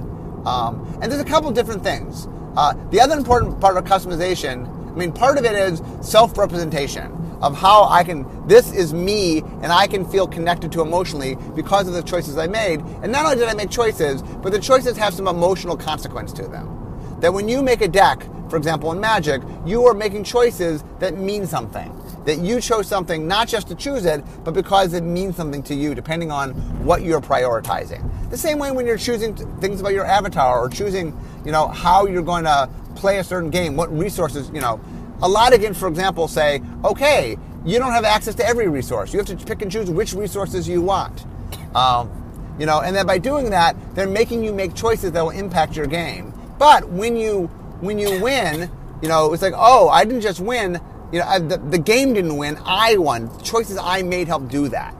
Um, 0.45 0.85
and 1.01 1.09
there's 1.09 1.21
a 1.21 1.25
couple 1.25 1.49
different 1.51 1.81
things. 1.81 2.27
Uh, 2.57 2.73
the 2.89 2.99
other 2.99 3.15
important 3.15 3.61
part 3.61 3.77
of 3.77 3.85
customization, 3.85 4.67
I 4.89 4.95
mean, 4.95 5.11
part 5.11 5.37
of 5.37 5.45
it 5.45 5.53
is 5.53 5.81
self 6.01 6.37
representation 6.37 7.11
of 7.41 7.55
how 7.57 7.85
I 7.85 8.03
can, 8.03 8.25
this 8.47 8.73
is 8.73 8.93
me 8.93 9.39
and 9.39 9.67
I 9.67 9.87
can 9.87 10.03
feel 10.05 10.27
connected 10.27 10.71
to 10.73 10.81
emotionally 10.81 11.35
because 11.55 11.87
of 11.87 11.93
the 11.93 12.03
choices 12.03 12.37
I 12.37 12.47
made. 12.47 12.81
And 13.01 13.11
not 13.11 13.25
only 13.25 13.37
did 13.37 13.47
I 13.47 13.53
make 13.53 13.69
choices, 13.69 14.21
but 14.21 14.51
the 14.51 14.59
choices 14.59 14.97
have 14.97 15.13
some 15.13 15.27
emotional 15.27 15.77
consequence 15.77 16.33
to 16.33 16.43
them. 16.43 16.75
That 17.21 17.33
when 17.33 17.47
you 17.47 17.61
make 17.61 17.81
a 17.81 17.87
deck, 17.87 18.23
for 18.49 18.57
example, 18.57 18.91
in 18.91 18.99
Magic, 18.99 19.41
you 19.65 19.85
are 19.85 19.93
making 19.93 20.23
choices 20.23 20.83
that 20.99 21.17
mean 21.17 21.45
something 21.45 21.95
that 22.25 22.39
you 22.39 22.61
chose 22.61 22.87
something 22.87 23.27
not 23.27 23.47
just 23.47 23.67
to 23.69 23.75
choose 23.75 24.05
it, 24.05 24.23
but 24.43 24.53
because 24.53 24.93
it 24.93 25.01
means 25.03 25.35
something 25.35 25.63
to 25.63 25.73
you, 25.73 25.95
depending 25.95 26.31
on 26.31 26.51
what 26.85 27.01
you're 27.01 27.21
prioritizing. 27.21 28.07
The 28.29 28.37
same 28.37 28.59
way 28.59 28.71
when 28.71 28.85
you're 28.85 28.97
choosing 28.97 29.35
things 29.59 29.79
about 29.81 29.93
your 29.93 30.05
avatar 30.05 30.59
or 30.59 30.69
choosing, 30.69 31.17
you 31.43 31.51
know, 31.51 31.67
how 31.67 32.05
you're 32.05 32.21
going 32.21 32.43
to 32.43 32.69
play 32.95 33.19
a 33.19 33.23
certain 33.23 33.49
game, 33.49 33.75
what 33.75 33.95
resources, 33.95 34.49
you 34.53 34.61
know. 34.61 34.79
A 35.21 35.27
lot 35.27 35.53
of 35.53 35.59
games, 35.59 35.77
for 35.77 35.87
example, 35.87 36.27
say, 36.27 36.61
okay, 36.85 37.37
you 37.65 37.77
don't 37.77 37.91
have 37.91 38.05
access 38.05 38.35
to 38.35 38.45
every 38.45 38.69
resource. 38.69 39.13
You 39.13 39.19
have 39.19 39.27
to 39.27 39.35
pick 39.35 39.61
and 39.61 39.71
choose 39.71 39.89
which 39.89 40.13
resources 40.13 40.67
you 40.67 40.81
want. 40.81 41.25
Um, 41.75 42.09
you 42.57 42.65
know, 42.65 42.81
and 42.81 42.95
then 42.95 43.05
by 43.05 43.17
doing 43.17 43.49
that, 43.51 43.75
they're 43.95 44.07
making 44.07 44.43
you 44.43 44.53
make 44.53 44.75
choices 44.75 45.11
that 45.11 45.21
will 45.21 45.29
impact 45.31 45.75
your 45.75 45.87
game. 45.87 46.33
But 46.57 46.89
when 46.89 47.15
you 47.15 47.47
when 47.81 47.97
you 47.97 48.21
win, 48.21 48.69
you 49.01 49.07
know, 49.07 49.31
it's 49.33 49.41
like, 49.41 49.53
oh, 49.55 49.89
I 49.89 50.03
didn't 50.03 50.21
just 50.21 50.39
win. 50.39 50.79
You 51.11 51.19
know, 51.19 51.39
the, 51.39 51.57
the 51.57 51.77
game 51.77 52.13
didn't 52.13 52.35
win. 52.37 52.59
I 52.65 52.97
won. 52.97 53.29
The 53.37 53.43
choices 53.43 53.77
I 53.77 54.01
made 54.03 54.27
helped 54.27 54.49
do 54.49 54.67
that. 54.69 54.95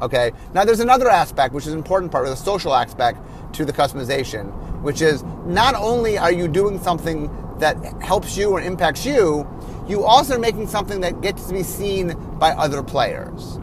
Okay. 0.00 0.32
Now 0.54 0.64
there's 0.64 0.80
another 0.80 1.08
aspect, 1.08 1.54
which 1.54 1.66
is 1.66 1.72
an 1.72 1.78
important 1.78 2.10
part, 2.10 2.24
of 2.24 2.30
the 2.30 2.36
social 2.36 2.74
aspect 2.74 3.18
to 3.54 3.64
the 3.64 3.72
customization, 3.72 4.52
which 4.82 5.00
is 5.00 5.22
not 5.46 5.74
only 5.74 6.18
are 6.18 6.32
you 6.32 6.48
doing 6.48 6.80
something 6.80 7.30
that 7.58 7.76
helps 8.02 8.36
you 8.36 8.50
or 8.50 8.60
impacts 8.60 9.04
you, 9.04 9.46
you 9.88 10.04
also 10.04 10.36
are 10.36 10.38
making 10.38 10.68
something 10.68 11.00
that 11.00 11.20
gets 11.20 11.46
to 11.46 11.54
be 11.54 11.62
seen 11.62 12.14
by 12.38 12.50
other 12.52 12.82
players. 12.82 13.56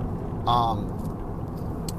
Um, 0.47 0.91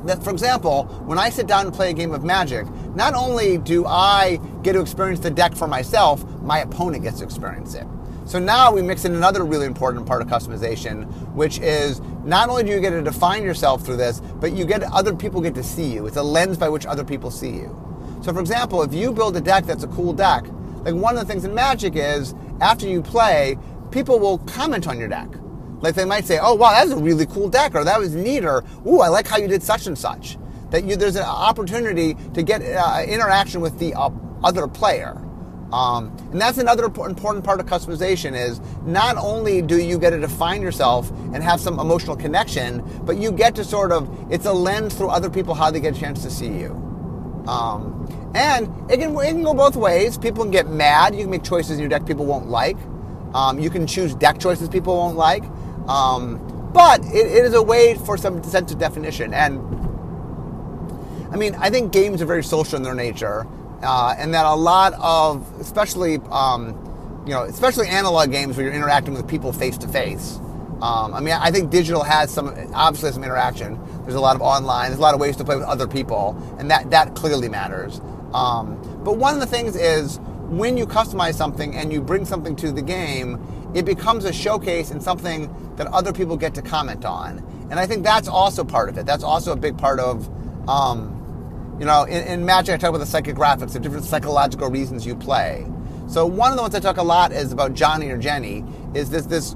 that, 0.04 0.22
for 0.22 0.30
example, 0.30 0.84
when 1.04 1.18
I 1.18 1.30
sit 1.30 1.46
down 1.46 1.66
and 1.66 1.74
play 1.74 1.90
a 1.90 1.92
game 1.92 2.12
of 2.12 2.24
Magic, 2.24 2.66
not 2.94 3.14
only 3.14 3.58
do 3.58 3.86
I 3.86 4.40
get 4.62 4.74
to 4.74 4.80
experience 4.80 5.20
the 5.20 5.30
deck 5.30 5.54
for 5.54 5.66
myself, 5.66 6.24
my 6.42 6.60
opponent 6.60 7.02
gets 7.02 7.18
to 7.18 7.24
experience 7.24 7.74
it. 7.74 7.86
So 8.24 8.40
now 8.40 8.72
we 8.72 8.82
mix 8.82 9.04
in 9.04 9.14
another 9.14 9.44
really 9.44 9.66
important 9.66 10.04
part 10.06 10.20
of 10.20 10.26
customization, 10.26 11.06
which 11.34 11.60
is 11.60 12.00
not 12.24 12.48
only 12.48 12.64
do 12.64 12.70
you 12.70 12.80
get 12.80 12.90
to 12.90 13.02
define 13.02 13.44
yourself 13.44 13.84
through 13.84 13.98
this, 13.98 14.20
but 14.40 14.52
you 14.52 14.64
get 14.64 14.82
other 14.82 15.14
people 15.14 15.40
get 15.40 15.54
to 15.54 15.62
see 15.62 15.92
you. 15.92 16.06
It's 16.06 16.16
a 16.16 16.22
lens 16.22 16.56
by 16.56 16.68
which 16.68 16.86
other 16.86 17.04
people 17.04 17.30
see 17.30 17.50
you. 17.50 17.95
So 18.22 18.32
for 18.32 18.40
example, 18.40 18.82
if 18.82 18.92
you 18.94 19.12
build 19.12 19.36
a 19.36 19.40
deck 19.40 19.64
that's 19.64 19.84
a 19.84 19.88
cool 19.88 20.12
deck, 20.12 20.44
like 20.84 20.94
one 20.94 21.16
of 21.16 21.26
the 21.26 21.32
things 21.32 21.44
in 21.44 21.54
Magic 21.54 21.94
is 21.96 22.34
after 22.60 22.86
you 22.88 23.02
play, 23.02 23.58
people 23.90 24.18
will 24.18 24.38
comment 24.38 24.86
on 24.88 24.98
your 24.98 25.08
deck. 25.08 25.28
Like 25.80 25.94
they 25.94 26.04
might 26.04 26.24
say, 26.24 26.38
"Oh, 26.40 26.54
wow, 26.54 26.72
that's 26.72 26.90
a 26.90 26.96
really 26.96 27.26
cool 27.26 27.48
deck," 27.48 27.74
or 27.74 27.84
"That 27.84 28.00
was 28.00 28.14
neat," 28.14 28.44
or 28.44 28.64
"Ooh, 28.86 29.00
I 29.00 29.08
like 29.08 29.26
how 29.26 29.36
you 29.36 29.46
did 29.48 29.62
such 29.62 29.86
and 29.86 29.96
such." 29.96 30.38
That 30.70 30.84
you, 30.84 30.96
there's 30.96 31.16
an 31.16 31.22
opportunity 31.22 32.14
to 32.34 32.42
get 32.42 32.62
uh, 32.62 33.02
interaction 33.06 33.60
with 33.60 33.78
the 33.78 33.94
uh, 33.94 34.10
other 34.42 34.66
player. 34.66 35.22
Um, 35.72 36.16
and 36.30 36.40
that's 36.40 36.58
another 36.58 36.84
important 36.84 37.44
part 37.44 37.60
of 37.60 37.66
customization 37.66 38.34
is 38.36 38.60
not 38.84 39.16
only 39.16 39.62
do 39.62 39.78
you 39.78 39.98
get 39.98 40.10
to 40.10 40.18
define 40.18 40.62
yourself 40.62 41.10
and 41.34 41.42
have 41.42 41.60
some 41.60 41.78
emotional 41.80 42.16
connection, 42.16 42.82
but 43.04 43.16
you 43.16 43.32
get 43.32 43.54
to 43.56 43.64
sort 43.64 43.90
of, 43.90 44.08
it's 44.30 44.46
a 44.46 44.52
lens 44.52 44.94
through 44.94 45.08
other 45.08 45.28
people 45.28 45.54
how 45.54 45.70
they 45.70 45.80
get 45.80 45.96
a 45.96 46.00
chance 46.00 46.22
to 46.22 46.30
see 46.30 46.46
you. 46.46 46.82
Um, 47.48 48.32
and 48.34 48.66
it 48.90 48.98
can, 48.98 49.16
it 49.16 49.30
can 49.30 49.42
go 49.42 49.54
both 49.54 49.76
ways. 49.76 50.18
People 50.18 50.44
can 50.44 50.50
get 50.50 50.68
mad. 50.68 51.14
You 51.14 51.22
can 51.22 51.30
make 51.30 51.44
choices 51.44 51.72
in 51.72 51.80
your 51.80 51.88
deck 51.88 52.06
people 52.06 52.26
won't 52.26 52.48
like. 52.48 52.76
Um, 53.34 53.58
you 53.58 53.70
can 53.70 53.86
choose 53.86 54.14
deck 54.14 54.38
choices 54.38 54.68
people 54.68 54.96
won't 54.96 55.16
like. 55.16 55.44
Um, 55.88 56.70
but 56.72 57.00
it, 57.06 57.26
it 57.26 57.44
is 57.44 57.54
a 57.54 57.62
way 57.62 57.94
for 57.94 58.16
some 58.16 58.42
sense 58.42 58.72
of 58.72 58.78
definition. 58.78 59.32
And 59.34 59.58
I 61.32 61.36
mean, 61.36 61.54
I 61.56 61.70
think 61.70 61.92
games 61.92 62.20
are 62.22 62.26
very 62.26 62.44
social 62.44 62.76
in 62.76 62.82
their 62.82 62.94
nature 62.94 63.46
uh, 63.82 64.14
and 64.18 64.34
that 64.34 64.46
a 64.46 64.54
lot 64.54 64.94
of, 64.94 65.60
especially, 65.60 66.18
um, 66.30 67.22
you 67.26 67.32
know, 67.32 67.42
especially 67.44 67.88
analog 67.88 68.30
games 68.30 68.56
where 68.56 68.66
you're 68.66 68.74
interacting 68.74 69.14
with 69.14 69.28
people 69.28 69.52
face 69.52 69.78
to 69.78 69.88
face. 69.88 70.38
I 70.80 71.20
mean, 71.20 71.34
I 71.34 71.50
think 71.50 71.70
digital 71.70 72.02
has 72.02 72.30
some, 72.30 72.48
obviously, 72.74 73.12
some 73.12 73.24
interaction. 73.24 73.78
There's 74.06 74.14
a 74.14 74.20
lot 74.20 74.34
of 74.36 74.42
online. 74.42 74.90
There's 74.90 74.98
a 74.98 75.02
lot 75.02 75.14
of 75.14 75.20
ways 75.20 75.36
to 75.36 75.44
play 75.44 75.56
with 75.56 75.66
other 75.66 75.86
people, 75.86 76.34
and 76.58 76.70
that 76.70 76.90
that 76.90 77.14
clearly 77.14 77.48
matters. 77.48 78.00
Um, 78.32 78.80
but 79.04 79.18
one 79.18 79.34
of 79.34 79.40
the 79.40 79.46
things 79.46 79.76
is 79.76 80.18
when 80.48 80.76
you 80.76 80.86
customize 80.86 81.34
something 81.34 81.74
and 81.74 81.92
you 81.92 82.00
bring 82.00 82.24
something 82.24 82.56
to 82.56 82.72
the 82.72 82.82
game, 82.82 83.40
it 83.74 83.84
becomes 83.84 84.24
a 84.24 84.32
showcase 84.32 84.90
and 84.90 85.02
something 85.02 85.52
that 85.76 85.88
other 85.88 86.12
people 86.12 86.36
get 86.36 86.54
to 86.54 86.62
comment 86.62 87.04
on. 87.04 87.38
And 87.70 87.80
I 87.80 87.86
think 87.86 88.04
that's 88.04 88.28
also 88.28 88.64
part 88.64 88.88
of 88.88 88.96
it. 88.96 89.06
That's 89.06 89.24
also 89.24 89.52
a 89.52 89.56
big 89.56 89.76
part 89.76 89.98
of 89.98 90.30
um, 90.68 91.16
you 91.78 91.84
know, 91.84 92.04
in, 92.04 92.26
in 92.26 92.44
Magic, 92.44 92.74
I 92.74 92.78
talk 92.78 92.94
about 92.94 92.98
the 92.98 93.04
psychographics, 93.04 93.72
the 93.72 93.80
different 93.80 94.04
psychological 94.04 94.70
reasons 94.70 95.04
you 95.04 95.14
play. 95.14 95.66
So 96.08 96.24
one 96.24 96.50
of 96.50 96.56
the 96.56 96.62
ones 96.62 96.74
I 96.74 96.80
talk 96.80 96.96
a 96.96 97.02
lot 97.02 97.32
is 97.32 97.52
about 97.52 97.74
Johnny 97.74 98.08
or 98.08 98.16
Jenny. 98.16 98.64
Is 98.94 99.10
this 99.10 99.26
this 99.26 99.54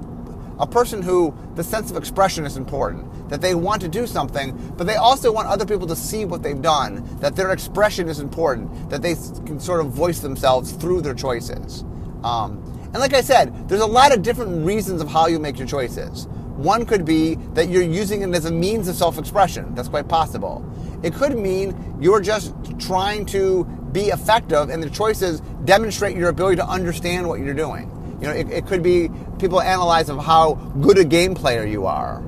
a 0.59 0.67
person 0.67 1.01
who 1.01 1.33
the 1.55 1.63
sense 1.63 1.89
of 1.89 1.97
expression 1.97 2.45
is 2.45 2.57
important, 2.57 3.10
that 3.31 3.41
they 3.41 3.55
want 3.55 3.81
to 3.81 3.87
do 3.87 4.05
something, 4.05 4.55
but 4.77 4.85
they 4.85 4.97
also 4.97 5.31
want 5.31 5.47
other 5.47 5.65
people 5.65 5.87
to 5.87 5.95
see 5.95 6.25
what 6.25 6.43
they've 6.43 6.61
done, 6.61 7.03
that 7.21 7.35
their 7.35 7.51
expression 7.51 8.09
is 8.09 8.19
important, 8.19 8.89
that 8.89 9.01
they 9.01 9.15
can 9.15 9.59
sort 9.59 9.79
of 9.79 9.87
voice 9.87 10.19
themselves 10.19 10.73
through 10.73 11.01
their 11.01 11.15
choices. 11.15 11.83
Um, 12.23 12.61
and 12.93 12.99
like 12.99 13.13
I 13.13 13.21
said, 13.21 13.69
there's 13.69 13.81
a 13.81 13.87
lot 13.87 14.13
of 14.13 14.21
different 14.21 14.65
reasons 14.65 15.01
of 15.01 15.07
how 15.07 15.27
you 15.27 15.39
make 15.39 15.57
your 15.57 15.67
choices. 15.67 16.27
One 16.57 16.85
could 16.85 17.05
be 17.05 17.35
that 17.53 17.69
you're 17.69 17.81
using 17.81 18.21
it 18.21 18.35
as 18.35 18.45
a 18.45 18.51
means 18.51 18.89
of 18.89 18.95
self 18.95 19.17
expression. 19.17 19.73
That's 19.75 19.87
quite 19.87 20.09
possible. 20.09 20.63
It 21.01 21.13
could 21.13 21.37
mean 21.37 21.97
you're 22.01 22.19
just 22.19 22.53
trying 22.79 23.25
to 23.27 23.63
be 23.93 24.09
effective 24.09 24.69
and 24.69 24.83
the 24.83 24.89
choices 24.89 25.39
demonstrate 25.63 26.17
your 26.17 26.29
ability 26.29 26.57
to 26.57 26.67
understand 26.67 27.27
what 27.29 27.39
you're 27.39 27.53
doing. 27.53 27.89
You 28.21 28.27
know, 28.27 28.33
it, 28.33 28.49
it 28.51 28.67
could 28.67 28.83
be 28.83 29.09
people 29.39 29.61
analyze 29.61 30.09
of 30.09 30.23
how 30.23 30.55
good 30.81 30.97
a 30.97 31.05
game 31.05 31.33
player 31.33 31.65
you 31.65 31.85
are. 31.85 32.21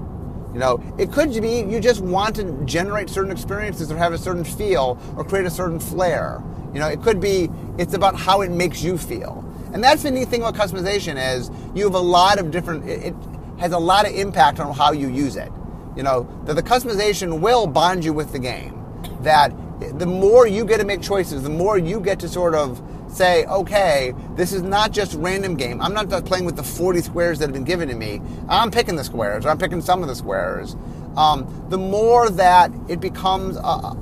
You 0.53 0.59
know, 0.59 0.95
it 0.97 1.11
could 1.11 1.33
be 1.41 1.61
you 1.61 1.79
just 1.79 2.01
want 2.01 2.35
to 2.35 2.43
generate 2.65 3.09
certain 3.09 3.31
experiences 3.31 3.91
or 3.91 3.97
have 3.97 4.13
a 4.13 4.17
certain 4.17 4.43
feel 4.43 4.99
or 5.17 5.23
create 5.23 5.45
a 5.45 5.51
certain 5.51 5.79
flair. 5.79 6.41
You 6.73 6.79
know, 6.79 6.87
it 6.87 7.01
could 7.01 7.19
be 7.19 7.49
it's 7.77 7.93
about 7.93 8.15
how 8.15 8.41
it 8.41 8.51
makes 8.51 8.83
you 8.83 8.97
feel. 8.97 9.43
And 9.73 9.83
that's 9.83 10.03
the 10.03 10.11
neat 10.11 10.27
thing 10.27 10.41
about 10.41 10.55
customization 10.55 11.17
is 11.35 11.49
you 11.73 11.83
have 11.85 11.95
a 11.95 11.99
lot 11.99 12.39
of 12.39 12.51
different 12.51 12.87
it, 12.87 13.15
has 13.57 13.71
a 13.71 13.79
lot 13.79 14.07
of 14.07 14.13
impact 14.13 14.59
on 14.59 14.73
how 14.75 14.91
you 14.91 15.09
use 15.09 15.35
it 15.35 15.51
you 15.95 16.03
know, 16.03 16.27
that 16.45 16.55
the 16.55 16.63
customization 16.63 17.39
will 17.39 17.67
bond 17.67 18.03
you 18.03 18.13
with 18.13 18.31
the 18.31 18.39
game. 18.39 18.79
That 19.21 19.53
the 19.99 20.05
more 20.05 20.47
you 20.47 20.65
get 20.65 20.79
to 20.79 20.85
make 20.85 21.01
choices, 21.01 21.43
the 21.43 21.49
more 21.49 21.77
you 21.77 21.99
get 21.99 22.19
to 22.21 22.29
sort 22.29 22.55
of 22.55 22.81
say, 23.13 23.45
okay, 23.45 24.13
this 24.35 24.51
is 24.51 24.61
not 24.61 24.91
just 24.91 25.13
random 25.15 25.55
game. 25.55 25.81
I'm 25.81 25.93
not 25.93 26.09
just 26.09 26.25
playing 26.25 26.45
with 26.45 26.55
the 26.55 26.63
40 26.63 27.01
squares 27.01 27.39
that 27.39 27.45
have 27.45 27.53
been 27.53 27.63
given 27.63 27.89
to 27.89 27.95
me. 27.95 28.21
I'm 28.49 28.71
picking 28.71 28.95
the 28.95 29.03
squares, 29.03 29.45
or 29.45 29.49
I'm 29.49 29.57
picking 29.57 29.81
some 29.81 30.01
of 30.01 30.07
the 30.07 30.15
squares. 30.15 30.75
Um, 31.15 31.65
the 31.69 31.77
more 31.77 32.29
that 32.29 32.71
it 32.89 32.99
becomes 32.99 33.57
a, 33.57 33.95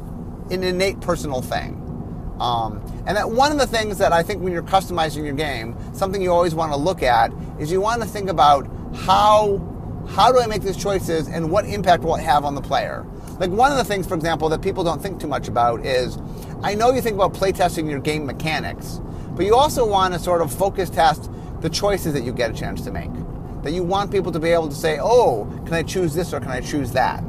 an 0.50 0.64
innate 0.64 1.02
personal 1.02 1.42
thing. 1.42 1.78
Um, 2.40 2.82
and 3.06 3.18
that 3.18 3.30
one 3.30 3.52
of 3.52 3.60
the 3.60 3.68
things 3.68 3.98
that 4.00 4.14
I 4.14 4.24
think 4.24 4.42
when 4.42 4.52
you're 4.52 4.64
customizing 4.64 5.24
your 5.24 5.36
game, 5.36 5.78
something 5.94 6.22
you 6.22 6.32
always 6.32 6.56
want 6.56 6.72
to 6.72 6.78
look 6.78 7.04
at 7.04 7.32
is 7.60 7.72
you 7.72 7.82
want 7.82 8.02
to 8.02 8.08
think 8.08 8.30
about 8.30 8.68
how 8.96 9.68
how 10.10 10.32
do 10.32 10.40
I 10.40 10.48
make 10.48 10.64
these 10.64 10.76
choices 10.76 11.28
and 11.28 11.52
what 11.52 11.66
impact 11.66 12.04
will 12.04 12.16
it 12.16 12.24
have 12.24 12.44
on 12.44 12.56
the 12.56 12.62
player? 12.62 13.06
Like 13.40 13.52
one 13.52 13.72
of 13.72 13.78
the 13.78 13.84
things, 13.84 14.08
for 14.08 14.16
example, 14.16 14.50
that 14.50 14.62
people 14.62 14.84
don't 14.84 15.02
think 15.02 15.22
too 15.22 15.28
much 15.28 15.48
about 15.48 15.86
is 15.86 16.18
I 16.64 16.76
know 16.76 16.92
you 16.92 17.02
think 17.02 17.16
about 17.16 17.34
playtesting 17.34 17.90
your 17.90 18.00
game 18.00 18.26
mechanics, 18.26 19.02
but 19.36 19.46
you 19.46 19.56
also 19.56 19.86
want 19.88 20.14
to 20.14 20.20
sort 20.20 20.42
of 20.42 20.54
focus 20.54 20.90
test 20.90 21.30
the 21.62 21.70
choices 21.70 22.14
that 22.14 22.24
you 22.24 22.32
get 22.32 22.52
a 22.52 22.54
chance 22.54 22.82
to 22.82 22.92
make. 22.92 23.12
That 23.64 23.74
you 23.74 23.84
want 23.84 24.12
people 24.12 24.32
to 24.32 24.40
be 24.40 24.50
able 24.50 24.70
to 24.70 24.76
say, 24.76 25.00
oh, 25.02 25.46
can 25.66 25.74
I 25.74 25.84
choose 25.84 26.14
this 26.14 26.34
or 26.34 26.40
can 26.40 26.52
I 26.52 26.62
choose 26.62 26.92
that? 26.92 27.24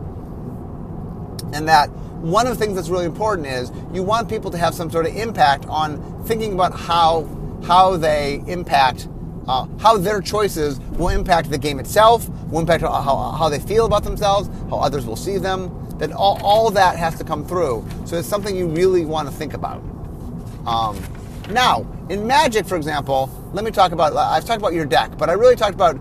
And 1.52 1.66
that 1.68 1.90
one 2.20 2.46
of 2.46 2.56
the 2.56 2.64
things 2.64 2.76
that's 2.76 2.88
really 2.88 3.04
important 3.04 3.46
is 3.46 3.72
you 3.92 4.02
want 4.02 4.28
people 4.28 4.50
to 4.50 4.58
have 4.58 4.74
some 4.74 4.90
sort 4.90 5.06
of 5.06 5.16
impact 5.16 5.66
on 5.66 6.24
thinking 6.24 6.52
about 6.52 6.72
how 6.78 7.28
how 7.64 7.96
they 7.96 8.42
impact 8.46 9.08
uh, 9.48 9.66
how 9.78 9.96
their 9.96 10.20
choices 10.20 10.78
will 10.92 11.08
impact 11.08 11.50
the 11.50 11.58
game 11.58 11.80
itself, 11.80 12.28
will 12.50 12.60
impact 12.60 12.82
how, 12.82 13.00
how, 13.36 13.48
they 13.48 13.58
feel 13.58 13.86
about 13.86 14.04
themselves, 14.04 14.48
how 14.70 14.76
others 14.76 15.04
will 15.04 15.16
see 15.16 15.38
them. 15.38 15.68
That 16.02 16.10
all, 16.10 16.36
all 16.42 16.68
that 16.72 16.96
has 16.96 17.16
to 17.18 17.24
come 17.24 17.46
through. 17.46 17.86
So 18.06 18.16
it's 18.16 18.26
something 18.26 18.56
you 18.56 18.66
really 18.66 19.04
want 19.04 19.28
to 19.28 19.32
think 19.32 19.54
about. 19.54 19.80
Um, 20.66 21.00
now, 21.48 21.86
in 22.08 22.26
Magic, 22.26 22.66
for 22.66 22.74
example, 22.74 23.30
let 23.52 23.64
me 23.64 23.70
talk 23.70 23.92
about, 23.92 24.16
I've 24.16 24.44
talked 24.44 24.58
about 24.58 24.72
your 24.72 24.84
deck, 24.84 25.16
but 25.16 25.30
I 25.30 25.34
really 25.34 25.54
talked 25.54 25.74
about 25.74 26.00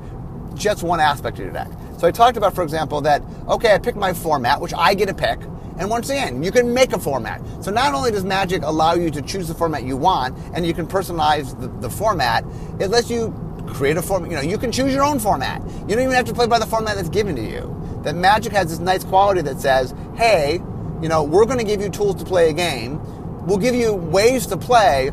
just 0.55 0.81
one 0.81 0.99
aspect 0.99 1.37
of 1.37 1.43
your 1.43 1.53
deck. 1.53 1.67
So 1.99 2.07
I 2.07 2.11
talked 2.11 2.35
about, 2.35 2.55
for 2.55 2.63
example, 2.63 2.99
that, 3.01 3.21
okay, 3.47 3.75
I 3.75 3.77
picked 3.77 3.95
my 3.95 4.11
format, 4.11 4.59
which 4.59 4.73
I 4.75 4.95
get 4.95 5.07
to 5.09 5.13
pick, 5.13 5.39
and 5.77 5.87
once 5.87 6.09
again, 6.09 6.41
you 6.41 6.51
can 6.51 6.73
make 6.73 6.93
a 6.93 6.99
format. 6.99 7.39
So 7.63 7.69
not 7.69 7.93
only 7.93 8.09
does 8.09 8.23
Magic 8.23 8.63
allow 8.63 8.95
you 8.95 9.11
to 9.11 9.21
choose 9.21 9.47
the 9.47 9.53
format 9.53 9.83
you 9.83 9.97
want, 9.97 10.35
and 10.55 10.65
you 10.65 10.73
can 10.73 10.87
personalize 10.87 11.59
the, 11.61 11.67
the 11.79 11.91
format, 11.91 12.43
it 12.79 12.87
lets 12.87 13.11
you 13.11 13.35
create 13.67 13.97
a 13.97 14.01
format. 14.01 14.31
You 14.31 14.37
know, 14.37 14.41
you 14.41 14.57
can 14.57 14.71
choose 14.71 14.95
your 14.95 15.03
own 15.03 15.19
format. 15.19 15.61
You 15.81 15.95
don't 15.95 16.05
even 16.05 16.11
have 16.13 16.25
to 16.25 16.33
play 16.33 16.47
by 16.47 16.57
the 16.57 16.65
format 16.65 16.95
that's 16.95 17.09
given 17.09 17.35
to 17.35 17.43
you. 17.43 17.77
That 18.03 18.15
Magic 18.15 18.51
has 18.53 18.69
this 18.69 18.79
nice 18.79 19.03
quality 19.03 19.41
that 19.41 19.59
says, 19.59 19.93
hey, 20.15 20.61
you 21.01 21.09
know, 21.09 21.23
we're 21.23 21.45
going 21.45 21.59
to 21.59 21.63
give 21.63 21.81
you 21.81 21.89
tools 21.89 22.15
to 22.15 22.25
play 22.25 22.49
a 22.49 22.53
game. 22.53 22.99
We'll 23.45 23.57
give 23.57 23.75
you 23.75 23.93
ways 23.93 24.45
to 24.47 24.57
play, 24.57 25.11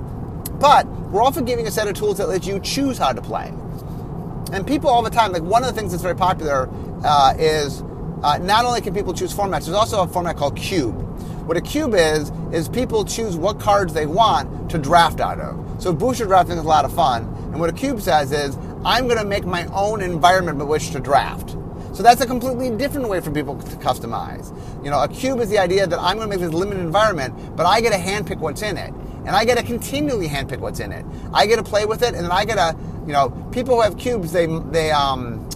but 0.60 0.86
we're 0.86 1.22
also 1.22 1.40
giving 1.40 1.66
a 1.66 1.70
set 1.70 1.88
of 1.88 1.94
tools 1.94 2.18
that 2.18 2.28
let 2.28 2.46
you 2.46 2.60
choose 2.60 2.98
how 2.98 3.12
to 3.12 3.22
play. 3.22 3.52
And 4.52 4.66
people 4.66 4.90
all 4.90 5.02
the 5.02 5.10
time, 5.10 5.32
like 5.32 5.42
one 5.42 5.62
of 5.62 5.74
the 5.74 5.78
things 5.78 5.92
that's 5.92 6.02
very 6.02 6.16
popular 6.16 6.68
uh, 7.04 7.34
is 7.38 7.82
uh, 8.22 8.38
not 8.38 8.64
only 8.64 8.80
can 8.80 8.94
people 8.94 9.14
choose 9.14 9.32
formats, 9.32 9.64
there's 9.64 9.70
also 9.70 10.02
a 10.02 10.08
format 10.08 10.36
called 10.36 10.56
Cube. 10.56 10.94
What 11.46 11.56
a 11.56 11.62
cube 11.62 11.94
is, 11.94 12.30
is 12.52 12.68
people 12.68 13.04
choose 13.04 13.36
what 13.36 13.58
cards 13.58 13.94
they 13.94 14.04
want 14.04 14.70
to 14.70 14.78
draft 14.78 15.20
out 15.20 15.40
of. 15.40 15.82
So 15.82 15.94
booster 15.94 16.26
drafting 16.26 16.58
is 16.58 16.64
a 16.64 16.68
lot 16.68 16.84
of 16.84 16.94
fun. 16.94 17.22
And 17.52 17.60
what 17.60 17.70
a 17.70 17.72
cube 17.72 18.02
says 18.02 18.32
is, 18.32 18.58
I'm 18.84 19.06
going 19.06 19.18
to 19.18 19.24
make 19.24 19.46
my 19.46 19.64
own 19.66 20.02
environment 20.02 20.58
by 20.58 20.64
which 20.64 20.90
to 20.90 21.00
draft. 21.00 21.56
So 21.98 22.04
that's 22.04 22.20
a 22.20 22.26
completely 22.28 22.70
different 22.70 23.08
way 23.08 23.20
for 23.20 23.32
people 23.32 23.60
to 23.60 23.76
customize. 23.78 24.54
You 24.84 24.90
know, 24.92 25.02
a 25.02 25.08
cube 25.08 25.40
is 25.40 25.50
the 25.50 25.58
idea 25.58 25.84
that 25.84 25.98
I'm 25.98 26.16
going 26.16 26.30
to 26.30 26.36
make 26.36 26.38
this 26.38 26.54
limited 26.54 26.78
environment, 26.78 27.56
but 27.56 27.66
I 27.66 27.80
get 27.80 27.92
to 27.92 27.98
handpick 27.98 28.38
what's 28.38 28.62
in 28.62 28.76
it. 28.76 28.94
And 29.26 29.30
I 29.30 29.44
get 29.44 29.58
to 29.58 29.64
continually 29.64 30.28
handpick 30.28 30.60
what's 30.60 30.78
in 30.78 30.92
it. 30.92 31.04
I 31.34 31.46
get 31.46 31.56
to 31.56 31.64
play 31.64 31.86
with 31.86 32.02
it, 32.02 32.14
and 32.14 32.22
then 32.22 32.30
I 32.30 32.44
get 32.44 32.54
to, 32.54 32.78
you 33.04 33.12
know, 33.12 33.30
people 33.50 33.74
who 33.74 33.80
have 33.80 33.98
cubes, 33.98 34.30
they, 34.30 34.46
they, 34.46 34.92
um, 34.92 35.50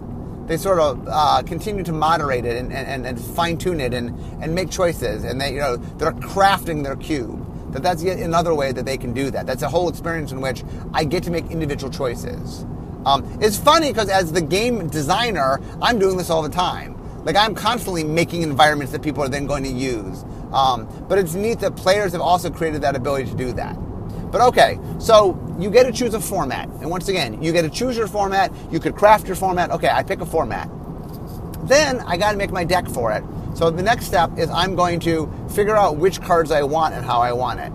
they 0.49 0.57
sort 0.57 0.81
of 0.81 1.07
uh, 1.09 1.45
continue 1.47 1.85
to 1.85 1.93
moderate 1.93 2.45
it 2.45 2.57
and, 2.57 2.73
and, 2.73 3.07
and 3.07 3.21
fine 3.21 3.57
tune 3.57 3.81
it 3.81 3.95
and, 3.95 4.09
and 4.43 4.53
make 4.53 4.69
choices. 4.69 5.23
And 5.23 5.41
they, 5.41 5.55
you 5.55 5.61
know, 5.61 5.77
they're 5.77 6.11
crafting 6.11 6.83
their 6.83 6.97
cube. 6.97 7.39
That 7.73 7.85
that's 7.85 8.03
yet 8.03 8.19
another 8.19 8.53
way 8.53 8.73
that 8.73 8.85
they 8.85 8.99
can 8.99 9.13
do 9.13 9.31
that. 9.31 9.47
That's 9.47 9.63
a 9.63 9.69
whole 9.69 9.89
experience 9.89 10.33
in 10.33 10.41
which 10.41 10.65
I 10.93 11.05
get 11.05 11.23
to 11.23 11.31
make 11.31 11.53
individual 11.53 11.93
choices. 11.93 12.67
Um, 13.05 13.39
it's 13.41 13.59
funny 13.59 13.89
because 13.89 14.09
as 14.09 14.33
the 14.33 14.43
game 14.43 14.89
designer, 14.89 15.61
I'm 15.81 15.99
doing 15.99 16.17
this 16.17 16.31
all 16.31 16.43
the 16.43 16.49
time. 16.49 16.97
Like 17.25 17.37
I'm 17.37 17.55
constantly 17.55 18.05
making 18.05 18.43
environments 18.43 18.93
that 18.93 19.03
people 19.03 19.23
are 19.23 19.29
then 19.29 19.47
going 19.47 19.65
to 19.65 19.71
use. 19.71 20.25
Um, 20.53 20.87
but 21.09 21.19
it's 21.19 21.35
neat 21.35 21.61
that 21.61 21.77
players 21.77 22.13
have 22.13 22.21
also 22.21 22.51
created 22.51 22.83
that 22.83 22.95
ability 22.97 23.31
to 23.31 23.37
do 23.37 23.53
that. 23.53 23.75
But 24.31 24.41
okay, 24.41 24.79
so 24.99 25.39
you 25.59 25.71
get 25.71 25.85
to 25.85 25.93
choose 25.93 26.15
a 26.15 26.21
format. 26.21 26.69
And 26.69 26.91
once 26.91 27.09
again, 27.09 27.43
you 27.43 27.53
get 27.53 27.63
to 27.63 27.71
choose 27.71 27.97
your 27.97 28.09
format. 28.09 28.53
You 28.71 28.81
could 28.81 28.95
craft 28.95 29.27
your 29.27 29.37
format. 29.37 29.71
Okay, 29.71 29.89
I 29.89 30.03
pick 30.03 30.21
a 30.21 30.27
format. 30.27 30.71
Then 31.65 32.01
I 32.01 32.17
got 32.17 32.33
to 32.33 32.39
make 32.39 32.51
my 32.51 32.65
deck 32.65 32.89
for 32.89 33.13
it. 33.13 33.23
So 33.55 33.71
the 33.71 33.83
next 33.83 34.07
step 34.07 34.39
is 34.39 34.49
I'm 34.51 34.75
going 34.75 35.01
to 35.01 35.31
figure 35.55 35.77
out 35.77 35.97
which 35.99 36.21
cards 36.21 36.51
I 36.51 36.63
want 36.63 36.95
and 36.95 37.05
how 37.05 37.21
I 37.21 37.33
want 37.33 37.61
it. 37.61 37.73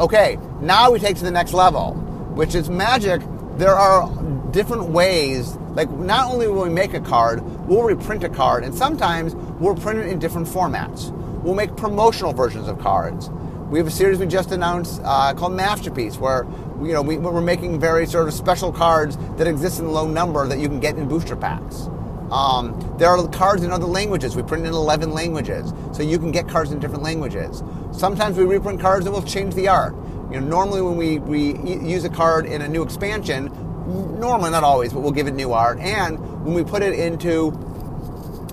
Okay, 0.00 0.38
now 0.60 0.92
we 0.92 1.00
take 1.00 1.16
to 1.16 1.24
the 1.24 1.30
next 1.30 1.52
level, 1.52 1.94
which 2.34 2.54
is 2.54 2.70
magic. 2.70 3.20
There 3.56 3.74
are 3.74 4.08
different 4.50 4.84
ways. 4.84 5.56
Like 5.74 5.90
not 5.90 6.32
only 6.32 6.48
will 6.48 6.62
we 6.62 6.70
make 6.70 6.94
a 6.94 7.00
card, 7.00 7.42
we'll 7.66 7.82
reprint 7.82 8.24
a 8.24 8.28
card, 8.28 8.64
and 8.64 8.74
sometimes 8.74 9.34
we'll 9.34 9.76
print 9.76 10.00
it 10.00 10.06
in 10.06 10.18
different 10.18 10.48
formats. 10.48 11.10
We'll 11.42 11.54
make 11.54 11.76
promotional 11.76 12.32
versions 12.32 12.68
of 12.68 12.78
cards. 12.78 13.30
We 13.70 13.78
have 13.78 13.86
a 13.86 13.90
series 13.90 14.18
we 14.18 14.26
just 14.26 14.50
announced 14.50 15.00
uh, 15.04 15.34
called 15.34 15.52
Masterpiece, 15.52 16.16
where 16.16 16.46
you 16.82 16.92
know 16.92 17.02
we, 17.02 17.16
are 17.16 17.40
making 17.40 17.78
very 17.78 18.06
sort 18.06 18.28
of 18.28 18.34
special 18.34 18.72
cards 18.72 19.16
that 19.36 19.46
exist 19.46 19.78
in 19.78 19.92
low 19.92 20.06
number 20.06 20.46
that 20.48 20.58
you 20.58 20.68
can 20.68 20.80
get 20.80 20.96
in 20.96 21.06
booster 21.06 21.36
packs. 21.36 21.88
Um, 22.30 22.94
there 22.98 23.08
are 23.08 23.28
cards 23.28 23.62
in 23.62 23.70
other 23.70 23.86
languages. 23.86 24.36
We 24.36 24.42
print 24.42 24.66
in 24.66 24.72
11 24.72 25.12
languages, 25.12 25.72
so 25.92 26.02
you 26.02 26.18
can 26.18 26.30
get 26.30 26.48
cards 26.48 26.72
in 26.72 26.78
different 26.78 27.02
languages. 27.02 27.62
Sometimes 27.92 28.36
we 28.36 28.44
reprint 28.44 28.80
cards 28.80 29.06
and 29.06 29.14
we'll 29.14 29.22
change 29.22 29.54
the 29.54 29.68
art. 29.68 29.94
You 30.30 30.40
know, 30.40 30.46
normally 30.46 30.82
when 30.82 30.96
we, 30.96 31.18
we 31.20 31.58
use 31.58 32.04
a 32.04 32.10
card 32.10 32.44
in 32.44 32.60
a 32.60 32.68
new 32.68 32.82
expansion, 32.82 33.50
normally 33.88 34.50
not 34.50 34.64
always, 34.64 34.92
but 34.92 35.00
we'll 35.00 35.12
give 35.12 35.26
it 35.26 35.34
new 35.34 35.52
art. 35.52 35.78
And 35.78 36.18
when 36.44 36.54
we 36.54 36.64
put 36.64 36.82
it 36.82 36.98
into 36.98 37.52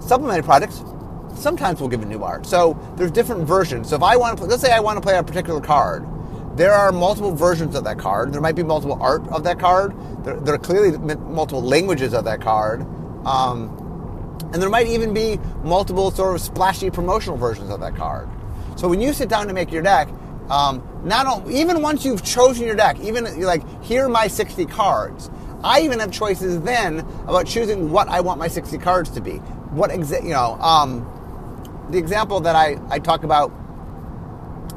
supplemented 0.02 0.46
products, 0.46 0.84
sometimes 1.36 1.80
we'll 1.80 1.90
give 1.90 2.02
it 2.02 2.08
new 2.08 2.24
art. 2.24 2.46
So 2.46 2.80
there's 2.96 3.12
different 3.12 3.44
versions. 3.44 3.90
So 3.90 3.96
if 3.96 4.04
I 4.04 4.16
want 4.16 4.38
to, 4.38 4.42
play, 4.42 4.50
let's 4.50 4.62
say 4.62 4.72
I 4.72 4.80
want 4.80 4.98
to 4.98 5.02
play 5.02 5.18
a 5.18 5.24
particular 5.24 5.62
card, 5.62 6.06
there 6.56 6.72
are 6.72 6.92
multiple 6.92 7.36
versions 7.36 7.76
of 7.76 7.84
that 7.84 8.00
card. 8.00 8.32
There 8.32 8.40
might 8.40 8.56
be 8.56 8.64
multiple 8.64 8.98
art 9.02 9.28
of 9.28 9.44
that 9.44 9.60
card. 9.60 9.94
There, 10.24 10.40
there 10.40 10.56
are 10.56 10.60
clearly 10.60 10.98
multiple 10.98 11.62
languages 11.62 12.14
of 12.14 12.24
that 12.26 12.40
card. 12.42 12.82
Um, 13.26 13.82
and 14.54 14.62
there 14.62 14.70
might 14.70 14.88
even 14.88 15.14
be 15.14 15.38
multiple 15.64 16.12
sort 16.12 16.36
of 16.36 16.42
splashy 16.42 16.90
promotional 16.90 17.38
versions 17.38 17.70
of 17.70 17.82
that 17.82 17.96
card. 17.96 18.30
So 18.78 18.88
when 18.88 19.02
you 19.02 19.12
sit 19.12 19.28
down 19.28 19.48
to 19.48 19.54
make 19.54 19.72
your 19.72 19.82
deck, 19.82 20.08
um, 20.50 20.84
not 21.04 21.50
even 21.50 21.82
once 21.82 22.06
you've 22.06 22.24
chosen 22.24 22.66
your 22.66 22.76
deck, 22.76 23.00
even 23.00 23.42
like 23.42 23.64
here 23.84 24.06
are 24.06 24.10
my 24.10 24.28
60 24.28 24.66
cards. 24.66 25.30
I 25.64 25.82
even 25.82 26.00
have 26.00 26.12
choices 26.12 26.62
then 26.62 27.00
about 27.28 27.48
choosing 27.48 27.92
what 27.92 28.08
I 28.08 28.22
want 28.22 28.40
my 28.40 28.48
60 28.48 28.78
cards 28.78 29.10
to 29.12 29.22
be. 29.22 29.38
What 29.72 29.90
exa- 29.90 30.24
you 30.24 30.30
know, 30.30 30.54
um, 30.62 31.12
the 31.90 31.98
example 31.98 32.40
that 32.42 32.56
I, 32.56 32.78
I 32.90 33.00
talk 33.00 33.24
about, 33.24 33.50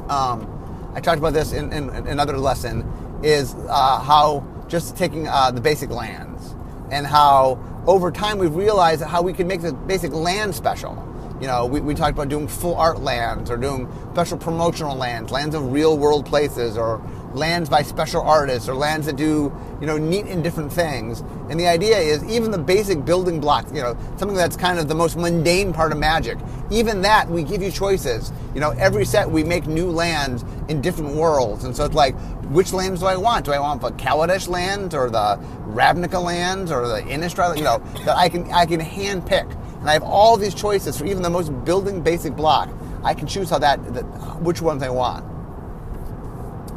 um, 0.09 0.93
I 0.95 1.01
talked 1.01 1.19
about 1.19 1.35
this 1.35 1.53
in, 1.53 1.73
in, 1.73 1.91
in 1.91 2.07
another 2.07 2.39
lesson, 2.39 2.91
is 3.23 3.55
uh, 3.69 4.01
how 4.01 4.47
just 4.69 4.97
taking 4.97 5.29
uh, 5.29 5.51
the 5.51 5.61
basic 5.61 5.91
lands 5.91 6.55
and 6.91 7.07
how 7.07 7.59
over 7.87 8.11
time 8.11 8.39
we've 8.39 8.55
realized 8.55 9.03
how 9.03 9.23
we 9.23 9.33
can 9.33 9.47
make 9.47 9.61
the 9.61 9.73
basic 9.73 10.13
land 10.13 10.55
special. 10.55 10.95
You 11.41 11.47
know, 11.47 11.67
we, 11.67 11.81
we 11.81 11.95
talked 11.95 12.13
about 12.13 12.29
doing 12.29 12.49
full 12.49 12.75
art 12.75 13.01
lands 13.01 13.51
or 13.51 13.57
doing 13.57 13.89
special 14.13 14.39
promotional 14.39 14.97
lands, 14.97 15.31
lands 15.31 15.55
of 15.55 15.73
real 15.73 15.97
world 15.97 16.27
places 16.27 16.77
or 16.77 17.01
lands 17.35 17.69
by 17.69 17.83
special 17.83 18.23
artists 18.23 18.69
or 18.69 18.75
lands 18.75 19.07
that 19.07 19.17
do, 19.17 19.53
you 19.81 19.87
know, 19.87 19.97
neat 19.97 20.27
and 20.27 20.43
different 20.43 20.73
things. 20.73 21.21
And 21.51 21.61
the 21.61 21.67
idea 21.67 21.99
is 21.99 22.25
even 22.25 22.51
the 22.51 22.59
basic 22.59 23.05
building 23.05 23.41
blocks, 23.41 23.71
you 23.73 23.83
know, 23.83 23.97
something 24.17 24.37
that's 24.37 24.57
kind 24.57 24.79
of 24.79 24.89
the 24.89 24.95
most 24.95 25.17
mundane 25.17 25.73
part 25.73 25.93
of 25.93 25.99
magic, 25.99 26.39
even 26.71 27.03
that 27.03 27.29
we 27.29 27.43
give 27.43 27.63
you 27.63 27.71
choices. 27.71 28.33
You 28.55 28.61
know, 28.61 28.71
every 28.71 29.05
set 29.05 29.31
we 29.31 29.45
make 29.45 29.67
new 29.67 29.91
lands 29.91 30.45
in 30.69 30.81
different 30.81 31.15
worlds. 31.15 31.65
And 31.65 31.77
so 31.77 31.85
it's 31.85 31.95
like, 31.95 32.17
which 32.49 32.73
lands 32.73 33.01
do 33.01 33.07
I 33.07 33.17
want? 33.17 33.45
Do 33.45 33.53
I 33.53 33.59
want 33.59 33.83
the 33.83 33.91
Kaladesh 33.91 34.49
land 34.49 34.95
or 34.95 35.11
the 35.11 35.39
Ravnica 35.67 36.23
land 36.23 36.71
or 36.71 36.89
the 36.89 37.03
Innistrad? 37.03 37.59
You 37.59 37.65
know, 37.65 37.79
that 38.05 38.17
I 38.17 38.29
can 38.29 38.51
I 38.51 38.65
can 38.65 38.81
hand 38.81 39.27
pick, 39.27 39.47
and 39.81 39.89
I 39.89 39.93
have 39.93 40.03
all 40.03 40.37
these 40.37 40.55
choices 40.55 40.99
for 40.99 41.07
even 41.07 41.23
the 41.23 41.31
most 41.31 41.49
building 41.65 42.03
basic 42.03 42.35
block. 42.35 42.69
I 43.05 43.15
can 43.15 43.27
choose 43.27 43.51
how 43.51 43.59
that, 43.59 43.95
that 43.95 44.03
which 44.43 44.61
ones 44.61 44.83
I 44.83 44.91
want. 44.91 45.25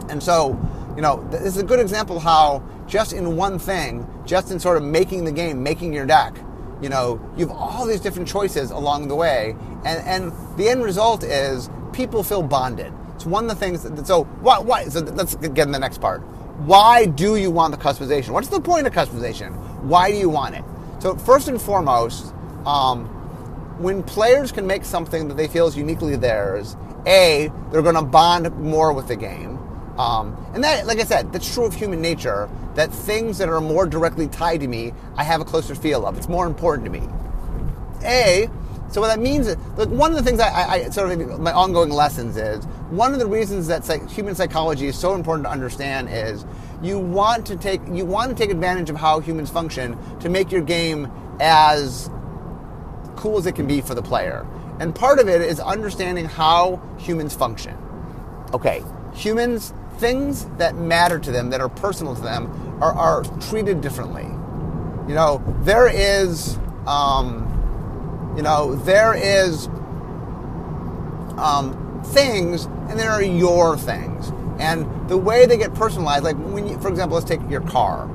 And 0.10 0.22
so, 0.22 0.60
you 0.96 1.02
know, 1.02 1.26
this 1.32 1.42
is 1.42 1.58
a 1.58 1.64
good 1.64 1.80
example 1.80 2.20
how 2.20 2.64
just 2.88 3.14
in 3.14 3.36
one 3.36 3.58
thing, 3.58 4.08
just 4.26 4.52
in 4.52 4.60
sort 4.60 4.78
of 4.78 4.84
making 4.84 5.26
the 5.26 5.32
game, 5.32 5.64
making 5.64 5.94
your 5.94 6.06
deck, 6.06 6.38
you 6.82 6.90
know, 6.90 7.22
you 7.38 7.48
have 7.48 7.56
all 7.56 7.86
these 7.86 8.02
different 8.02 8.28
choices 8.28 8.72
along 8.72 9.08
the 9.08 9.16
way, 9.16 9.56
and 9.86 10.04
and 10.06 10.58
the 10.58 10.68
end 10.68 10.84
result 10.84 11.24
is 11.24 11.70
people 11.94 12.24
feel 12.24 12.42
bonded. 12.42 12.92
It's 13.16 13.26
one 13.26 13.44
of 13.44 13.50
the 13.50 13.56
things. 13.56 13.84
That, 13.84 14.08
so 14.08 14.24
why? 14.42 14.60
Why? 14.60 14.86
So 14.86 15.00
let's 15.00 15.36
get 15.36 15.68
in 15.68 15.72
the 15.72 15.80
next 15.80 16.02
part. 16.02 16.22
Why 16.66 17.06
do 17.06 17.36
you 17.36 17.52
want 17.52 17.72
the 17.72 17.80
customization? 17.80 18.30
What's 18.30 18.48
the 18.48 18.60
point 18.60 18.88
of 18.88 18.94
customization? 18.94 19.56
Why 19.84 20.12
do 20.12 20.18
you 20.18 20.30
want 20.30 20.56
it? 20.56 20.64
So 21.00 21.16
first 21.16 21.48
and 21.48 21.62
foremost, 21.62 22.34
um, 22.66 23.06
when 23.82 24.04
players 24.04 24.52
can 24.52 24.68
make 24.68 24.86
something 24.86 25.28
that 25.28 25.38
they 25.38 25.48
feel 25.48 25.68
is 25.68 25.76
uniquely 25.76 26.16
theirs, 26.16 26.76
a 27.06 27.52
they're 27.72 27.82
going 27.82 27.96
to 27.96 28.02
bond 28.02 28.56
more 28.58 28.94
with 28.94 29.08
the 29.08 29.16
game, 29.16 29.58
um, 29.98 30.36
and 30.54 30.64
that, 30.64 30.86
like 30.86 31.00
I 31.00 31.04
said, 31.04 31.32
that's 31.34 31.54
true 31.54 31.66
of 31.66 31.74
human 31.74 32.02
nature. 32.02 32.50
That 32.76 32.92
things 32.92 33.38
that 33.40 33.50
are 33.50 33.60
more 33.60 33.86
directly 33.86 34.28
tied 34.28 34.62
to 34.62 34.68
me, 34.68 34.94
I 35.16 35.24
have 35.24 35.42
a 35.42 35.46
closer 35.46 35.76
feel 35.76 36.06
of. 36.06 36.18
It's 36.18 36.30
more 36.30 36.48
important 36.48 36.86
to 36.86 36.92
me. 36.92 37.08
A 38.04 38.50
so 38.92 39.00
what 39.00 39.08
that 39.08 39.20
means 39.20 39.48
is, 39.48 39.56
like 39.78 39.88
one 39.88 40.12
of 40.12 40.18
the 40.18 40.24
things 40.24 40.42
I, 40.42 40.50
I, 40.50 40.90
sort 40.90 41.12
of 41.12 41.40
my 41.40 41.54
ongoing 41.54 41.90
lessons 41.90 42.36
is 42.36 42.66
one 42.90 43.14
of 43.14 43.20
the 43.20 43.26
reasons 43.26 43.68
that 43.68 43.86
psych, 43.86 44.10
human 44.10 44.36
psychology 44.36 44.88
is 44.88 45.00
so 45.00 45.16
important 45.16 45.46
to 45.46 45.50
understand 45.50 46.10
is 46.12 46.46
you 46.84 47.00
want 47.00 47.46
to 47.46 47.56
take 47.56 47.80
you 47.90 48.06
want 48.06 48.30
to 48.30 48.36
take 48.36 48.52
advantage 48.52 48.90
of 48.90 48.98
how 48.98 49.22
humans 49.22 49.50
function 49.50 49.98
to 50.20 50.28
make 50.28 50.52
your 50.52 50.62
game 50.62 51.10
as 51.40 52.10
cool 53.22 53.38
as 53.38 53.46
it 53.46 53.56
can 53.56 53.68
be 53.68 53.80
for 53.82 53.96
the 53.96 54.02
player. 54.02 54.46
And 54.80 54.94
part 54.94 55.20
of 55.20 55.30
it 55.30 55.42
is 55.42 55.60
understanding 55.60 56.26
how 56.26 56.82
humans 56.98 57.34
function. 57.34 57.78
Okay, 58.54 58.84
humans 59.14 59.74
things 59.98 60.46
that 60.58 60.76
matter 60.76 61.20
to 61.20 61.32
them 61.32 61.52
that 61.52 61.62
are 61.62 61.70
personal 61.70 62.16
to 62.16 62.22
them 62.22 62.48
are, 62.82 62.94
are 62.94 63.24
treated 63.40 63.82
differently. 63.82 64.26
You 65.08 65.16
know, 65.16 65.44
there 65.62 65.88
is. 65.88 66.58
Um, 66.88 67.48
you 68.36 68.42
know, 68.42 68.76
there 68.76 69.14
is 69.14 69.68
um, 71.38 72.02
things, 72.14 72.66
and 72.66 72.98
there 72.98 73.12
are 73.12 73.22
your 73.22 73.78
things. 73.78 74.32
And 74.60 75.10
the 75.10 75.18
way 75.18 75.46
they 75.46 75.58
get 75.58 75.74
personalized, 75.74 76.24
like 76.24 76.38
when 76.38 76.68
you, 76.68 76.80
for 76.80 76.88
example, 76.88 77.16
let's 77.18 77.28
take 77.28 77.42
your 77.50 77.62
car. 77.62 78.10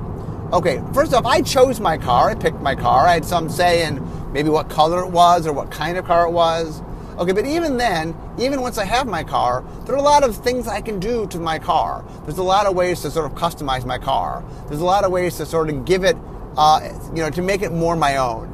Okay, 0.53 0.81
first 0.93 1.13
off, 1.13 1.25
I 1.25 1.41
chose 1.41 1.79
my 1.79 1.97
car. 1.97 2.29
I 2.29 2.35
picked 2.35 2.61
my 2.61 2.73
car. 2.73 3.05
I 3.05 3.13
had 3.13 3.25
some 3.25 3.49
say 3.49 3.85
in 3.85 3.97
maybe 4.31 4.49
what 4.49 4.69
color 4.69 5.03
it 5.03 5.09
was 5.09 5.47
or 5.47 5.53
what 5.53 5.71
kind 5.71 5.97
of 5.97 6.05
car 6.05 6.25
it 6.25 6.31
was. 6.31 6.81
Okay, 7.17 7.31
but 7.31 7.45
even 7.45 7.77
then, 7.77 8.15
even 8.37 8.61
once 8.61 8.77
I 8.77 8.85
have 8.85 9.07
my 9.07 9.23
car, 9.23 9.63
there 9.85 9.95
are 9.95 9.97
a 9.97 10.03
lot 10.03 10.23
of 10.23 10.35
things 10.35 10.67
I 10.67 10.81
can 10.81 10.99
do 10.99 11.25
to 11.27 11.39
my 11.39 11.57
car. 11.57 12.05
There's 12.25 12.37
a 12.37 12.43
lot 12.43 12.67
of 12.67 12.75
ways 12.75 13.01
to 13.01 13.09
sort 13.09 13.31
of 13.31 13.37
customize 13.37 13.85
my 13.85 13.97
car. 13.97 14.43
There's 14.67 14.81
a 14.81 14.85
lot 14.85 15.03
of 15.03 15.11
ways 15.11 15.37
to 15.37 15.45
sort 15.45 15.69
of 15.69 15.83
give 15.85 16.03
it, 16.03 16.15
uh, 16.57 16.79
you 17.15 17.23
know, 17.23 17.31
to 17.31 17.41
make 17.41 17.63
it 17.63 17.71
more 17.71 17.95
my 17.95 18.17
own. 18.17 18.53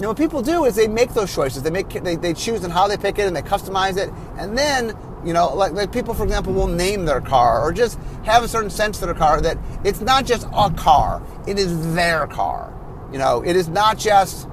Now, 0.00 0.08
what 0.08 0.16
people 0.16 0.42
do 0.42 0.64
is 0.64 0.74
they 0.74 0.88
make 0.88 1.12
those 1.12 1.32
choices. 1.32 1.62
They 1.62 1.70
make 1.70 1.90
they, 1.90 2.16
they 2.16 2.32
choose 2.32 2.64
on 2.64 2.70
how 2.70 2.88
they 2.88 2.96
pick 2.96 3.18
it 3.18 3.26
and 3.26 3.36
they 3.36 3.42
customize 3.42 3.98
it, 3.98 4.10
and 4.38 4.56
then 4.56 4.96
you 5.24 5.32
know, 5.32 5.54
like, 5.54 5.72
like 5.72 5.92
people, 5.92 6.14
for 6.14 6.24
example, 6.24 6.52
will 6.52 6.66
name 6.66 7.04
their 7.04 7.20
car 7.20 7.62
or 7.62 7.72
just 7.72 7.98
have 8.24 8.42
a 8.42 8.48
certain 8.48 8.70
sense 8.70 8.98
to 8.98 9.06
their 9.06 9.14
car 9.14 9.40
that 9.40 9.58
it's 9.84 10.00
not 10.00 10.24
just 10.24 10.46
a 10.52 10.70
car; 10.70 11.22
it 11.46 11.58
is 11.58 11.94
their 11.94 12.26
car. 12.26 12.71
You 13.12 13.18
know, 13.18 13.42
it 13.44 13.56
is 13.56 13.68
not 13.68 13.98
just 13.98 14.48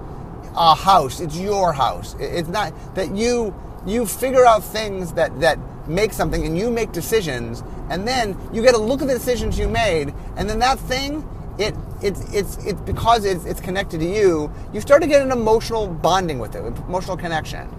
a 0.55 0.75
house; 0.75 1.19
it's 1.19 1.37
your 1.37 1.73
house. 1.73 2.15
It's 2.19 2.49
not 2.49 2.73
that 2.95 3.15
you 3.15 3.55
you 3.85 4.05
figure 4.05 4.45
out 4.45 4.63
things 4.63 5.13
that 5.13 5.39
that 5.39 5.57
make 5.87 6.13
something 6.13 6.45
and 6.45 6.57
you 6.57 6.69
make 6.69 6.91
decisions, 6.91 7.63
and 7.89 8.07
then 8.07 8.37
you 8.53 8.61
get 8.61 8.75
to 8.75 8.81
look 8.81 9.01
at 9.01 9.07
the 9.07 9.13
decisions 9.13 9.57
you 9.57 9.67
made, 9.67 10.13
and 10.35 10.49
then 10.49 10.59
that 10.59 10.79
thing 10.79 11.27
it 11.59 11.75
it's 12.01 12.21
it's 12.33 12.57
it's 12.65 12.81
because 12.81 13.25
it's, 13.25 13.45
it's 13.45 13.59
connected 13.59 13.99
to 13.99 14.05
you. 14.05 14.51
You 14.73 14.81
start 14.81 15.01
to 15.01 15.07
get 15.07 15.21
an 15.21 15.31
emotional 15.31 15.87
bonding 15.87 16.39
with 16.39 16.55
it, 16.55 16.63
emotional 16.87 17.17
connection. 17.17 17.69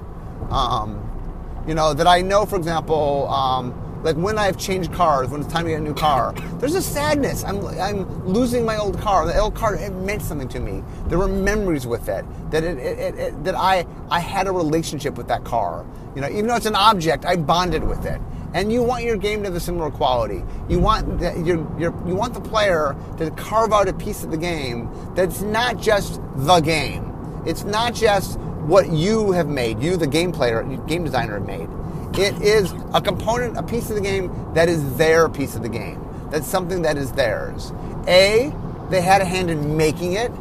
Um, 0.51 1.07
you 1.67 1.75
know 1.75 1.95
that 1.95 2.07
I 2.07 2.21
know, 2.21 2.47
for 2.47 2.57
example, 2.57 3.29
um, 3.29 3.73
like 4.03 4.17
when 4.17 4.39
I've 4.39 4.57
changed 4.57 4.93
cars, 4.93 5.29
when 5.29 5.43
it's 5.43 5.53
time 5.53 5.65
to 5.65 5.71
get 5.71 5.81
a 5.81 5.85
new 5.85 5.95
car, 5.95 6.33
there's 6.59 6.75
a 6.75 6.83
sadness. 6.83 7.45
I'm 7.45 7.65
I'm 7.67 8.27
losing 8.27 8.65
my 8.65 8.77
old 8.77 8.99
car. 8.99 9.27
The 9.27 9.39
old 9.39 9.55
car 9.55 9.75
it 9.75 9.93
meant 9.93 10.23
something 10.23 10.49
to 10.49 10.61
me. 10.61 10.83
There 11.07 11.19
were 11.19 11.29
memories 11.29 11.87
with 11.87 12.09
it 12.09 12.25
that 12.51 12.65
it, 12.65 12.79
it, 12.79 13.15
it 13.19 13.45
that 13.45 13.55
I 13.55 13.87
I 14.11 14.21
had 14.21 14.47
a 14.47 14.53
relationship 14.53 15.17
with 15.17 15.29
that 15.29 15.45
car. 15.45 15.85
You 16.15 16.23
know, 16.23 16.29
even 16.29 16.47
though 16.47 16.57
it's 16.57 16.67
an 16.67 16.75
object, 16.75 17.25
I 17.25 17.37
bonded 17.37 17.85
with 17.85 18.05
it 18.05 18.21
and 18.53 18.73
you 18.73 18.83
want 18.83 19.05
your 19.05 19.17
game 19.17 19.41
to 19.41 19.45
have 19.47 19.55
a 19.55 19.61
similar 19.61 19.91
quality. 19.91 20.43
You 20.69 20.81
want 20.81 21.21
the, 21.21 21.33
you 21.45 21.71
you 22.07 22.15
want 22.15 22.35
the 22.35 22.41
player 22.41 22.97
to 23.19 23.31
carve 23.33 23.73
out 23.73 23.89
a 23.89 23.93
piece 23.93 24.25
of 24.25 24.31
the 24.31 24.37
game 24.37 24.91
that's 25.15 25.41
not 25.41 25.79
just 25.79 26.21
the 26.37 26.61
game. 26.61 27.07
It's 27.47 27.65
not 27.65 27.95
just 27.95 28.39
what 28.67 28.91
you 28.91 29.33
have 29.33 29.49
made, 29.49 29.83
you 29.83 29.97
the 29.97 30.07
game 30.07 30.33
player, 30.33 30.63
game 30.87 31.05
designer 31.05 31.35
have 31.35 31.47
made. 31.47 31.69
It 32.15 32.41
is 32.43 32.73
a 32.93 33.01
component, 33.01 33.57
a 33.57 33.63
piece 33.63 33.89
of 33.91 33.97
the 33.97 34.03
game 34.03 34.33
that 34.55 34.69
is 34.69 34.97
their 34.97 35.29
piece 35.29 35.55
of 35.55 35.63
the 35.63 35.69
game. 35.69 36.05
That's 36.31 36.47
something 36.47 36.83
that 36.83 36.97
is 36.97 37.13
theirs. 37.13 37.73
A, 38.07 38.53
they 38.91 39.01
had 39.01 39.21
a 39.21 39.25
hand 39.25 39.51
in 39.51 39.77
making 39.77 40.15
it. 40.15 40.33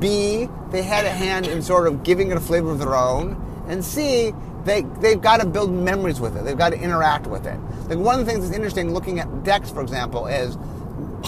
B, 0.00 0.48
they 0.70 0.82
had 0.82 1.04
a 1.04 1.10
hand 1.10 1.46
in 1.46 1.62
sort 1.62 1.86
of 1.86 2.02
giving 2.02 2.30
it 2.30 2.36
a 2.36 2.40
flavor 2.40 2.70
of 2.70 2.78
their 2.78 2.94
own. 2.94 3.36
And 3.68 3.84
C, 3.84 4.32
they, 4.64 4.82
they've 5.00 5.20
got 5.20 5.40
to 5.40 5.46
build 5.46 5.72
memories 5.72 6.20
with 6.20 6.36
it. 6.36 6.44
They've 6.44 6.56
got 6.56 6.70
to 6.70 6.80
interact 6.80 7.26
with 7.26 7.46
it. 7.46 7.58
Like 7.88 7.98
one 7.98 8.18
of 8.18 8.24
the 8.24 8.32
things 8.32 8.44
that's 8.44 8.56
interesting 8.56 8.94
looking 8.94 9.20
at 9.20 9.44
decks, 9.44 9.70
for 9.70 9.82
example, 9.82 10.26
is 10.26 10.56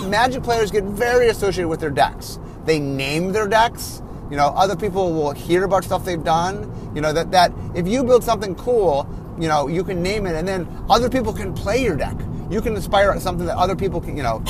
Magic 0.02 0.42
players 0.42 0.70
get 0.70 0.84
very 0.84 1.28
associated 1.28 1.68
with 1.68 1.80
their 1.80 1.90
decks. 1.90 2.38
They 2.64 2.78
name 2.78 3.32
their 3.32 3.46
decks. 3.46 4.02
You 4.30 4.36
know, 4.36 4.48
other 4.48 4.76
people 4.76 5.12
will 5.12 5.32
hear 5.32 5.64
about 5.64 5.84
stuff 5.84 6.04
they've 6.04 6.22
done. 6.22 6.70
You 6.94 7.00
know, 7.00 7.12
that, 7.12 7.30
that 7.30 7.52
if 7.74 7.86
you 7.86 8.02
build 8.04 8.24
something 8.24 8.54
cool, 8.54 9.08
you 9.38 9.48
know, 9.48 9.68
you 9.68 9.84
can 9.84 10.02
name 10.02 10.26
it 10.26 10.34
and 10.34 10.46
then 10.46 10.68
other 10.88 11.08
people 11.08 11.32
can 11.32 11.54
play 11.54 11.82
your 11.82 11.96
deck. 11.96 12.16
You 12.50 12.60
can 12.60 12.74
inspire 12.76 13.18
something 13.20 13.46
that 13.46 13.56
other 13.56 13.76
people 13.76 14.00
can, 14.00 14.16
you 14.16 14.22
know, 14.22 14.44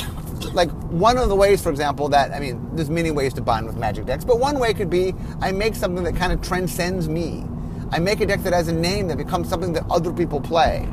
like 0.53 0.69
one 0.91 1.17
of 1.17 1.29
the 1.29 1.35
ways, 1.35 1.61
for 1.61 1.69
example, 1.69 2.09
that 2.09 2.31
I 2.31 2.39
mean, 2.39 2.75
there's 2.75 2.89
many 2.89 3.11
ways 3.11 3.33
to 3.33 3.41
bond 3.41 3.67
with 3.67 3.77
magic 3.77 4.05
decks, 4.05 4.23
but 4.23 4.39
one 4.39 4.59
way 4.59 4.73
could 4.73 4.89
be 4.89 5.13
I 5.41 5.51
make 5.51 5.75
something 5.75 6.03
that 6.03 6.15
kind 6.15 6.31
of 6.31 6.41
transcends 6.41 7.07
me. 7.07 7.43
I 7.91 7.99
make 7.99 8.19
a 8.21 8.25
deck 8.25 8.41
that 8.43 8.53
has 8.53 8.67
a 8.67 8.73
name 8.73 9.07
that 9.07 9.17
becomes 9.17 9.49
something 9.49 9.73
that 9.73 9.85
other 9.89 10.11
people 10.11 10.41
play. 10.41 10.87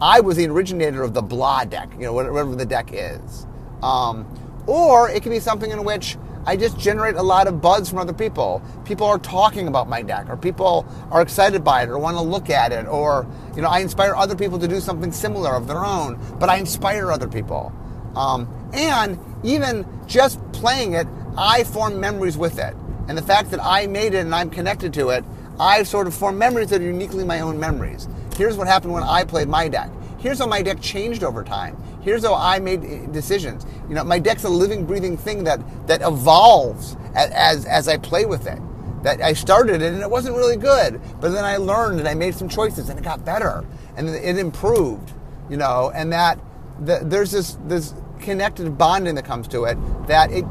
I 0.00 0.20
was 0.20 0.36
the 0.36 0.46
originator 0.48 1.02
of 1.02 1.14
the 1.14 1.22
blah 1.22 1.64
deck, 1.64 1.90
you 1.94 2.02
know, 2.02 2.12
whatever 2.12 2.54
the 2.54 2.66
deck 2.66 2.90
is. 2.92 3.46
Um, 3.82 4.26
or 4.66 5.08
it 5.08 5.22
could 5.22 5.30
be 5.30 5.40
something 5.40 5.70
in 5.70 5.84
which 5.84 6.16
I 6.46 6.56
just 6.56 6.78
generate 6.78 7.16
a 7.16 7.22
lot 7.22 7.46
of 7.46 7.60
buzz 7.60 7.88
from 7.88 7.98
other 7.98 8.12
people. 8.12 8.62
People 8.84 9.06
are 9.06 9.18
talking 9.18 9.66
about 9.68 9.88
my 9.88 10.02
deck, 10.02 10.28
or 10.28 10.36
people 10.36 10.86
are 11.10 11.22
excited 11.22 11.64
by 11.64 11.82
it, 11.82 11.88
or 11.88 11.98
want 11.98 12.16
to 12.16 12.22
look 12.22 12.50
at 12.50 12.72
it, 12.72 12.86
or 12.86 13.26
you 13.56 13.62
know, 13.62 13.68
I 13.68 13.78
inspire 13.80 14.14
other 14.14 14.36
people 14.36 14.58
to 14.58 14.68
do 14.68 14.80
something 14.80 15.12
similar 15.12 15.54
of 15.54 15.66
their 15.66 15.84
own. 15.84 16.18
But 16.38 16.50
I 16.50 16.56
inspire 16.56 17.10
other 17.10 17.28
people, 17.28 17.72
um, 18.14 18.48
and 18.72 19.18
even 19.42 19.86
just 20.06 20.40
playing 20.52 20.94
it, 20.94 21.06
I 21.36 21.64
form 21.64 21.98
memories 22.00 22.36
with 22.36 22.58
it. 22.58 22.74
And 23.08 23.18
the 23.18 23.22
fact 23.22 23.50
that 23.50 23.60
I 23.62 23.86
made 23.86 24.14
it 24.14 24.20
and 24.20 24.34
I'm 24.34 24.50
connected 24.50 24.92
to 24.94 25.10
it, 25.10 25.24
I've 25.58 25.86
sort 25.86 26.06
of 26.06 26.14
formed 26.14 26.38
memories 26.38 26.70
that 26.70 26.80
are 26.80 26.84
uniquely 26.84 27.24
my 27.24 27.40
own 27.40 27.60
memories. 27.60 28.08
Here's 28.36 28.56
what 28.56 28.66
happened 28.66 28.92
when 28.92 29.02
I 29.02 29.24
played 29.24 29.48
my 29.48 29.68
deck. 29.68 29.90
Here's 30.24 30.38
how 30.38 30.46
my 30.46 30.62
deck 30.62 30.80
changed 30.80 31.22
over 31.22 31.44
time. 31.44 31.76
Here's 32.00 32.24
how 32.24 32.34
I 32.34 32.58
made 32.58 32.82
eh, 32.82 33.04
decisions. 33.12 33.66
You 33.90 33.94
know, 33.94 34.04
my 34.04 34.18
deck's 34.18 34.44
a 34.44 34.48
living, 34.48 34.86
breathing 34.86 35.18
thing 35.18 35.44
that 35.44 35.60
that 35.86 36.00
evolves 36.00 36.96
as 37.14 37.30
as, 37.32 37.66
as 37.66 37.88
I 37.88 37.98
play 37.98 38.24
with 38.24 38.46
it. 38.46 38.58
That 39.02 39.20
I 39.20 39.34
started 39.34 39.82
it 39.82 39.92
and 39.92 40.00
it 40.00 40.08
wasn't 40.08 40.34
really 40.34 40.56
good, 40.56 40.98
but 41.20 41.28
then 41.32 41.44
I 41.44 41.58
learned 41.58 41.98
and 41.98 42.08
I 42.08 42.14
made 42.14 42.34
some 42.34 42.48
choices 42.48 42.88
and 42.88 42.98
it 42.98 43.02
got 43.02 43.22
better 43.22 43.66
and 43.98 44.08
it 44.08 44.38
improved. 44.38 45.12
You 45.50 45.58
know, 45.58 45.92
and 45.94 46.10
that 46.14 46.38
the, 46.80 47.00
there's 47.02 47.30
this 47.30 47.58
this 47.66 47.92
connected 48.18 48.78
bonding 48.78 49.16
that 49.16 49.26
comes 49.26 49.46
to 49.48 49.64
it 49.64 49.76
that 50.06 50.30
it, 50.30 50.46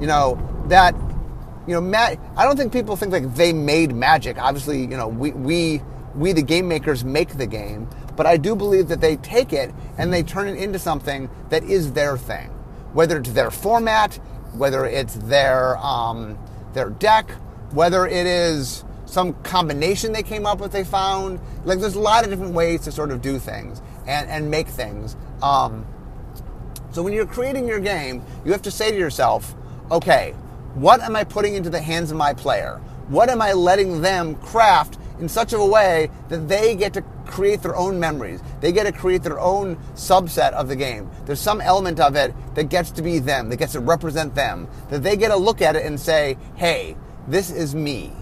you 0.00 0.06
know, 0.06 0.38
that 0.68 0.94
you 1.66 1.74
know, 1.74 1.80
Matt, 1.80 2.20
I 2.36 2.44
don't 2.44 2.56
think 2.56 2.72
people 2.72 2.94
think 2.94 3.10
like 3.10 3.34
they 3.34 3.52
made 3.52 3.92
magic. 3.92 4.38
Obviously, 4.38 4.82
you 4.82 4.96
know, 4.96 5.08
we 5.08 5.32
we 5.32 5.82
we 6.14 6.32
the 6.32 6.42
game 6.42 6.68
makers 6.68 7.04
make 7.04 7.36
the 7.36 7.46
game, 7.46 7.88
but 8.16 8.26
I 8.26 8.36
do 8.36 8.56
believe 8.56 8.88
that 8.88 9.00
they 9.00 9.16
take 9.16 9.52
it 9.52 9.74
and 9.98 10.12
they 10.12 10.22
turn 10.22 10.48
it 10.48 10.56
into 10.56 10.78
something 10.78 11.30
that 11.50 11.62
is 11.64 11.92
their 11.92 12.16
thing, 12.16 12.48
whether 12.92 13.18
it's 13.18 13.32
their 13.32 13.50
format, 13.50 14.14
whether 14.54 14.86
it's 14.86 15.14
their 15.14 15.76
um, 15.78 16.38
their 16.72 16.90
deck, 16.90 17.30
whether 17.72 18.06
it 18.06 18.26
is 18.26 18.84
some 19.04 19.34
combination 19.42 20.12
they 20.12 20.22
came 20.22 20.46
up 20.46 20.58
with 20.58 20.72
they 20.72 20.84
found. 20.84 21.40
Like 21.64 21.78
there's 21.78 21.94
a 21.94 22.00
lot 22.00 22.24
of 22.24 22.30
different 22.30 22.54
ways 22.54 22.82
to 22.82 22.92
sort 22.92 23.10
of 23.10 23.22
do 23.22 23.38
things 23.38 23.80
and, 24.06 24.28
and 24.28 24.50
make 24.50 24.68
things. 24.68 25.16
Um, 25.42 25.86
so 26.90 27.02
when 27.02 27.12
you're 27.12 27.26
creating 27.26 27.68
your 27.68 27.80
game, 27.80 28.22
you 28.44 28.52
have 28.52 28.62
to 28.62 28.70
say 28.70 28.90
to 28.90 28.96
yourself, 28.96 29.54
okay, 29.90 30.32
what 30.74 31.00
am 31.00 31.14
I 31.16 31.24
putting 31.24 31.54
into 31.54 31.70
the 31.70 31.80
hands 31.80 32.10
of 32.10 32.16
my 32.16 32.32
player? 32.34 32.80
What 33.08 33.28
am 33.28 33.40
I 33.40 33.52
letting 33.52 34.02
them 34.02 34.34
craft 34.36 34.98
in 35.18 35.28
such 35.28 35.52
a 35.52 35.64
way 35.64 36.10
that 36.28 36.48
they 36.48 36.76
get 36.76 36.92
to 36.94 37.02
create 37.26 37.62
their 37.62 37.76
own 37.76 37.98
memories. 37.98 38.40
They 38.60 38.72
get 38.72 38.84
to 38.84 38.92
create 38.92 39.22
their 39.22 39.38
own 39.38 39.76
subset 39.94 40.52
of 40.52 40.68
the 40.68 40.76
game. 40.76 41.10
There's 41.24 41.40
some 41.40 41.60
element 41.60 42.00
of 42.00 42.16
it 42.16 42.34
that 42.54 42.68
gets 42.68 42.90
to 42.92 43.02
be 43.02 43.18
them, 43.18 43.48
that 43.48 43.56
gets 43.56 43.72
to 43.72 43.80
represent 43.80 44.34
them, 44.34 44.68
that 44.90 45.02
they 45.02 45.16
get 45.16 45.28
to 45.28 45.36
look 45.36 45.60
at 45.62 45.76
it 45.76 45.84
and 45.84 45.98
say, 45.98 46.36
hey, 46.56 46.96
this 47.26 47.50
is 47.50 47.74
me. 47.74 48.12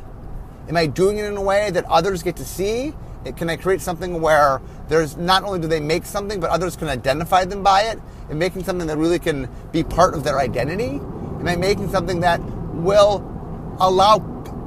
Am 0.69 0.77
I 0.77 0.87
doing 0.87 1.19
it 1.19 1.27
in 1.27 1.37
a 1.37 1.43
way 1.43 1.71
that 1.71 1.85
others 1.87 2.23
get 2.23 2.37
to 2.37 2.45
see? 2.45 2.95
Can 3.37 3.51
I 3.51 3.57
create 3.57 3.81
something 3.81 4.21
where 4.21 4.61
there's 4.89 5.17
not 5.17 5.45
only 5.45 5.59
do 5.59 5.67
they 5.67 5.81
make 5.81 6.05
something, 6.07 6.41
but 6.41 6.51
others 6.51 6.77
can 6.77 6.89
identify 6.89 7.45
them 7.45 7.63
by 7.63 7.83
it 7.83 7.99
and 8.29 8.39
making 8.39 8.65
something 8.65 8.87
that 8.87 8.97
really 8.97 9.19
can 9.19 9.49
be 9.73 9.83
part 9.83 10.15
of 10.15 10.25
their 10.25 10.39
identity? 10.39 11.01
Am 11.01 11.49
I 11.49 11.57
making 11.57 11.91
something 11.91 12.21
that 12.21 12.41
will 12.73 13.23
allow 13.81 14.19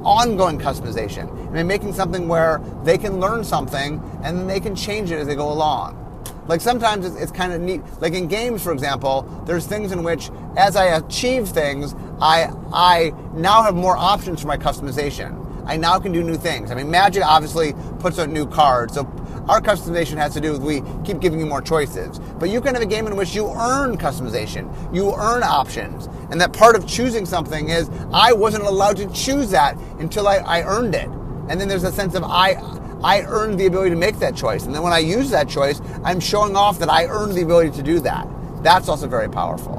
ongoing 0.04 0.58
customization? 0.58 1.30
I 1.48 1.50
mean, 1.50 1.66
making 1.66 1.92
something 1.92 2.28
where 2.28 2.60
they 2.84 2.98
can 2.98 3.20
learn 3.20 3.44
something 3.44 4.02
and 4.22 4.38
then 4.38 4.46
they 4.46 4.60
can 4.60 4.74
change 4.74 5.10
it 5.10 5.18
as 5.18 5.26
they 5.26 5.34
go 5.34 5.52
along? 5.52 6.04
Like 6.48 6.62
sometimes 6.62 7.04
it's, 7.04 7.16
it's 7.16 7.32
kind 7.32 7.52
of 7.52 7.60
neat. 7.60 7.82
Like 8.00 8.14
in 8.14 8.26
games, 8.26 8.62
for 8.62 8.72
example, 8.72 9.22
there's 9.46 9.66
things 9.66 9.92
in 9.92 10.02
which 10.02 10.30
as 10.56 10.76
I 10.76 10.96
achieve 10.96 11.48
things, 11.48 11.94
I 12.20 12.50
I 12.72 13.12
now 13.34 13.62
have 13.62 13.74
more 13.74 13.96
options 13.96 14.40
for 14.40 14.48
my 14.48 14.56
customization. 14.56 15.44
I 15.66 15.76
now 15.76 15.98
can 15.98 16.12
do 16.12 16.22
new 16.22 16.36
things. 16.36 16.70
I 16.70 16.74
mean, 16.74 16.90
Magic 16.90 17.22
obviously 17.22 17.74
puts 17.98 18.18
out 18.18 18.30
new 18.30 18.46
cards, 18.46 18.94
so 18.94 19.04
our 19.48 19.60
customization 19.60 20.16
has 20.16 20.32
to 20.34 20.40
do 20.40 20.52
with 20.52 20.62
we 20.62 20.82
keep 21.04 21.20
giving 21.20 21.38
you 21.38 21.44
more 21.44 21.60
choices. 21.60 22.18
But 22.38 22.48
you 22.48 22.62
can 22.62 22.74
have 22.74 22.82
a 22.82 22.86
game 22.86 23.06
in 23.06 23.16
which 23.16 23.34
you 23.34 23.48
earn 23.50 23.98
customization, 23.98 24.94
you 24.94 25.14
earn 25.14 25.42
options. 25.42 26.08
And 26.30 26.40
that 26.40 26.52
part 26.52 26.76
of 26.76 26.86
choosing 26.86 27.24
something 27.26 27.70
is 27.70 27.90
I 28.12 28.32
wasn't 28.32 28.64
allowed 28.64 28.96
to 28.98 29.10
choose 29.12 29.50
that 29.50 29.76
until 29.98 30.28
I, 30.28 30.36
I 30.36 30.62
earned 30.62 30.94
it. 30.94 31.08
And 31.48 31.60
then 31.60 31.68
there's 31.68 31.84
a 31.84 31.92
sense 31.92 32.14
of 32.14 32.24
I 32.24 32.54
I 33.02 33.22
earned 33.22 33.60
the 33.60 33.66
ability 33.66 33.90
to 33.90 33.96
make 33.96 34.18
that 34.18 34.34
choice. 34.34 34.64
And 34.64 34.74
then 34.74 34.82
when 34.82 34.92
I 34.92 34.98
use 34.98 35.30
that 35.30 35.48
choice, 35.48 35.80
I'm 36.04 36.18
showing 36.18 36.56
off 36.56 36.80
that 36.80 36.90
I 36.90 37.06
earned 37.06 37.34
the 37.34 37.42
ability 37.42 37.70
to 37.76 37.82
do 37.82 38.00
that. 38.00 38.28
That's 38.62 38.88
also 38.88 39.06
very 39.06 39.28
powerful. 39.28 39.76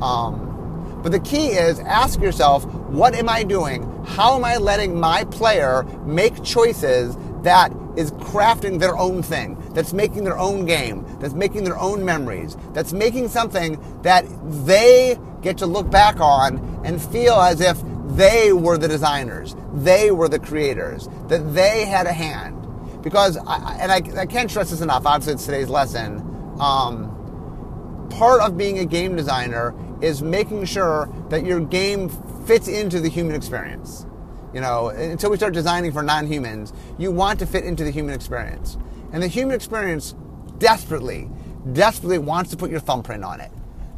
Um, 0.00 1.00
but 1.02 1.10
the 1.10 1.20
key 1.20 1.48
is 1.48 1.80
ask 1.80 2.20
yourself, 2.20 2.64
what 2.64 3.14
am 3.14 3.28
I 3.28 3.42
doing? 3.42 4.04
How 4.06 4.36
am 4.36 4.44
I 4.44 4.58
letting 4.58 4.98
my 4.98 5.24
player 5.24 5.82
make 6.04 6.42
choices 6.44 7.16
that 7.42 7.72
is 7.96 8.10
crafting 8.12 8.78
their 8.78 8.96
own 8.96 9.22
thing, 9.22 9.56
that's 9.74 9.92
making 9.92 10.24
their 10.24 10.38
own 10.38 10.64
game, 10.64 11.04
that's 11.20 11.34
making 11.34 11.64
their 11.64 11.78
own 11.78 12.04
memories, 12.04 12.56
that's 12.72 12.92
making 12.92 13.28
something 13.28 13.78
that 14.02 14.24
they 14.66 15.18
get 15.42 15.58
to 15.58 15.66
look 15.66 15.90
back 15.90 16.20
on 16.20 16.80
and 16.84 17.00
feel 17.02 17.34
as 17.34 17.60
if 17.60 17.82
they 18.16 18.52
were 18.52 18.78
the 18.78 18.88
designers, 18.88 19.56
they 19.72 20.10
were 20.10 20.28
the 20.28 20.38
creators, 20.38 21.08
that 21.28 21.54
they 21.54 21.86
had 21.86 22.06
a 22.06 22.12
hand. 22.12 22.58
Because, 23.02 23.36
I, 23.36 23.76
and 23.80 23.90
I, 23.90 24.20
I 24.20 24.26
can't 24.26 24.50
stress 24.50 24.70
this 24.70 24.80
enough, 24.80 25.06
obviously, 25.06 25.34
it's 25.34 25.44
today's 25.44 25.68
lesson. 25.68 26.18
Um, 26.60 28.06
part 28.10 28.40
of 28.40 28.56
being 28.56 28.78
a 28.78 28.84
game 28.84 29.16
designer 29.16 29.74
is 30.00 30.22
making 30.22 30.64
sure 30.64 31.08
that 31.30 31.44
your 31.44 31.60
game 31.60 32.08
fits 32.46 32.68
into 32.68 33.00
the 33.00 33.08
human 33.08 33.34
experience. 33.34 34.06
You 34.52 34.60
know, 34.60 34.88
until 34.88 35.30
we 35.30 35.36
start 35.36 35.54
designing 35.54 35.92
for 35.92 36.02
non 36.02 36.26
humans, 36.26 36.72
you 36.98 37.10
want 37.10 37.38
to 37.38 37.46
fit 37.46 37.64
into 37.64 37.84
the 37.84 37.90
human 37.90 38.14
experience. 38.14 38.76
And 39.12 39.22
the 39.22 39.28
human 39.28 39.54
experience 39.54 40.14
desperately, 40.58 41.28
desperately 41.72 42.18
wants 42.18 42.50
to 42.50 42.56
put 42.56 42.70
your 42.70 42.80
thumbprint 42.80 43.24
on 43.24 43.40
it. 43.40 43.50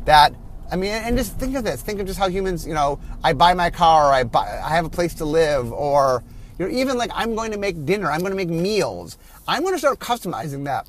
That, 0.05 0.35
I 0.71 0.77
mean, 0.77 0.91
and 0.91 1.17
just 1.17 1.39
think 1.39 1.57
of 1.57 1.65
this. 1.65 1.83
Think 1.83 2.01
of 2.01 2.07
just 2.07 2.19
how 2.19 2.29
humans, 2.29 2.67
you 2.67 2.75
know, 2.75 3.01
I 3.23 3.33
buy 3.33 3.55
my 3.55 3.71
car, 3.71 4.13
I, 4.13 4.25
buy, 4.25 4.61
I 4.65 4.71
have 4.71 4.85
a 4.85 4.91
place 4.91 5.15
to 5.15 5.25
live, 5.25 5.73
or, 5.73 6.23
you're 6.59 6.69
even 6.69 6.97
like 6.97 7.11
I'm 7.15 7.35
going 7.35 7.51
to 7.51 7.59
make 7.59 7.85
dinner, 7.85 8.11
I'm 8.11 8.21
going 8.21 8.31
to 8.31 8.37
make 8.37 8.49
meals. 8.49 9.19
I'm 9.47 9.63
going 9.63 9.75
to 9.75 9.79
start 9.79 9.99
customizing 9.99 10.65
that. 10.65 10.87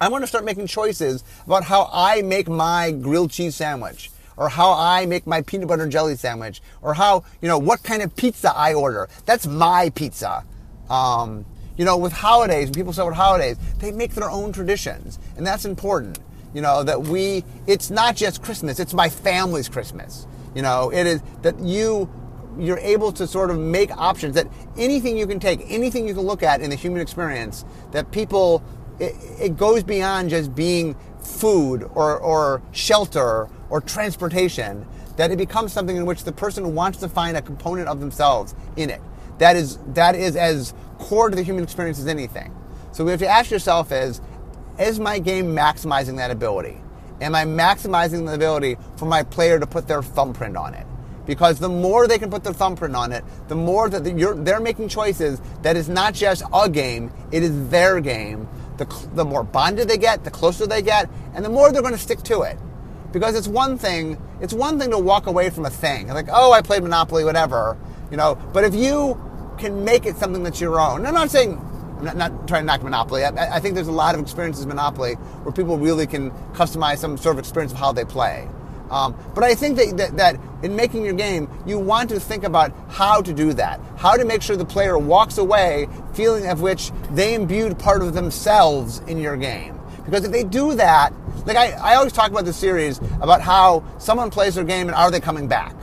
I'm 0.00 0.10
going 0.10 0.22
to 0.22 0.28
start 0.28 0.44
making 0.44 0.66
choices 0.66 1.24
about 1.46 1.64
how 1.64 1.88
I 1.92 2.22
make 2.22 2.48
my 2.48 2.92
grilled 2.92 3.30
cheese 3.30 3.56
sandwich 3.56 4.10
or 4.38 4.48
how 4.48 4.72
I 4.72 5.04
make 5.04 5.26
my 5.26 5.42
peanut 5.42 5.68
butter 5.68 5.82
and 5.82 5.92
jelly 5.92 6.14
sandwich, 6.16 6.62
or 6.80 6.94
how, 6.94 7.24
you 7.42 7.48
know, 7.48 7.58
what 7.58 7.82
kind 7.82 8.02
of 8.02 8.14
pizza 8.16 8.56
I 8.56 8.72
order. 8.72 9.08
That's 9.26 9.46
my 9.46 9.90
pizza. 9.90 10.44
Um, 10.88 11.44
you 11.76 11.84
know, 11.84 11.96
with 11.96 12.12
holidays, 12.12 12.66
when 12.66 12.74
people 12.74 12.92
celebrate 12.92 13.16
holidays, 13.16 13.56
they 13.78 13.90
make 13.90 14.12
their 14.12 14.30
own 14.30 14.52
traditions, 14.52 15.18
and 15.36 15.46
that's 15.46 15.64
important. 15.64 16.20
You 16.54 16.62
know, 16.62 16.82
that 16.84 17.02
we, 17.02 17.44
it's 17.66 17.90
not 17.90 18.16
just 18.16 18.42
Christmas, 18.42 18.80
it's 18.80 18.94
my 18.94 19.08
family's 19.08 19.68
Christmas. 19.68 20.26
You 20.54 20.62
know, 20.62 20.90
it 20.90 21.06
is 21.06 21.20
that 21.42 21.58
you, 21.60 22.08
you're 22.58 22.78
able 22.78 23.12
to 23.12 23.26
sort 23.26 23.50
of 23.50 23.58
make 23.58 23.90
options 23.96 24.34
that 24.36 24.46
anything 24.76 25.18
you 25.18 25.26
can 25.26 25.40
take, 25.40 25.60
anything 25.68 26.08
you 26.08 26.14
can 26.14 26.24
look 26.24 26.42
at 26.42 26.60
in 26.60 26.70
the 26.70 26.76
human 26.76 27.00
experience, 27.00 27.64
that 27.90 28.10
people, 28.12 28.62
it, 28.98 29.14
it 29.40 29.56
goes 29.56 29.82
beyond 29.82 30.30
just 30.30 30.54
being 30.54 30.96
food 31.20 31.82
or, 31.94 32.18
or 32.18 32.62
shelter 32.72 33.48
or 33.70 33.80
transportation, 33.80 34.86
that 35.16 35.30
it 35.30 35.36
becomes 35.36 35.72
something 35.72 35.96
in 35.96 36.06
which 36.06 36.24
the 36.24 36.32
person 36.32 36.74
wants 36.74 36.98
to 36.98 37.08
find 37.08 37.36
a 37.36 37.42
component 37.42 37.88
of 37.88 38.00
themselves 38.00 38.54
in 38.76 38.90
it. 38.90 39.00
that 39.38 39.56
is 39.56 39.78
that 39.94 40.14
is 40.14 40.36
as 40.36 40.74
core 40.98 41.30
to 41.30 41.36
the 41.36 41.42
human 41.42 41.64
experience 41.64 41.98
as 41.98 42.06
anything. 42.06 42.54
So 42.92 43.04
you 43.04 43.10
have 43.10 43.20
to 43.20 43.28
ask 43.28 43.50
yourself 43.50 43.92
is, 43.92 44.20
is 44.78 44.98
my 44.98 45.18
game 45.18 45.54
maximizing 45.54 46.16
that 46.16 46.30
ability? 46.30 46.80
Am 47.20 47.34
I 47.34 47.44
maximizing 47.44 48.26
the 48.26 48.34
ability 48.34 48.76
for 48.96 49.06
my 49.06 49.22
player 49.22 49.58
to 49.58 49.66
put 49.66 49.88
their 49.88 50.02
thumbprint 50.02 50.56
on 50.56 50.74
it? 50.74 50.86
Because 51.26 51.58
the 51.58 51.68
more 51.68 52.08
they 52.08 52.18
can 52.18 52.30
put 52.30 52.42
their 52.42 52.52
thumbprint 52.52 52.96
on 52.96 53.12
it, 53.12 53.22
the 53.48 53.54
more 53.54 53.88
that 53.90 54.04
they're 54.44 54.60
making 54.60 54.88
choices 54.88 55.40
that 55.62 55.76
is 55.76 55.88
not 55.88 56.14
just 56.14 56.42
a 56.54 56.68
game, 56.68 57.12
it 57.32 57.42
is 57.42 57.68
their 57.68 58.00
game. 58.00 58.48
The, 58.78 58.86
the 59.14 59.24
more 59.24 59.42
bonded 59.42 59.88
they 59.88 59.98
get, 59.98 60.24
the 60.24 60.30
closer 60.30 60.66
they 60.66 60.80
get, 60.80 61.10
and 61.34 61.44
the 61.44 61.48
more 61.48 61.72
they're 61.72 61.82
going 61.82 61.94
to 61.94 62.00
stick 62.00 62.22
to 62.24 62.42
it. 62.42 62.56
Because 63.12 63.34
it's 63.34 63.48
one 63.48 63.78
thing, 63.78 64.20
it's 64.40 64.52
one 64.52 64.78
thing 64.78 64.90
to 64.90 64.98
walk 64.98 65.26
away 65.26 65.50
from 65.50 65.64
a 65.64 65.70
thing. 65.70 66.08
Like, 66.08 66.28
oh, 66.30 66.52
I 66.52 66.62
played 66.62 66.82
Monopoly, 66.82 67.24
whatever. 67.24 67.76
You 68.10 68.16
know, 68.16 68.36
but 68.52 68.64
if 68.64 68.74
you 68.74 69.20
can 69.58 69.84
make 69.84 70.06
it 70.06 70.16
something 70.16 70.42
that's 70.42 70.60
your 70.60 70.80
own, 70.80 71.06
I'm 71.06 71.14
not 71.14 71.30
saying 71.30 71.60
I'm 71.98 72.04
not, 72.04 72.16
not, 72.16 72.48
trying 72.48 72.62
to 72.62 72.66
knock 72.66 72.82
Monopoly. 72.82 73.24
I, 73.24 73.56
I, 73.56 73.60
think 73.60 73.74
there's 73.74 73.88
a 73.88 73.92
lot 73.92 74.14
of 74.14 74.20
experiences 74.20 74.64
Monopoly 74.66 75.14
where 75.14 75.52
people 75.52 75.76
really 75.78 76.06
can 76.06 76.30
customize 76.52 76.98
some 76.98 77.16
sort 77.16 77.34
of 77.34 77.40
experience 77.40 77.72
of 77.72 77.78
how 77.78 77.90
they 77.90 78.04
play. 78.04 78.48
Um, 78.90 79.16
but 79.34 79.44
I 79.44 79.54
think 79.54 79.76
that, 79.76 79.96
that, 79.96 80.16
that, 80.16 80.40
in 80.62 80.76
making 80.76 81.04
your 81.04 81.14
game, 81.14 81.48
you 81.66 81.78
want 81.78 82.08
to 82.10 82.20
think 82.20 82.44
about 82.44 82.72
how 82.88 83.20
to 83.20 83.32
do 83.32 83.52
that. 83.54 83.80
How 83.96 84.16
to 84.16 84.24
make 84.24 84.42
sure 84.42 84.56
the 84.56 84.64
player 84.64 84.96
walks 84.96 85.38
away 85.38 85.88
feeling 86.14 86.46
of 86.46 86.60
which 86.60 86.90
they 87.10 87.34
imbued 87.34 87.78
part 87.78 88.02
of 88.02 88.14
themselves 88.14 89.00
in 89.00 89.18
your 89.18 89.36
game. 89.36 89.78
Because 90.04 90.24
if 90.24 90.32
they 90.32 90.44
do 90.44 90.74
that, 90.76 91.12
like 91.48 91.56
I, 91.56 91.70
I 91.92 91.94
always 91.96 92.12
talk 92.12 92.30
about 92.30 92.44
the 92.44 92.52
series 92.52 92.98
about 93.20 93.40
how 93.40 93.82
someone 93.98 94.30
plays 94.30 94.54
their 94.54 94.64
game 94.64 94.86
and 94.86 94.94
are 94.94 95.10
they 95.10 95.18
coming 95.18 95.48
back? 95.48 95.74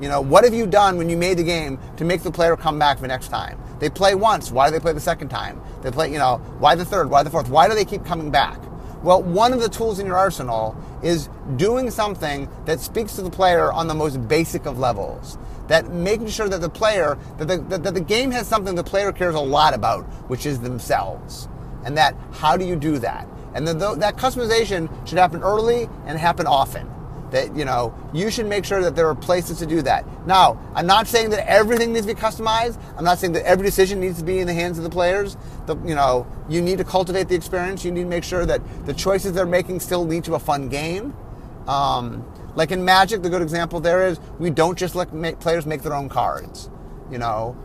You 0.00 0.08
know, 0.08 0.22
what 0.22 0.44
have 0.44 0.54
you 0.54 0.66
done 0.66 0.96
when 0.96 1.10
you 1.10 1.16
made 1.16 1.36
the 1.36 1.44
game 1.44 1.78
to 1.98 2.06
make 2.06 2.22
the 2.22 2.30
player 2.30 2.56
come 2.56 2.78
back 2.78 3.00
the 3.00 3.06
next 3.06 3.28
time? 3.28 3.60
They 3.80 3.90
play 3.90 4.14
once. 4.14 4.50
Why 4.50 4.68
do 4.68 4.72
they 4.72 4.80
play 4.80 4.94
the 4.94 5.00
second 5.00 5.28
time? 5.28 5.60
They 5.82 5.90
play, 5.90 6.10
you 6.10 6.18
know, 6.18 6.38
why 6.58 6.74
the 6.74 6.86
third? 6.86 7.10
Why 7.10 7.22
the 7.22 7.28
fourth? 7.28 7.50
Why 7.50 7.68
do 7.68 7.74
they 7.74 7.84
keep 7.84 8.04
coming 8.04 8.30
back? 8.30 8.58
Well, 9.02 9.22
one 9.22 9.52
of 9.52 9.60
the 9.60 9.68
tools 9.68 9.98
in 9.98 10.06
your 10.06 10.16
arsenal 10.16 10.74
is 11.02 11.28
doing 11.56 11.90
something 11.90 12.48
that 12.64 12.80
speaks 12.80 13.16
to 13.16 13.22
the 13.22 13.30
player 13.30 13.70
on 13.72 13.88
the 13.88 13.94
most 13.94 14.26
basic 14.26 14.64
of 14.64 14.78
levels. 14.78 15.36
That 15.68 15.90
making 15.90 16.28
sure 16.28 16.48
that 16.48 16.62
the 16.62 16.70
player, 16.70 17.18
that 17.38 17.46
the, 17.46 17.58
that, 17.58 17.82
that 17.84 17.94
the 17.94 18.00
game 18.00 18.30
has 18.30 18.48
something 18.48 18.74
the 18.74 18.84
player 18.84 19.12
cares 19.12 19.34
a 19.34 19.40
lot 19.40 19.74
about, 19.74 20.04
which 20.28 20.46
is 20.46 20.60
themselves. 20.60 21.48
And 21.84 21.96
that, 21.96 22.14
how 22.32 22.56
do 22.56 22.64
you 22.64 22.76
do 22.76 22.98
that? 22.98 23.26
And 23.54 23.66
then 23.66 23.78
that 23.78 24.16
customization 24.16 24.88
should 25.06 25.18
happen 25.18 25.42
early 25.42 25.88
and 26.06 26.18
happen 26.18 26.46
often. 26.46 26.88
That 27.30 27.54
you 27.54 27.64
know 27.64 27.94
you 28.12 28.28
should 28.28 28.46
make 28.46 28.64
sure 28.64 28.82
that 28.82 28.96
there 28.96 29.08
are 29.08 29.14
places 29.14 29.58
to 29.60 29.66
do 29.66 29.82
that. 29.82 30.04
Now 30.26 30.58
i'm 30.74 30.86
not 30.86 31.06
saying 31.06 31.30
that 31.30 31.48
everything 31.48 31.92
needs 31.92 32.04
to 32.06 32.14
be 32.14 32.20
customized. 32.20 32.76
I'm 32.96 33.04
not 33.04 33.18
saying 33.18 33.34
that 33.34 33.46
every 33.46 33.64
decision 33.64 34.00
needs 34.00 34.18
to 34.18 34.24
be 34.24 34.40
in 34.40 34.48
the 34.48 34.54
hands 34.54 34.78
of 34.78 34.84
the 34.84 34.90
players. 34.90 35.36
The, 35.66 35.76
you 35.86 35.94
know 35.94 36.26
you 36.48 36.60
need 36.60 36.78
to 36.78 36.84
cultivate 36.84 37.28
the 37.28 37.36
experience. 37.36 37.84
You 37.84 37.92
need 37.92 38.02
to 38.02 38.08
make 38.08 38.24
sure 38.24 38.44
that 38.46 38.60
the 38.84 38.92
choices 38.92 39.32
they're 39.32 39.46
making 39.46 39.78
still 39.78 40.04
lead 40.04 40.24
to 40.24 40.34
a 40.34 40.40
fun 40.40 40.68
game. 40.68 41.14
Um, 41.68 42.24
like 42.56 42.72
in 42.72 42.84
magic 42.84 43.22
the 43.22 43.30
good 43.30 43.42
example 43.42 43.80
there 43.80 44.06
is 44.06 44.18
we 44.38 44.50
don't 44.50 44.76
just 44.76 44.94
let 44.94 45.12
make, 45.12 45.38
players 45.38 45.66
make 45.66 45.82
their 45.82 45.94
own 45.94 46.08
cards 46.08 46.68
you 47.10 47.18
know 47.18 47.56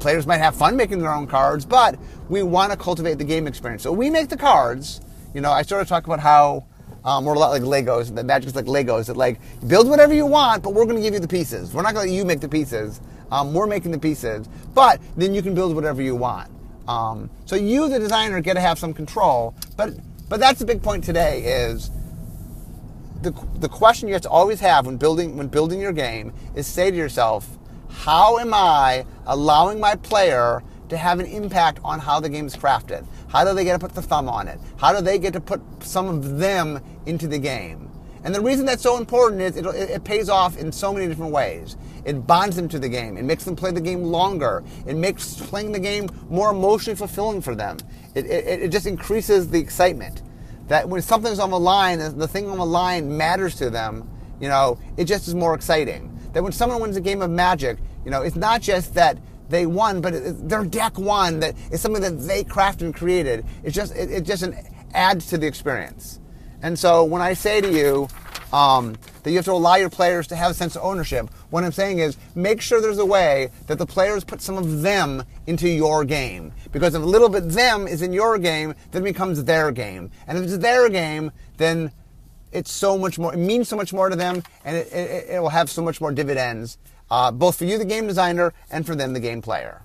players 0.00 0.26
might 0.26 0.38
have 0.38 0.56
fun 0.56 0.76
making 0.76 0.98
their 0.98 1.12
own 1.12 1.26
cards 1.26 1.64
but 1.64 1.98
we 2.28 2.42
want 2.42 2.72
to 2.72 2.76
cultivate 2.76 3.18
the 3.18 3.24
game 3.24 3.46
experience 3.46 3.82
so 3.82 3.92
we 3.92 4.10
make 4.10 4.28
the 4.28 4.36
cards 4.36 5.00
you 5.34 5.40
know 5.40 5.52
i 5.52 5.62
sort 5.62 5.82
of 5.82 5.88
talk 5.88 6.06
about 6.06 6.20
how 6.20 6.64
um, 7.04 7.24
we're 7.24 7.34
a 7.34 7.38
lot 7.38 7.50
like 7.50 7.62
Legos. 7.62 8.14
The 8.14 8.22
Magic's 8.22 8.54
like 8.54 8.66
Legos. 8.66 9.06
That 9.06 9.16
like 9.16 9.40
build 9.66 9.88
whatever 9.88 10.12
you 10.12 10.26
want, 10.26 10.62
but 10.62 10.74
we're 10.74 10.84
going 10.84 10.96
to 10.96 11.02
give 11.02 11.14
you 11.14 11.20
the 11.20 11.28
pieces. 11.28 11.72
We're 11.72 11.82
not 11.82 11.94
going 11.94 12.06
to 12.06 12.12
let 12.12 12.18
you 12.18 12.24
make 12.24 12.40
the 12.40 12.48
pieces. 12.48 13.00
Um, 13.30 13.54
we're 13.54 13.66
making 13.66 13.92
the 13.92 13.98
pieces, 13.98 14.48
but 14.74 15.00
then 15.16 15.32
you 15.32 15.40
can 15.40 15.54
build 15.54 15.74
whatever 15.74 16.02
you 16.02 16.16
want. 16.16 16.50
Um, 16.88 17.30
so 17.46 17.54
you, 17.54 17.88
the 17.88 17.98
designer, 17.98 18.40
get 18.40 18.54
to 18.54 18.60
have 18.60 18.78
some 18.78 18.92
control. 18.92 19.54
But 19.76 19.94
but 20.28 20.40
that's 20.40 20.58
the 20.58 20.66
big 20.66 20.82
point 20.82 21.04
today 21.04 21.42
is 21.42 21.90
the 23.22 23.30
the 23.56 23.68
question 23.68 24.08
you 24.08 24.14
have 24.14 24.22
to 24.22 24.30
always 24.30 24.60
have 24.60 24.86
when 24.86 24.96
building 24.96 25.36
when 25.36 25.46
building 25.46 25.80
your 25.80 25.92
game 25.92 26.32
is 26.54 26.66
say 26.66 26.90
to 26.90 26.96
yourself, 26.96 27.48
how 27.90 28.38
am 28.38 28.54
I 28.54 29.04
allowing 29.26 29.80
my 29.80 29.94
player 29.94 30.62
to 30.88 30.96
have 30.96 31.20
an 31.20 31.26
impact 31.26 31.80
on 31.84 31.98
how 31.98 32.20
the 32.20 32.28
game 32.28 32.46
is 32.46 32.56
crafted? 32.56 33.06
How 33.28 33.44
do 33.44 33.54
they 33.54 33.64
get 33.64 33.74
to 33.74 33.78
put 33.78 33.94
the 33.94 34.02
thumb 34.02 34.28
on 34.28 34.48
it? 34.48 34.58
How 34.76 34.92
do 34.92 35.00
they 35.00 35.18
get 35.18 35.32
to 35.34 35.40
put 35.40 35.60
some 35.82 36.08
of 36.08 36.38
them 36.38 36.80
into 37.06 37.26
the 37.28 37.38
game? 37.38 37.90
And 38.22 38.34
the 38.34 38.40
reason 38.40 38.66
that's 38.66 38.82
so 38.82 38.98
important 38.98 39.40
is 39.40 39.56
it, 39.56 39.64
it, 39.66 40.04
pays 40.04 40.28
off 40.28 40.58
in 40.58 40.70
so 40.70 40.92
many 40.92 41.06
different 41.06 41.32
ways. 41.32 41.76
It 42.04 42.26
bonds 42.26 42.54
them 42.54 42.68
to 42.68 42.78
the 42.78 42.88
game. 42.88 43.16
It 43.16 43.24
makes 43.24 43.44
them 43.44 43.56
play 43.56 43.70
the 43.70 43.80
game 43.80 44.02
longer. 44.02 44.62
It 44.86 44.96
makes 44.96 45.34
playing 45.34 45.72
the 45.72 45.80
game 45.80 46.08
more 46.28 46.50
emotionally 46.50 46.96
fulfilling 46.96 47.40
for 47.40 47.54
them. 47.54 47.78
It, 48.14 48.26
it, 48.26 48.62
it 48.62 48.68
just 48.68 48.86
increases 48.86 49.48
the 49.48 49.58
excitement. 49.58 50.22
That 50.68 50.88
when 50.88 51.00
something's 51.02 51.38
on 51.38 51.50
the 51.50 51.58
line, 51.58 51.98
the 51.98 52.28
thing 52.28 52.48
on 52.48 52.58
the 52.58 52.66
line 52.66 53.16
matters 53.16 53.54
to 53.56 53.70
them, 53.70 54.08
you 54.38 54.48
know, 54.48 54.78
it 54.96 55.04
just 55.04 55.26
is 55.26 55.34
more 55.34 55.54
exciting. 55.54 56.19
That 56.32 56.42
when 56.42 56.52
someone 56.52 56.80
wins 56.80 56.96
a 56.96 57.00
game 57.00 57.22
of 57.22 57.30
magic, 57.30 57.78
you 58.04 58.10
know, 58.10 58.22
it's 58.22 58.36
not 58.36 58.60
just 58.62 58.94
that 58.94 59.18
they 59.48 59.66
won, 59.66 60.00
but 60.00 60.14
it, 60.14 60.48
their 60.48 60.64
deck 60.64 60.98
won. 60.98 61.40
That 61.40 61.54
is 61.70 61.80
something 61.80 62.02
that 62.02 62.20
they 62.20 62.44
crafted 62.44 62.82
and 62.82 62.94
created. 62.94 63.44
It's 63.64 63.74
just 63.74 63.94
it, 63.94 64.10
it 64.10 64.20
just 64.22 64.42
an, 64.42 64.56
adds 64.94 65.26
to 65.26 65.38
the 65.38 65.46
experience. 65.46 66.20
And 66.62 66.78
so 66.78 67.04
when 67.04 67.22
I 67.22 67.34
say 67.34 67.60
to 67.60 67.72
you 67.72 68.08
um, 68.52 68.96
that 69.22 69.30
you 69.30 69.36
have 69.36 69.44
to 69.46 69.52
allow 69.52 69.76
your 69.76 69.90
players 69.90 70.26
to 70.28 70.36
have 70.36 70.50
a 70.50 70.54
sense 70.54 70.76
of 70.76 70.82
ownership, 70.84 71.30
what 71.50 71.64
I'm 71.64 71.72
saying 71.72 71.98
is 71.98 72.16
make 72.34 72.60
sure 72.60 72.80
there's 72.80 72.98
a 72.98 73.06
way 73.06 73.50
that 73.66 73.78
the 73.78 73.86
players 73.86 74.24
put 74.24 74.40
some 74.40 74.58
of 74.58 74.82
them 74.82 75.24
into 75.46 75.68
your 75.68 76.04
game. 76.04 76.52
Because 76.72 76.94
if 76.94 77.02
a 77.02 77.06
little 77.06 77.28
bit 77.28 77.48
them 77.48 77.88
is 77.88 78.02
in 78.02 78.12
your 78.12 78.38
game, 78.38 78.74
then 78.90 79.02
it 79.02 79.04
becomes 79.04 79.44
their 79.44 79.70
game. 79.72 80.10
And 80.26 80.38
if 80.38 80.44
it's 80.44 80.58
their 80.58 80.88
game, 80.88 81.32
then 81.56 81.92
it's 82.52 82.72
so 82.72 82.98
much 82.98 83.18
more, 83.18 83.34
it 83.34 83.38
means 83.38 83.68
so 83.68 83.76
much 83.76 83.92
more 83.92 84.08
to 84.08 84.16
them, 84.16 84.42
and 84.64 84.76
it, 84.76 84.92
it, 84.92 85.30
it 85.30 85.40
will 85.40 85.50
have 85.50 85.70
so 85.70 85.82
much 85.82 86.00
more 86.00 86.12
dividends 86.12 86.78
uh, 87.10 87.30
both 87.30 87.56
for 87.56 87.64
you, 87.64 87.78
the 87.78 87.84
game 87.84 88.06
designer, 88.06 88.52
and 88.70 88.86
for 88.86 88.94
them, 88.94 89.12
the 89.12 89.20
game 89.20 89.42
player. 89.42 89.82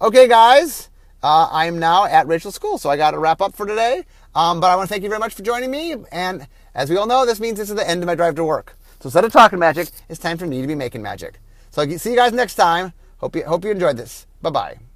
Okay, 0.00 0.26
guys, 0.26 0.90
uh, 1.22 1.48
I 1.50 1.66
am 1.66 1.78
now 1.78 2.04
at 2.04 2.26
Rachel's 2.26 2.56
school, 2.56 2.78
so 2.78 2.90
I 2.90 2.96
got 2.96 3.12
to 3.12 3.18
wrap 3.18 3.40
up 3.40 3.54
for 3.54 3.66
today. 3.66 4.04
Um, 4.34 4.60
but 4.60 4.70
I 4.70 4.76
want 4.76 4.88
to 4.88 4.92
thank 4.92 5.02
you 5.02 5.08
very 5.08 5.20
much 5.20 5.34
for 5.34 5.42
joining 5.42 5.70
me. 5.70 5.94
And 6.10 6.48
as 6.74 6.90
we 6.90 6.96
all 6.96 7.06
know, 7.06 7.24
this 7.24 7.38
means 7.38 7.58
this 7.58 7.70
is 7.70 7.76
the 7.76 7.88
end 7.88 8.02
of 8.02 8.06
my 8.06 8.14
drive 8.14 8.34
to 8.36 8.44
work. 8.44 8.76
So 9.00 9.06
instead 9.06 9.24
of 9.24 9.32
talking 9.32 9.58
magic, 9.58 9.90
it's 10.08 10.18
time 10.18 10.38
for 10.38 10.46
me 10.46 10.60
to 10.60 10.66
be 10.66 10.74
making 10.74 11.02
magic. 11.02 11.38
So 11.70 11.82
I'll 11.82 11.98
see 11.98 12.10
you 12.10 12.16
guys 12.16 12.32
next 12.32 12.54
time. 12.54 12.92
Hope 13.18 13.36
you, 13.36 13.44
hope 13.44 13.64
you 13.64 13.70
enjoyed 13.70 13.96
this. 13.96 14.26
Bye 14.40 14.50
bye. 14.50 14.91